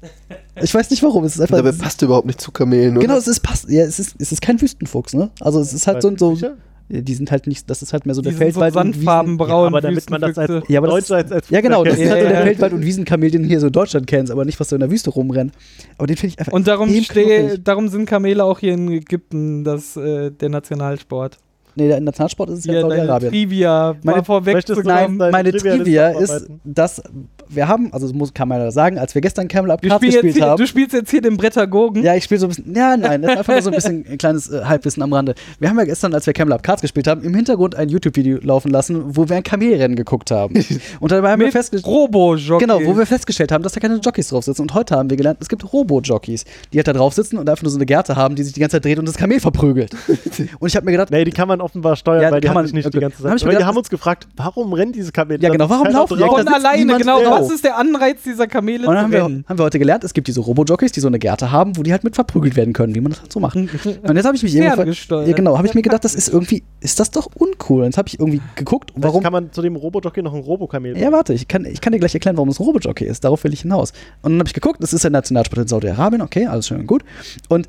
[0.61, 1.23] Ich weiß nicht warum.
[1.23, 1.59] Es ist einfach.
[1.59, 3.07] Dabei passt überhaupt nicht zu Kamelen, oder?
[3.07, 3.69] Genau, es ist passt.
[3.71, 5.31] Ja, es ist, es ist kein Wüstenfuchs, ne?
[5.39, 6.49] Also es ist halt so, so Sicher?
[6.49, 6.55] ja,
[6.91, 8.95] die sind halt nicht, das ist halt mehr so Die der sind so Feldwald und
[8.95, 9.05] Wiesen.
[9.05, 9.67] sandfarbenbraun.
[9.69, 10.65] aber damit man das als.
[10.69, 12.47] Ja, aber das als, als Ja, genau, das ist Ja, halt so ja, der ja.
[12.47, 14.81] Feldwald- und Wiesenkamel, den du hier so in Deutschland kennst, aber nicht, was so in
[14.81, 15.53] der Wüste rumrennt.
[15.97, 19.63] Aber den finde ich einfach Und darum, steh, darum sind Kamele auch hier in Ägypten
[19.65, 21.39] das, äh, der Nationalsport.
[21.75, 23.31] Nee, der Nationalsport ist es ja deine Saudi-Arabien.
[23.31, 27.03] Trivia Meine- vorweg zu Nein, meine Trivia ist, dass
[27.51, 30.05] wir haben, also das muss, kann man ja sagen, als wir gestern Camel Up Cards
[30.05, 30.57] gespielt hier, haben.
[30.57, 32.03] du spielst jetzt hier den Brettagogen.
[32.03, 32.75] Ja, ich spiele so ein bisschen.
[32.75, 35.35] Ja, nein, das ist einfach nur so ein bisschen ein kleines äh, Halbwissen am Rande.
[35.59, 38.39] Wir haben ja gestern, als wir Camel Up Cards gespielt haben, im Hintergrund ein YouTube-Video
[38.43, 40.55] laufen lassen, wo wir ein Kamelrennen geguckt haben.
[41.01, 41.93] Und dabei haben wir festgestellt.
[41.93, 42.65] Robo-Jockey.
[42.65, 44.63] Genau, wo wir festgestellt haben, dass da keine Jockeys drauf sitzen.
[44.63, 47.63] Und heute haben wir gelernt, es gibt Robo-Jockeys, die halt da drauf sitzen und einfach
[47.65, 49.91] nur so eine Gerte haben, die sich die ganze Zeit dreht und das Kamel verprügelt.
[50.61, 52.57] und ich habe mir gedacht, Nee, die kann man offenbar steuern, Ja, weil die kann
[52.57, 52.99] haben man- sich nicht okay.
[52.99, 53.41] die ganze hab Zeit.
[53.43, 55.41] die gedacht, haben uns gefragt, warum rennen diese Kamele?
[55.43, 56.23] Ja, genau, warum laufen die?
[56.25, 56.37] drauf.
[56.37, 57.19] Da Von alleine, genau.
[57.31, 59.45] Was ist der Anreiz dieser Kamele Und dann zu haben wir, rennen?
[59.49, 61.93] haben wir heute gelernt, es gibt diese Robo-Jockeys, die so eine Gerte haben, wo die
[61.93, 63.57] halt mit verprügelt werden können, wie man das halt so macht.
[63.57, 64.53] Und jetzt habe ich mich.
[64.55, 65.29] Ferngesteuert.
[65.29, 67.81] Ja, genau, habe ich mir gedacht, das ist irgendwie, ist das doch uncool.
[67.81, 69.23] Und jetzt habe ich irgendwie geguckt, Vielleicht warum.
[69.23, 71.99] kann man zu dem Robojockey noch ein Robokamel Ja, warte, ich kann, ich kann dir
[71.99, 73.25] gleich erklären, warum es ein Robo-Jockey ist.
[73.25, 73.93] Darauf will ich hinaus.
[74.23, 76.87] Und dann habe ich geguckt, das ist der Nationalsport in Saudi-Arabien, okay, alles schön und
[76.87, 77.05] gut.
[77.49, 77.69] Und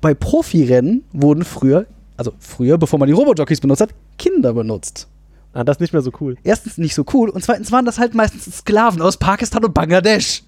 [0.00, 1.84] bei Profirennen wurden früher,
[2.20, 5.08] also früher, bevor man die Robo-Jockeys benutzt hat, Kinder benutzt.
[5.54, 6.36] Ah, das ist nicht mehr so cool.
[6.44, 10.42] erstens nicht so cool und zweitens waren das halt meistens Sklaven aus Pakistan und Bangladesch.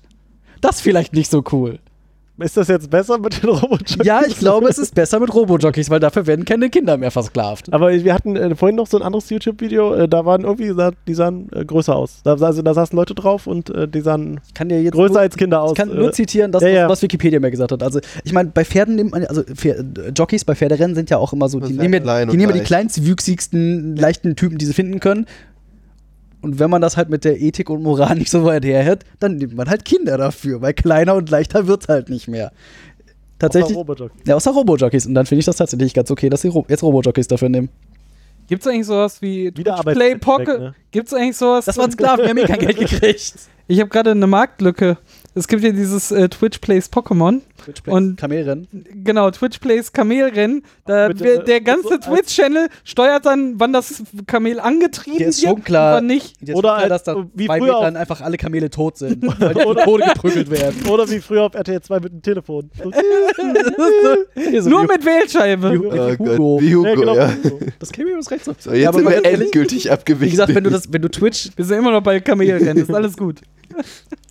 [0.61, 1.78] Das vielleicht nicht so cool.
[2.38, 4.04] Ist das jetzt besser mit den Robojockeys?
[4.04, 7.72] Ja, ich glaube, es ist besser mit Robo-Jockeys, weil dafür werden keine Kinder mehr versklavt.
[7.72, 10.74] Aber wir hatten äh, vorhin noch so ein anderes YouTube-Video, äh, da waren irgendwie,
[11.06, 12.22] die sahen äh, größer aus.
[12.24, 15.12] Da, also da saßen Leute drauf und äh, die sahen Ich kann dir jetzt größer
[15.12, 15.72] nur, als Kinder aus.
[15.72, 16.88] ich kann äh, nur zitieren, das, ja, ja.
[16.88, 17.82] was Wikipedia mir gesagt hat.
[17.82, 19.84] Also, ich meine, bei Pferden nimmt man, also äh,
[20.16, 23.94] Jockeys bei Pferderennen sind ja auch immer so, die nehmen, die nehmen ja die kleinstwüchsigsten,
[23.96, 25.26] leichten Typen, die sie finden können.
[26.43, 29.36] Und wenn man das halt mit der Ethik und Moral nicht so weit herhält, dann
[29.36, 32.52] nimmt man halt Kinder dafür, weil kleiner und leichter wird's halt nicht mehr.
[33.39, 34.14] Tatsächlich, Robojockey.
[34.24, 35.06] Ja, außer Robo-Jockeys.
[35.06, 37.70] Und dann finde ich das tatsächlich ganz okay, dass sie Ro jetzt Robo-Jockeys dafür nehmen.
[38.47, 40.60] Gibt's eigentlich sowas wie Play Pocket?
[40.60, 40.74] ne?
[40.93, 41.64] Gibt's eigentlich sowas?
[41.64, 43.35] Das waren Sklaven, die haben eh kein Geld gekriegt.
[43.66, 44.97] Ich habe gerade eine Marktlücke.
[45.34, 47.40] Es gibt ja dieses äh, Twitch Plays Pokémon.
[47.86, 48.66] Und- Kamelrennen.
[49.04, 50.62] Genau, Twitch Plays Kamelrennen.
[50.84, 55.40] Da wird äh, der ganze so als- Twitch-Channel steuert dann, wann das Kamel angetrieben ist
[55.42, 56.36] wird schon klar, und wann nicht.
[56.42, 59.54] Oder schon klar, dass da wie zwei früher Metern einfach alle Kamele tot sind, weil
[59.54, 60.86] die Tode geprügelt werden.
[60.90, 62.70] Oder wie früher auf RTL 2 mit dem Telefon.
[64.60, 65.72] So, Nur mit Wählscheibe.
[65.72, 66.60] wie- Oh wie Gott, Hugo.
[66.60, 67.14] wie Hugo, ja, genau.
[67.16, 67.32] ja.
[67.78, 68.54] Das käme mir das recht so.
[68.59, 70.26] So, jetzt aber sind mal wir endgültig abgewichen.
[70.26, 72.92] Wie gesagt, wenn du das, wenn du Twitch, Wir sind immer noch bei Kamelrennen, ist
[72.92, 73.40] alles gut.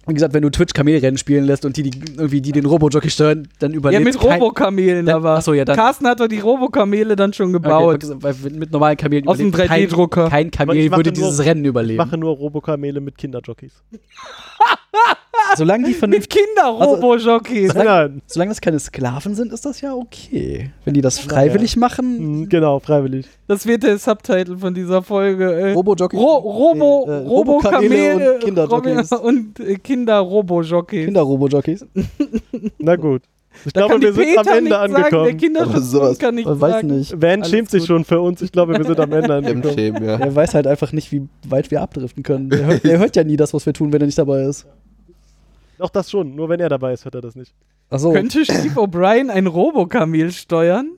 [0.08, 3.10] Wie gesagt, wenn du Twitch Kamelrennen spielen lässt und die, die irgendwie die den Robo-Jockey
[3.12, 5.36] steuern, dann Ja, überlebt mit kein- Robokamelen Dann- aber.
[5.38, 8.04] Achso, ja, dann- Carsten hat doch die Robokamele dann schon Okay, gebaut.
[8.16, 10.30] weil mit normalen Kamelen Aus dem überlebt kein- 3D-Drucker.
[10.30, 11.98] Kein Aber Kamel ich würde nur- dieses Rennen ich überleben.
[11.98, 13.74] mache nur Robokamele mit Kinderjockeys.
[15.58, 17.74] Solange die Mit vernünftig Kinder-Robo-Jockeys.
[17.74, 18.22] Nein.
[18.28, 20.72] Solange das keine Sklaven sind, ist das ja okay.
[20.86, 23.26] Wenn die das freiwillig machen, Mhm, Genau, freiwillig.
[23.48, 25.52] Das wird der Subtitle von dieser Folge.
[25.52, 26.16] Äh, Robo-Jockey.
[26.18, 29.12] Ro Robo, äh, Robo-Kamele und Kinderjockeys.
[29.14, 31.06] und äh, Kinder-Robo-Jockeys.
[31.06, 31.86] Kinder-Robo-Jockeys.
[32.80, 33.24] Na gut.
[33.66, 35.38] Ich Da glaube, wir sind am Peter Ende nicht sagen, der angekommen.
[35.38, 36.18] Kinderschutz sowas.
[36.20, 36.88] kann nicht Ich weiß sagen.
[36.88, 37.22] nicht.
[37.22, 37.88] Van Alles schämt sich gut.
[37.88, 38.42] schon für uns.
[38.42, 39.74] Ich glaube, wir sind am Ende angekommen.
[39.74, 40.16] Schämen, ja.
[40.18, 42.50] Er weiß halt einfach nicht, wie weit wir abdriften können.
[42.50, 44.66] Der hört, der hört ja nie das, was wir tun, wenn er nicht dabei ist.
[45.82, 46.36] Doch, das schon.
[46.36, 47.54] Nur wenn er dabei ist, hört er das nicht.
[47.90, 48.12] Achso.
[48.14, 50.92] Könnte Steve O'Brien ein Robokamel steuern?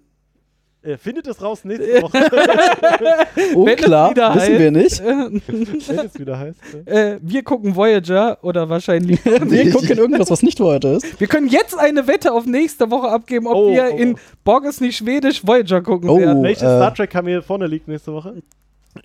[0.86, 2.18] Er findet es raus nächste Woche,
[3.56, 4.10] Oh, wenn es klar.
[4.12, 5.02] wieder Wissen heißt- wir nicht.
[5.02, 6.60] wenn es wieder heißt.
[6.86, 6.94] Ja.
[7.14, 9.24] äh, wir gucken Voyager oder wahrscheinlich.
[9.26, 11.22] Wir gucken irgendwas, was nicht heute ist.
[11.22, 13.98] wir können jetzt eine Wette auf nächste Woche abgeben, ob Oh, wir oh.
[13.98, 16.20] in Borg ist nicht schwedisch Voyager gucken Oh.
[16.20, 16.44] werden.
[16.44, 18.34] Welches äh, Star Trek-Kamel vorne liegt nächste Woche?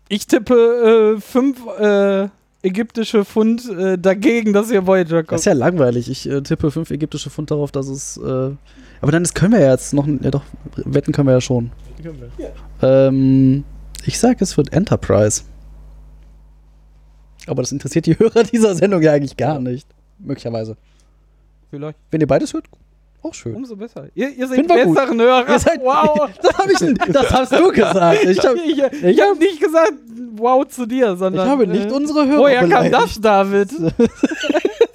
[0.09, 2.29] Ich tippe äh, fünf äh,
[2.63, 5.39] ägyptische Pfund äh, dagegen, dass ihr Voyager Das guckt.
[5.41, 6.11] ist ja langweilig.
[6.11, 8.17] Ich äh, tippe fünf ägyptische Pfund darauf, dass es.
[8.17, 8.51] Äh,
[9.01, 10.07] aber dann ist, können wir ja jetzt noch.
[10.07, 10.43] Ja, doch,
[10.77, 11.71] wetten können wir ja schon.
[12.03, 12.53] Können wir.
[12.89, 13.65] Ähm,
[14.05, 15.43] ich sag, es wird Enterprise.
[17.47, 19.87] Aber das interessiert die Hörer dieser Sendung ja eigentlich gar nicht.
[20.19, 20.77] Möglicherweise.
[21.71, 21.99] Vielleicht.
[22.11, 22.67] Wenn ihr beides hört,
[23.23, 23.55] auch schön.
[23.55, 24.07] Umso besser.
[24.15, 24.69] Ihr, ihr seid gut.
[24.69, 25.49] besseren Hörer.
[25.49, 26.29] Ihr seid, wow.
[26.43, 28.25] Das, hab ich, das hast du gesagt.
[28.25, 29.93] Ich, hab, ich ich habe nicht gesagt
[30.37, 31.49] wow zu dir, ich sondern.
[31.49, 32.95] habe nicht äh, unsere Hörer Woher kam beleidigt.
[32.95, 33.71] das, David?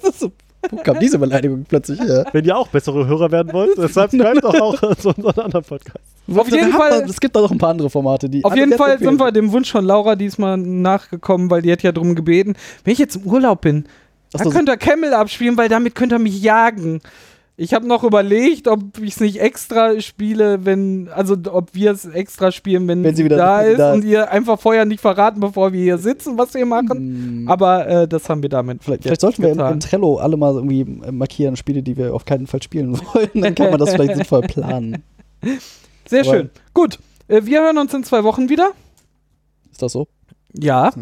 [0.02, 0.32] Das ist so,
[0.70, 2.24] wo kam diese Beleidigung plötzlich her?
[2.32, 6.00] Wenn ihr auch bessere Hörer werden wollt, deshalb schreibt doch auch zu unseren anderen Podcast.
[6.34, 8.44] Auf jeden Habt Fall- ihr- Es gibt da noch ein paar andere Formate, die.
[8.44, 11.82] Auf jeden Fall empfehlen sind wir dem Wunsch von Laura diesmal nachgekommen, weil die hat
[11.82, 13.84] ja drum gebeten, wenn ich jetzt im Urlaub bin,
[14.34, 17.00] Ach dann so, könnt ihr Camel abspielen, weil damit könnt ihr mich jagen.
[17.56, 22.04] Ich habe noch überlegt, ob ich es nicht extra spiele, wenn, also ob wir es
[22.04, 25.38] extra spielen, wenn, Wenn sie wieder- da ist da und ihr einfach vorher nicht verraten,
[25.38, 26.96] bevor wir hier sitzen, was wir machen.
[27.42, 29.72] Hm, Aber äh, das haben wir damit Vielleicht, vielleicht sollten wir im, getan.
[29.74, 33.30] im Trello alle mal irgendwie äh, markieren, Spiele, die wir auf keinen Fall spielen wollen.
[33.34, 35.04] Dann kann man das vielleicht sinnvoll planen.
[36.08, 36.50] Sehr Aber- schön.
[36.72, 36.98] Gut,
[37.28, 38.72] äh, wir hören uns in zwei Wochen wieder.
[39.70, 40.08] Ist das so?
[40.56, 40.92] Ja.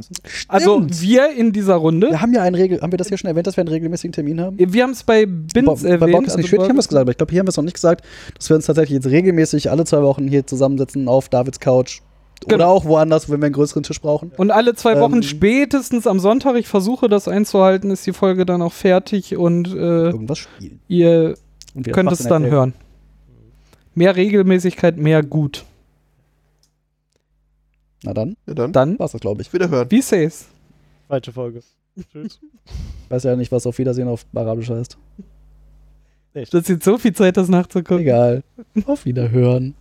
[0.49, 2.09] Also wir in dieser Runde.
[2.11, 4.13] Wir haben ja einen Regel, haben wir das hier schon erwähnt, dass wir einen regelmäßigen
[4.13, 4.57] Termin haben?
[4.59, 6.01] Wir haben es bei Bins Bo- erwähnt.
[6.01, 7.47] bei Bock ist nicht also schwierig, haben wir es gesagt, aber ich glaube, hier haben
[7.47, 8.03] wir es noch nicht gesagt,
[8.37, 12.01] dass wir uns tatsächlich jetzt regelmäßig alle zwei Wochen hier zusammensetzen auf Davids Couch.
[12.47, 12.71] Oder Genau.
[12.73, 14.33] auch woanders, wenn wir einen größeren Tisch brauchen.
[14.37, 18.45] Und alle zwei Wochen Ähm, spätestens am Sonntag, ich versuche das einzuhalten, ist die Folge
[18.47, 20.81] dann auch fertig und äh, Irgendwas spielen.
[20.89, 21.35] ihr
[21.93, 22.73] könnt es dann hören.
[23.95, 25.65] Mehr Regelmäßigkeit, mehr gut.
[28.05, 28.73] Na dann, Ja, dann.
[28.73, 29.53] Dann, war's das, glaube ich.
[29.53, 29.91] Wiederhören.
[29.91, 30.49] wie says?
[31.09, 31.63] Falsche Folge.
[32.11, 32.41] Tschüss.
[33.09, 34.97] Weiß ja nicht, was auf Wiedersehen auf Arabisch heißt.
[36.35, 38.01] Das ist jetzt so viel Zeit, das nachzugucken.
[38.01, 38.43] Egal.
[38.87, 39.75] Auf Wiederhören.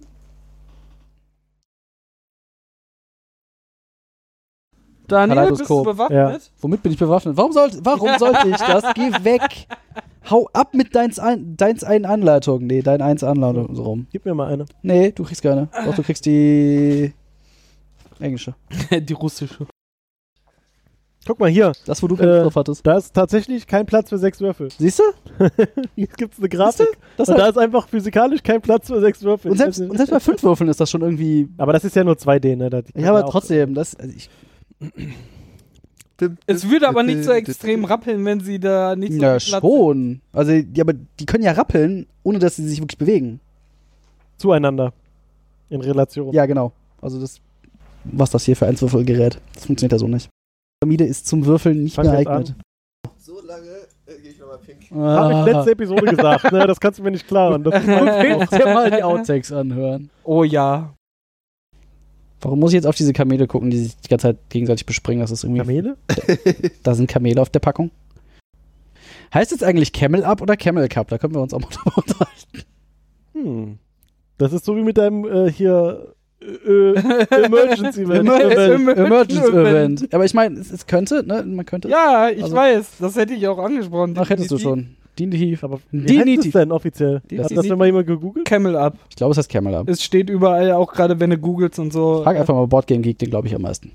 [5.07, 6.52] Daniel, bist du bewaffnet?
[6.60, 7.35] Womit bin ich bewaffnet?
[7.35, 8.84] Warum, soll, warum sollte ich das?
[8.93, 9.68] Geh weg.
[10.30, 12.65] Hau ab mit deins, ein, deins einen Anleitung.
[12.65, 14.07] Nee, dein eins Anleitung so rum.
[14.11, 14.65] Gib mir mal eine.
[14.81, 15.68] Nee, du kriegst keine.
[15.85, 17.14] Doch, du kriegst die
[18.22, 18.56] englische.
[18.91, 19.68] die russische.
[21.27, 21.72] Guck mal hier.
[21.85, 22.85] Das, wo du keinen Äh, drauf hattest.
[22.85, 24.69] Da ist tatsächlich kein Platz für sechs Würfel.
[24.76, 25.03] Siehst du?
[25.95, 26.88] Hier gibt es eine Grafik.
[27.15, 29.52] Das Und da ist einfach physikalisch kein Platz für sechs Würfel.
[29.52, 31.48] und, selbst, und selbst bei fünf Würfeln ist das schon irgendwie.
[31.60, 32.72] aber das ist ja nur 2D, ne?
[32.72, 33.95] Da- Ja, aber trotzdem, das.
[33.95, 34.30] Also ich,
[36.48, 40.22] Es würde aber nicht so extrem rappeln, wenn sie da nicht so ja, schon.
[40.34, 43.39] Also, ja, aber die können ja rappeln, ohne dass sie sich wirklich bewegen.
[44.38, 44.91] Zueinander.
[45.69, 46.34] In Relation.
[46.34, 46.73] Ja, genau.
[46.99, 47.41] Also, das.
[48.03, 49.40] Was das hier für ein Würfelgerät?
[49.53, 50.26] Das funktioniert ja so nicht.
[50.26, 52.56] Die Pyramide ist zum Würfeln nicht Fang geeignet.
[53.18, 53.68] So lange
[54.07, 54.90] äh, gehe ich nochmal pink.
[54.91, 56.65] Habe ich letzte Episode gesagt, ne?
[56.65, 57.64] Das kannst du mir nicht klauen.
[57.64, 58.06] Das ist Du mein
[58.40, 60.10] willst dir mal die Outtakes anhören.
[60.23, 60.94] Oh ja.
[62.41, 65.22] Warum muss ich jetzt auf diese Kamele gucken, die sich die ganze Zeit gegenseitig bespringen?
[65.22, 65.60] Das ist irgendwie.
[65.61, 65.98] Kamele?
[66.84, 67.91] Da sind Kamele auf der Packung.
[69.34, 71.07] Heißt jetzt eigentlich Camel Up oder Camel Cup?
[71.10, 72.64] Da können wir uns auch mal drüber unterhalten.
[73.34, 73.80] Hm.
[74.40, 78.19] Das ist so wie mit deinem äh, hier Emergency Event.
[78.27, 78.97] Emer Event.
[78.97, 79.68] Emergency Event.
[80.01, 80.13] Event.
[80.13, 81.43] Aber ich meine, es, es könnte, ne?
[81.43, 81.89] Man könnte.
[81.89, 82.88] Ja, ich Also- weiß.
[82.99, 84.15] Das hätte ich auch angesprochen.
[84.18, 84.95] Ach, hättest du schon.
[85.19, 85.63] Definitiv.
[85.63, 86.55] Aber wie heißt Definitiv.
[86.55, 87.22] es denn offiziell?
[87.30, 88.45] Die- Hat das denn mal jemand gegoogelt?
[88.45, 88.95] Camel Up.
[89.09, 89.89] Ich glaube, es heißt Camel Up.
[89.89, 92.22] Es steht überall, auch gerade wenn du googelst und so.
[92.23, 93.91] Frag einfach mal Boardgame Geek, den glaube ich am meisten.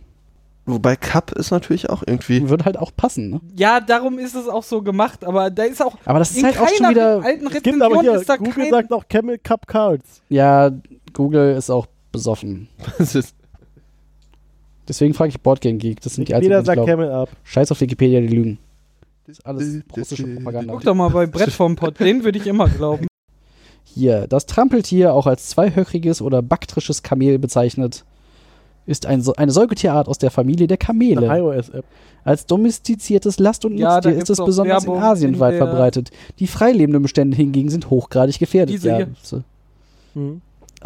[0.68, 2.48] Wobei Cup ist natürlich auch irgendwie.
[2.48, 3.40] Würde halt auch passen, ne?
[3.56, 6.58] Ja, darum ist es auch so gemacht, aber da ist auch Aber das ist halt
[6.60, 7.22] auch schon keiner wieder.
[7.24, 10.22] alten Es gibt aber hier, ist da Google kein sagt auch Camel Cup Cards.
[10.28, 10.70] Ja,
[11.12, 11.86] Google ist auch
[12.16, 12.68] besoffen.
[12.98, 13.34] Das ist,
[14.88, 16.00] Deswegen frage ich Boardgame Geek.
[16.00, 17.28] Das sind die einzigen, Jeder die Up.
[17.42, 18.58] Scheiß auf Wikipedia, die lügen.
[19.26, 20.72] Das ist alles russische Propaganda.
[20.72, 23.08] Guck doch mal bei Brett vom Pott, den würde ich immer glauben.
[23.82, 28.04] Hier, das Trampeltier, auch als zweihöchriges oder baktrisches Kamel bezeichnet,
[28.86, 31.26] ist ein, eine Säugetierart aus der Familie der Kamele.
[31.26, 31.84] iOS-App.
[32.22, 36.10] Als domestiziertes Last- und Ja, Nutztier ist es besonders in Werbung Asien in weit verbreitet.
[36.38, 38.74] Die freilebenden Bestände hingegen sind hochgradig gefährdet.
[38.74, 39.08] Diese ja, hier.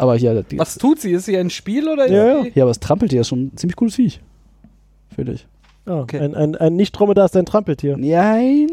[0.01, 1.11] Aber hier, die, Was tut sie?
[1.11, 2.43] Ist sie ein Spiel oder Ja, ja.
[2.43, 4.19] sie hier, aber das Trampeltier ist schon ein ziemlich cooles Viech.
[5.13, 5.45] Für dich.
[5.85, 6.19] Ja, Okay.
[6.19, 7.97] Ein, ein, ein Nicht-Dromedar ist ein Trampeltier.
[7.97, 8.67] Nein.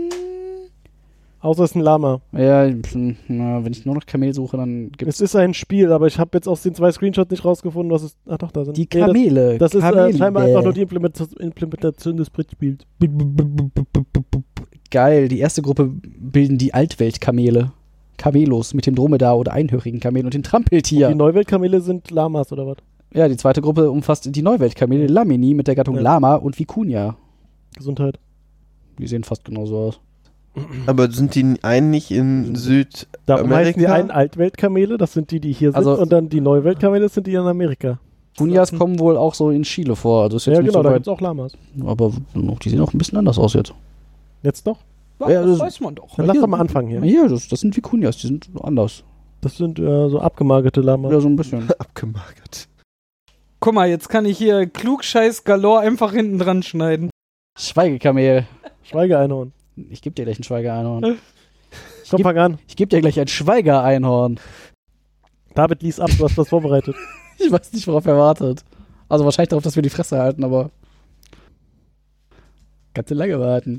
[1.41, 2.21] Außer es ist ein Lama.
[2.33, 5.93] Ja, hm, na, wenn ich nur noch Kamel suche, dann gibt Es ist ein Spiel,
[5.93, 8.17] aber ich habe jetzt aus den zwei Screenshots nicht rausgefunden, was es.
[8.27, 9.59] Ach doch, da sind die Nee, das- Kamele.
[9.59, 10.17] Das ist äh, Kamele.
[10.19, 12.85] scheinbar einfach nur die Implementa- Implementation des Brettspiels.
[14.91, 17.73] Geil, die erste Gruppe bilden die Altweltkamele.
[18.19, 21.09] Kamelos mit dem Dromedar oder einhörigen Kamel und den Trampeltier.
[21.09, 22.77] Die Neuweltkamele sind Lamas oder was?
[23.15, 26.03] ja, die zweite Gruppe umfasst die Neuweltkamele Lamini mit der Gattung Ja.
[26.03, 27.15] Lama und Vicuña.
[27.77, 28.19] Gesundheit.
[28.99, 30.01] Die sehen fast genauso aus.
[30.87, 33.07] Aber sind die einen nicht in Süd...
[33.27, 33.67] Darum Amerika?
[33.69, 37.05] heißen die einen Altweltkamele, das sind die, die hier Also- sind, und dann die Neuweltkamele
[37.05, 37.99] das sind die in Amerika.
[38.37, 40.25] Vicuñas kommen wohl auch so in Chile vor.
[40.25, 41.53] Also ist jetzt Ja, genau, da so gibt weit, es auch Lamas.
[41.87, 43.73] aber noch- die sehen auch ein bisschen anders aus jetzt.
[44.43, 44.79] Jetzt noch?
[45.21, 46.15] Ja, Ja, das das- weiß man doch.
[46.17, 47.03] Dann lass doch mal anfangen hier.
[47.03, 49.05] Hier, das, das sind Vicuñas, die sind anders.
[49.41, 51.13] Das sind äh, so abgemagerte Lamas.
[51.13, 51.69] Ja, so ein bisschen.
[51.79, 52.69] abgemagert.
[53.61, 57.11] Guck mal, jetzt kann ich hier Klugscheiß Galore einfach hinten dran schneiden.
[57.59, 58.47] Schweigekamel.
[58.85, 59.53] Schweigeeinhorn.
[59.91, 61.03] Ich geb dir gleich ein Schweigeeinhorn.
[62.11, 62.59] Komm, geb- fang an.
[62.69, 64.39] Ich geb dir gleich ein Schweigereinhorn.
[65.55, 66.95] David lies ab, du hast was vorbereitet.
[67.41, 68.65] Ich weiß nicht, worauf er wartet.
[69.09, 70.71] Also wahrscheinlich darauf, dass wir die Fresse halten, aber.
[72.95, 73.79] Kannst du lange warten.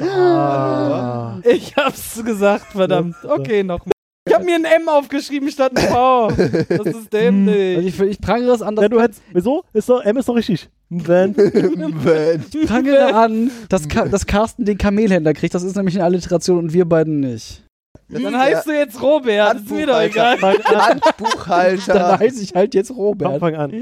[0.00, 1.38] Ah.
[1.44, 3.16] Ich hab's gesagt, verdammt.
[3.24, 3.84] Okay, noch.
[4.26, 6.28] Ich hab mir ein M aufgeschrieben statt ein V.
[6.30, 7.86] Das ist Also dämlich.
[7.86, 9.20] ich, ich prangere es an, dass Ja, du hättest.
[9.32, 9.64] Wieso?
[9.72, 10.70] Ist doch, M ist doch richtig.
[10.88, 11.34] Wenn.
[12.52, 15.54] ich prangere an, dass, Ka dass Carsten den Kamelhändler kriegt.
[15.54, 17.64] Das ist nämlich eine Alliteration und wir beiden nicht.
[18.08, 19.56] Dann heißt du jetzt Robert.
[19.56, 20.42] Ist mir doch egal.
[20.42, 20.56] An.
[20.70, 22.18] Dann Handbuchhalter.
[22.18, 23.40] heiße ich halt jetzt Robert.
[23.40, 23.72] fang an.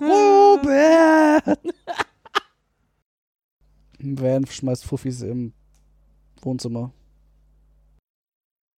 [0.00, 1.58] Robert!
[4.00, 5.52] Van schmeißt Fuffis im
[6.48, 6.92] Wohnzimmer.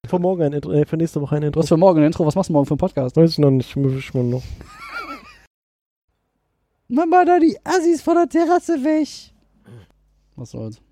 [0.07, 1.61] Für morgen ein Intro, äh, für nächste Woche ein Intro.
[1.61, 2.27] hast für morgen ein Intro.
[2.27, 3.17] Was machst du morgen für einen Podcast?
[3.17, 4.43] Weiß ich noch nicht, ich mal noch.
[6.89, 9.09] Mach mal da die Assis von der Terrasse weg.
[10.35, 10.83] Was soll's.